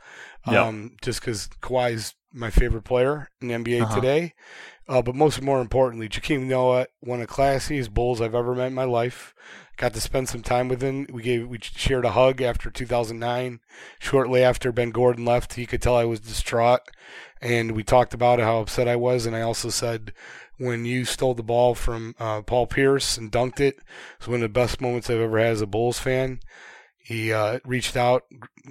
Um. 0.46 0.96
Just 1.00 1.20
because 1.20 1.48
Kawhi's 1.62 2.14
my 2.34 2.50
favorite 2.50 2.82
player 2.82 3.30
in 3.40 3.48
the 3.48 3.54
NBA 3.54 3.82
uh-huh. 3.82 3.94
today. 3.94 4.34
Uh, 4.86 5.00
but 5.00 5.14
most 5.14 5.40
more 5.40 5.60
importantly, 5.60 6.08
Joakim 6.08 6.44
Noah, 6.46 6.86
one 7.00 7.20
of 7.20 7.28
the 7.28 7.32
classiest 7.32 7.90
Bulls 7.90 8.20
I've 8.20 8.34
ever 8.34 8.54
met 8.54 8.66
in 8.66 8.74
my 8.74 8.84
life. 8.84 9.34
Got 9.76 9.94
to 9.94 10.00
spend 10.00 10.28
some 10.28 10.42
time 10.42 10.68
with 10.68 10.82
him. 10.82 11.06
We 11.10 11.22
gave 11.22 11.48
we 11.48 11.58
shared 11.60 12.04
a 12.04 12.12
hug 12.12 12.40
after 12.40 12.70
2009. 12.70 13.60
Shortly 13.98 14.42
after 14.44 14.70
Ben 14.70 14.90
Gordon 14.90 15.24
left, 15.24 15.54
he 15.54 15.66
could 15.66 15.82
tell 15.82 15.96
I 15.96 16.04
was 16.04 16.20
distraught, 16.20 16.82
and 17.40 17.72
we 17.72 17.82
talked 17.82 18.14
about 18.14 18.38
how 18.38 18.60
upset 18.60 18.86
I 18.86 18.96
was. 18.96 19.26
And 19.26 19.34
I 19.34 19.40
also 19.40 19.70
said, 19.70 20.12
when 20.58 20.84
you 20.84 21.04
stole 21.04 21.34
the 21.34 21.42
ball 21.42 21.74
from 21.74 22.14
uh, 22.20 22.42
Paul 22.42 22.66
Pierce 22.66 23.16
and 23.16 23.32
dunked 23.32 23.60
it, 23.60 23.76
it 23.76 23.82
was 24.20 24.28
one 24.28 24.36
of 24.36 24.42
the 24.42 24.48
best 24.48 24.80
moments 24.80 25.10
I've 25.10 25.18
ever 25.18 25.38
had 25.38 25.48
as 25.48 25.60
a 25.60 25.66
Bulls 25.66 25.98
fan. 25.98 26.38
He 26.96 27.32
uh, 27.32 27.58
reached 27.64 27.96
out, 27.96 28.22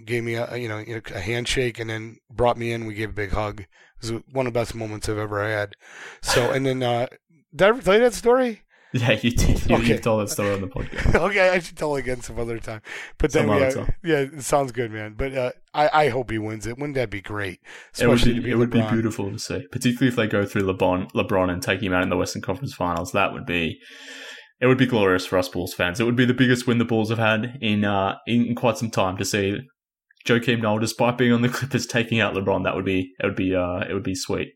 gave 0.06 0.24
me 0.24 0.36
a 0.36 0.56
you 0.56 0.68
know 0.68 0.84
a 1.14 1.20
handshake, 1.20 1.80
and 1.80 1.90
then 1.90 2.18
brought 2.32 2.58
me 2.58 2.72
in. 2.72 2.86
We 2.86 2.96
gave 2.96 3.10
a 3.10 3.14
big 3.14 3.32
hug 3.32 3.62
It 3.62 3.68
was 4.02 4.22
one 4.32 4.48
of 4.48 4.54
the 4.54 4.60
best 4.60 4.74
moments 4.74 5.08
I've 5.08 5.18
ever 5.18 5.48
had. 5.48 5.76
So, 6.22 6.50
and 6.50 6.66
then, 6.66 6.82
uh, 6.82 7.08
did 7.54 7.66
I 7.66 7.70
ever 7.70 7.82
tell 7.82 7.94
you 7.94 8.00
that 8.00 8.14
story? 8.14 8.64
Yeah, 9.04 9.14
you 9.14 9.32
did. 9.32 9.68
You, 9.68 9.78
okay. 9.78 9.88
you 9.88 9.98
told 9.98 10.22
that 10.22 10.30
story 10.30 10.54
on 10.54 10.62
the 10.62 10.68
podcast. 10.68 11.16
okay, 11.30 11.50
I 11.50 11.58
should 11.58 11.76
tell 11.76 11.96
it 11.96 12.02
again 12.02 12.22
some 12.22 12.38
other 12.38 12.60
time. 12.60 12.82
But 13.18 13.32
then, 13.32 13.48
yeah, 13.48 13.88
yeah, 14.04 14.18
it 14.20 14.44
sounds 14.44 14.72
good, 14.72 14.92
man. 14.92 15.16
But 15.18 15.34
uh, 15.34 15.52
I, 15.74 15.90
I 16.06 16.10
hope 16.10 16.30
he 16.30 16.38
wins 16.38 16.68
it. 16.68 16.78
Wouldn't 16.78 16.94
that 16.94 17.10
be 17.10 17.20
great? 17.20 17.60
Especially 17.94 18.34
it 18.34 18.36
would 18.36 18.44
be, 18.44 18.52
it 18.52 18.56
would 18.56 18.70
be 18.70 18.82
beautiful 18.82 19.32
to 19.32 19.40
see, 19.40 19.66
particularly 19.72 20.10
if 20.10 20.16
they 20.16 20.28
go 20.28 20.46
through 20.46 20.62
LeBron, 20.64 21.12
LeBron 21.14 21.52
and 21.52 21.64
take 21.64 21.82
him 21.82 21.92
out 21.92 22.04
in 22.04 22.10
the 22.10 22.18
Western 22.18 22.44
Conference 22.44 22.76
Finals. 22.76 23.14
That 23.14 23.34
would 23.34 23.48
be, 23.48 23.80
it 24.62 24.68
would 24.68 24.78
be 24.78 24.86
glorious 24.86 25.26
for 25.26 25.40
us 25.40 25.50
Bulls 25.50 25.74
fans. 25.74 26.00
It 26.00 26.04
would 26.04 26.16
be 26.16 26.26
the 26.26 26.34
biggest 26.36 26.68
win 26.68 26.78
the 26.78 26.86
Bulls 26.86 27.10
have 27.10 27.18
had 27.18 27.58
in 27.62 27.86
uh 27.86 28.18
in 28.28 28.54
quite 28.54 28.78
some 28.78 28.92
time 28.92 29.18
to 29.18 29.26
see 29.26 29.58
Joakim 30.28 30.62
Noah, 30.62 30.80
despite 30.80 31.18
being 31.18 31.34
on 31.34 31.42
the 31.42 31.50
Clippers, 31.54 31.88
taking 31.88 32.20
out 32.20 32.36
LeBron. 32.36 32.64
That 32.64 32.76
would 32.76 32.86
be 32.86 33.12
it 33.20 33.26
would 33.26 33.36
be 33.36 33.56
uh 33.56 33.80
it 33.90 33.94
would 33.94 34.04
be 34.04 34.16
sweet. 34.16 34.50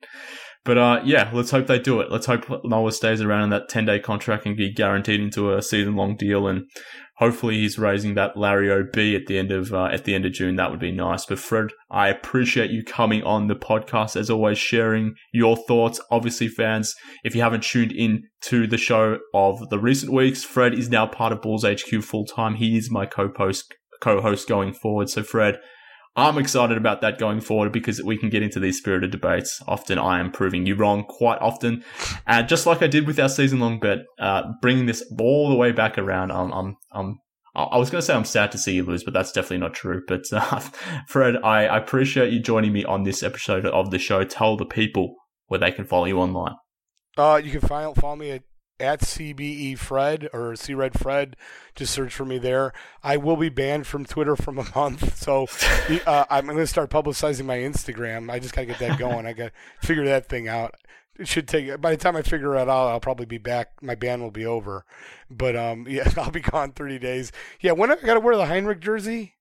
But 0.68 0.78
uh, 0.78 1.02
yeah, 1.06 1.32
let's 1.34 1.52
hope 1.52 1.68
they 1.68 1.80
do 1.80 2.02
it. 2.02 2.12
Let's 2.12 2.26
hope 2.26 2.44
Noah 2.66 2.92
stays 2.92 3.22
around 3.22 3.44
in 3.44 3.50
that 3.52 3.70
ten 3.70 3.86
day 3.86 4.00
contract 4.00 4.46
and 4.46 4.58
be 4.58 4.70
guaranteed 4.70 5.22
into 5.22 5.54
a 5.54 5.62
season 5.62 5.96
long 5.96 6.18
deal, 6.18 6.46
and 6.46 6.66
hopefully 7.20 7.56
he's 7.56 7.80
raising 7.80 8.16
that 8.16 8.36
Larry 8.36 8.70
OB 8.70 8.98
at 9.16 9.28
the 9.28 9.38
end 9.38 9.50
of 9.54 9.74
uh, 9.74 9.86
at 9.86 10.04
the 10.04 10.14
end 10.14 10.26
of 10.26 10.34
June. 10.34 10.58
That 10.58 10.70
would 10.70 10.82
be 10.82 10.92
nice. 10.92 11.26
But 11.26 11.40
Fred, 11.40 11.70
I 11.90 12.10
appreciate 12.10 12.70
you 12.70 12.84
coming 12.84 13.24
on 13.24 13.48
the 13.48 13.56
podcast 13.56 14.18
as 14.18 14.30
always, 14.30 14.58
sharing 14.58 15.16
your 15.32 15.56
thoughts. 15.56 16.02
Obviously, 16.12 16.50
fans, 16.50 16.94
if 17.24 17.34
you 17.34 17.40
haven't 17.42 17.64
tuned 17.64 17.94
in 17.94 18.24
to 18.42 18.68
the 18.68 18.78
show 18.78 19.20
of 19.34 19.70
the 19.70 19.80
recent 19.80 20.12
weeks, 20.12 20.44
Fred 20.44 20.74
is 20.74 20.90
now 20.90 21.08
part 21.08 21.32
of 21.32 21.42
Bulls 21.42 21.64
HQ 21.64 22.04
full 22.04 22.26
time. 22.26 22.56
He 22.56 22.76
is 22.76 22.92
my 22.92 23.06
co-host 23.06 23.74
co-host 24.02 24.50
going 24.50 24.74
forward. 24.74 25.10
So 25.10 25.24
Fred, 25.24 25.60
I'm 26.18 26.40
excited 26.40 26.78
about 26.78 27.02
that 27.02 27.20
going 27.20 27.42
forward 27.42 27.72
because 27.72 28.02
we 28.02 28.18
can 28.18 28.30
get 28.30 28.42
into 28.42 28.60
these 28.60 28.80
spirited 28.80 29.12
debates. 29.12 29.62
Often 29.68 30.00
I 30.00 30.20
am 30.20 30.32
proving 30.32 30.66
you 30.66 30.74
wrong 30.74 31.04
quite 31.04 31.40
often. 31.40 31.84
And 32.26 32.50
just 32.50 32.66
like 32.66 32.82
I 32.82 32.88
did 32.88 33.06
with 33.06 33.20
our 33.20 33.30
season 33.30 33.60
long 33.60 33.80
bet, 33.80 34.00
uh, 34.20 34.42
bringing 34.60 34.88
this 34.88 35.04
all 35.20 35.48
the 35.48 35.56
way 35.56 35.72
back 35.72 36.00
around, 36.00 36.32
I'm, 36.32 36.52
I'm, 36.52 36.76
I'm 36.92 37.20
I 37.56 37.78
was 37.78 37.90
going 37.90 38.02
to 38.02 38.06
say 38.06 38.14
I'm 38.14 38.26
sad 38.26 38.52
to 38.52 38.58
see 38.58 38.74
you 38.74 38.84
lose, 38.84 39.04
but 39.04 39.14
that's 39.14 39.32
definitely 39.32 39.60
not 39.60 39.74
true. 39.74 40.04
But 40.08 40.26
uh, 40.32 40.60
Fred, 41.08 41.38
I, 41.44 41.66
I 41.66 41.78
appreciate 41.78 42.32
you 42.32 42.40
joining 42.40 42.74
me 42.74 42.84
on 42.84 43.04
this 43.04 43.24
episode 43.24 43.66
of 43.66 43.90
the 43.92 44.00
show. 44.00 44.24
Tell 44.24 44.58
the 44.58 44.66
people 44.66 45.16
where 45.48 45.60
they 45.60 45.72
can 45.72 45.86
follow 45.86 46.06
you 46.06 46.20
online. 46.20 46.56
Uh, 47.16 47.42
you 47.44 47.52
can 47.52 47.62
find, 47.62 47.96
follow 47.96 48.16
me 48.16 48.32
at 48.32 48.44
at 48.80 49.02
CBE 49.02 49.78
Fred 49.78 50.30
or 50.34 50.56
C 50.56 50.74
Red 50.74 51.00
Fred. 51.00 51.36
Just 51.76 51.94
search 51.94 52.14
for 52.14 52.26
me 52.26 52.38
there. 52.38 52.74
I 53.04 53.18
will 53.18 53.38
be 53.38 53.50
banned 53.50 53.88
from 53.88 54.06
Twitter 54.06 54.36
from 54.36 54.58
a 54.58 54.68
month, 54.76 55.18
so 55.18 55.48
uh, 56.06 56.26
I'm 56.30 56.46
going 56.46 56.58
to 56.58 56.68
start 56.68 56.90
publicizing 56.90 57.46
my 57.46 57.58
Instagram. 57.58 58.32
I 58.32 58.40
just 58.40 58.54
got 58.54 58.62
to 58.62 58.68
get 58.68 58.80
that 58.80 59.00
going. 59.00 59.26
I 59.26 59.34
got 59.34 59.52
to 59.52 59.88
figure 59.88 60.06
that 60.06 60.30
thing 60.30 60.48
out. 60.48 60.76
It 61.20 61.28
should 61.28 61.48
take. 61.48 61.82
By 61.82 61.92
the 61.92 61.98
time 61.98 62.16
I 62.16 62.22
figure 62.22 62.56
it 62.56 62.60
out, 62.60 62.70
I'll 62.70 63.00
probably 63.00 63.26
be 63.26 63.40
back. 63.40 63.72
My 63.82 63.96
ban 63.96 64.22
will 64.22 64.32
be 64.32 64.46
over, 64.46 64.86
but 65.30 65.56
um, 65.56 65.88
yeah, 65.90 66.12
I'll 66.18 66.32
be 66.32 66.42
gone 66.42 66.72
30 66.72 67.00
days. 67.00 67.32
Yeah, 67.60 67.72
when 67.72 67.92
I 67.92 67.96
got 67.96 68.16
to 68.16 68.20
wear 68.20 68.36
the 68.36 68.46
Hinrich 68.46 68.80
jersey 68.80 69.34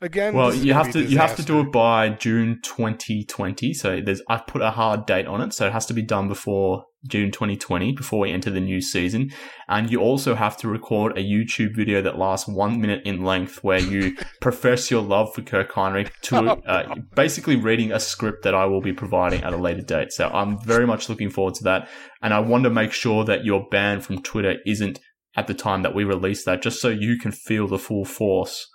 again. 0.00 0.34
Well, 0.34 0.54
you 0.54 0.74
have 0.74 0.92
to 0.92 1.02
you 1.02 1.18
have 1.18 1.36
to 1.36 1.42
do 1.42 1.60
it 1.60 1.72
by 1.72 2.10
June 2.10 2.60
2020. 2.62 3.74
So 3.74 4.00
there's 4.00 4.22
I've 4.28 4.46
put 4.46 4.62
a 4.62 4.70
hard 4.70 5.06
date 5.06 5.26
on 5.26 5.40
it, 5.40 5.52
so 5.52 5.66
it 5.66 5.72
has 5.72 5.86
to 5.86 5.94
be 5.94 6.02
done 6.02 6.28
before 6.28 6.84
June 7.06 7.30
2020 7.30 7.92
before 7.92 8.20
we 8.20 8.32
enter 8.32 8.50
the 8.50 8.60
new 8.60 8.80
season. 8.80 9.30
And 9.68 9.90
you 9.90 10.00
also 10.00 10.34
have 10.34 10.56
to 10.58 10.68
record 10.68 11.16
a 11.16 11.22
YouTube 11.22 11.76
video 11.76 12.02
that 12.02 12.18
lasts 12.18 12.48
one 12.48 12.80
minute 12.80 13.02
in 13.04 13.24
length 13.24 13.62
where 13.62 13.78
you 13.78 14.16
profess 14.40 14.90
your 14.90 15.02
love 15.02 15.32
for 15.34 15.42
Kirk 15.42 15.72
Hinrich 15.72 16.10
to 16.22 16.36
uh, 16.36 16.94
basically 17.14 17.56
reading 17.56 17.92
a 17.92 18.00
script 18.00 18.42
that 18.42 18.54
I 18.54 18.66
will 18.66 18.80
be 18.80 18.92
providing 18.92 19.42
at 19.42 19.52
a 19.52 19.56
later 19.56 19.82
date. 19.82 20.12
So 20.12 20.28
I'm 20.28 20.60
very 20.60 20.86
much 20.86 21.08
looking 21.08 21.30
forward 21.30 21.54
to 21.54 21.64
that. 21.64 21.88
And 22.22 22.34
I 22.34 22.40
want 22.40 22.64
to 22.64 22.70
make 22.70 22.92
sure 22.92 23.24
that 23.24 23.44
your 23.44 23.66
ban 23.70 24.00
from 24.00 24.22
Twitter 24.22 24.56
isn't 24.66 24.98
at 25.36 25.46
the 25.46 25.54
time 25.54 25.82
that 25.82 25.94
we 25.94 26.02
release 26.02 26.44
that, 26.44 26.62
just 26.62 26.80
so 26.80 26.88
you 26.88 27.16
can 27.16 27.30
feel 27.30 27.68
the 27.68 27.78
full 27.78 28.04
force 28.04 28.66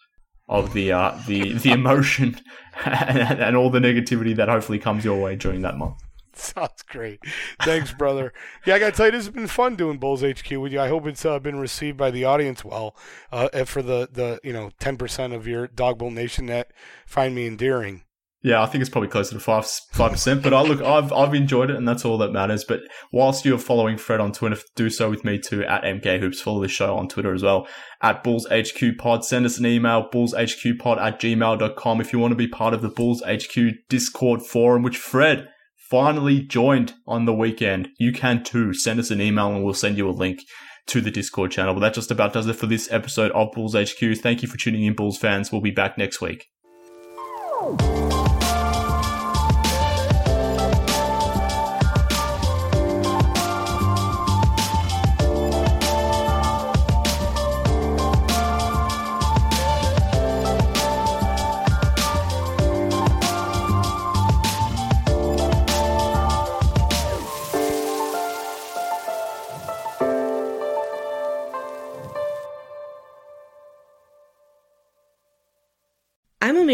of 0.47 0.73
the 0.73 0.91
uh, 0.91 1.17
the 1.27 1.53
the 1.53 1.71
emotion 1.71 2.39
and, 2.85 3.39
and 3.39 3.55
all 3.55 3.69
the 3.69 3.79
negativity 3.79 4.35
that 4.35 4.49
hopefully 4.49 4.79
comes 4.79 5.05
your 5.05 5.21
way 5.21 5.35
during 5.35 5.61
that 5.61 5.77
month. 5.77 6.03
Sounds 6.35 6.81
great. 6.87 7.19
Thanks, 7.61 7.93
brother. 7.93 8.33
Yeah, 8.65 8.75
I 8.75 8.79
got 8.79 8.91
to 8.91 8.97
tell 8.97 9.05
you, 9.05 9.11
this 9.11 9.25
has 9.25 9.33
been 9.33 9.47
fun 9.47 9.75
doing 9.75 9.99
Bulls 9.99 10.23
HQ 10.23 10.49
with 10.51 10.73
you. 10.73 10.81
I 10.81 10.87
hope 10.87 11.05
it's 11.05 11.25
uh, 11.25 11.37
been 11.37 11.59
received 11.59 11.95
by 11.95 12.09
the 12.09 12.25
audience 12.25 12.65
well. 12.65 12.95
Uh, 13.31 13.65
for 13.65 13.83
the, 13.83 14.09
the 14.11 14.39
you 14.43 14.51
know 14.51 14.71
ten 14.79 14.97
percent 14.97 15.33
of 15.33 15.47
your 15.47 15.67
Dog 15.67 15.99
Bowl 15.99 16.11
Nation 16.11 16.47
that 16.47 16.71
find 17.05 17.35
me 17.35 17.45
endearing. 17.45 18.03
Yeah, 18.43 18.61
I 18.61 18.65
think 18.65 18.81
it's 18.81 18.89
probably 18.89 19.07
closer 19.07 19.33
to 19.33 19.39
five 19.39 19.65
five 19.93 20.11
percent. 20.11 20.43
But 20.43 20.53
I 20.53 20.61
look, 20.61 20.81
I've 20.81 21.13
I've 21.13 21.33
enjoyed 21.33 21.69
it, 21.69 21.77
and 21.77 21.87
that's 21.87 22.03
all 22.03 22.17
that 22.17 22.33
matters. 22.33 22.65
But 22.65 22.81
whilst 23.13 23.45
you're 23.45 23.57
following 23.57 23.97
Fred 23.97 24.19
on 24.19 24.33
Twitter, 24.33 24.57
do 24.75 24.89
so 24.89 25.09
with 25.09 25.23
me 25.23 25.39
too 25.39 25.63
at 25.63 25.83
MK 25.83 26.19
Hoops. 26.19 26.41
Follow 26.41 26.61
the 26.61 26.67
show 26.67 26.97
on 26.97 27.07
Twitter 27.07 27.33
as 27.33 27.41
well 27.41 27.65
at 28.01 28.21
Bulls 28.21 28.45
HQ 28.51 28.97
Pod. 28.97 29.23
Send 29.23 29.45
us 29.45 29.59
an 29.59 29.65
email 29.65 30.09
bullshqpod 30.13 31.01
at 31.01 31.21
gmail.com 31.21 32.01
if 32.01 32.11
you 32.11 32.19
want 32.19 32.33
to 32.33 32.35
be 32.35 32.49
part 32.49 32.73
of 32.73 32.81
the 32.81 32.89
Bulls 32.89 33.23
HQ 33.25 33.55
Discord 33.87 34.41
forum, 34.45 34.83
which 34.83 34.97
Fred 34.97 35.47
finally 35.77 36.41
joined 36.41 36.95
on 37.07 37.23
the 37.23 37.33
weekend. 37.33 37.87
You 37.97 38.11
can 38.11 38.43
too. 38.43 38.73
Send 38.73 38.99
us 38.99 39.09
an 39.09 39.21
email, 39.21 39.53
and 39.55 39.63
we'll 39.63 39.73
send 39.73 39.97
you 39.97 40.09
a 40.09 40.11
link 40.11 40.39
to 40.87 40.99
the 40.99 41.11
Discord 41.11 41.51
channel. 41.51 41.73
But 41.73 41.79
that 41.79 41.93
just 41.93 42.11
about 42.11 42.33
does 42.33 42.47
it 42.47 42.57
for 42.57 42.65
this 42.65 42.91
episode 42.91 43.31
of 43.31 43.53
Bulls 43.53 43.73
HQ. 43.73 44.17
Thank 44.17 44.41
you 44.41 44.49
for 44.49 44.57
tuning 44.57 44.83
in, 44.83 44.95
Bulls 44.95 45.17
fans. 45.17 45.49
We'll 45.49 45.61
be 45.61 45.71
back 45.71 45.97
next 45.97 46.19
week. 46.19 46.49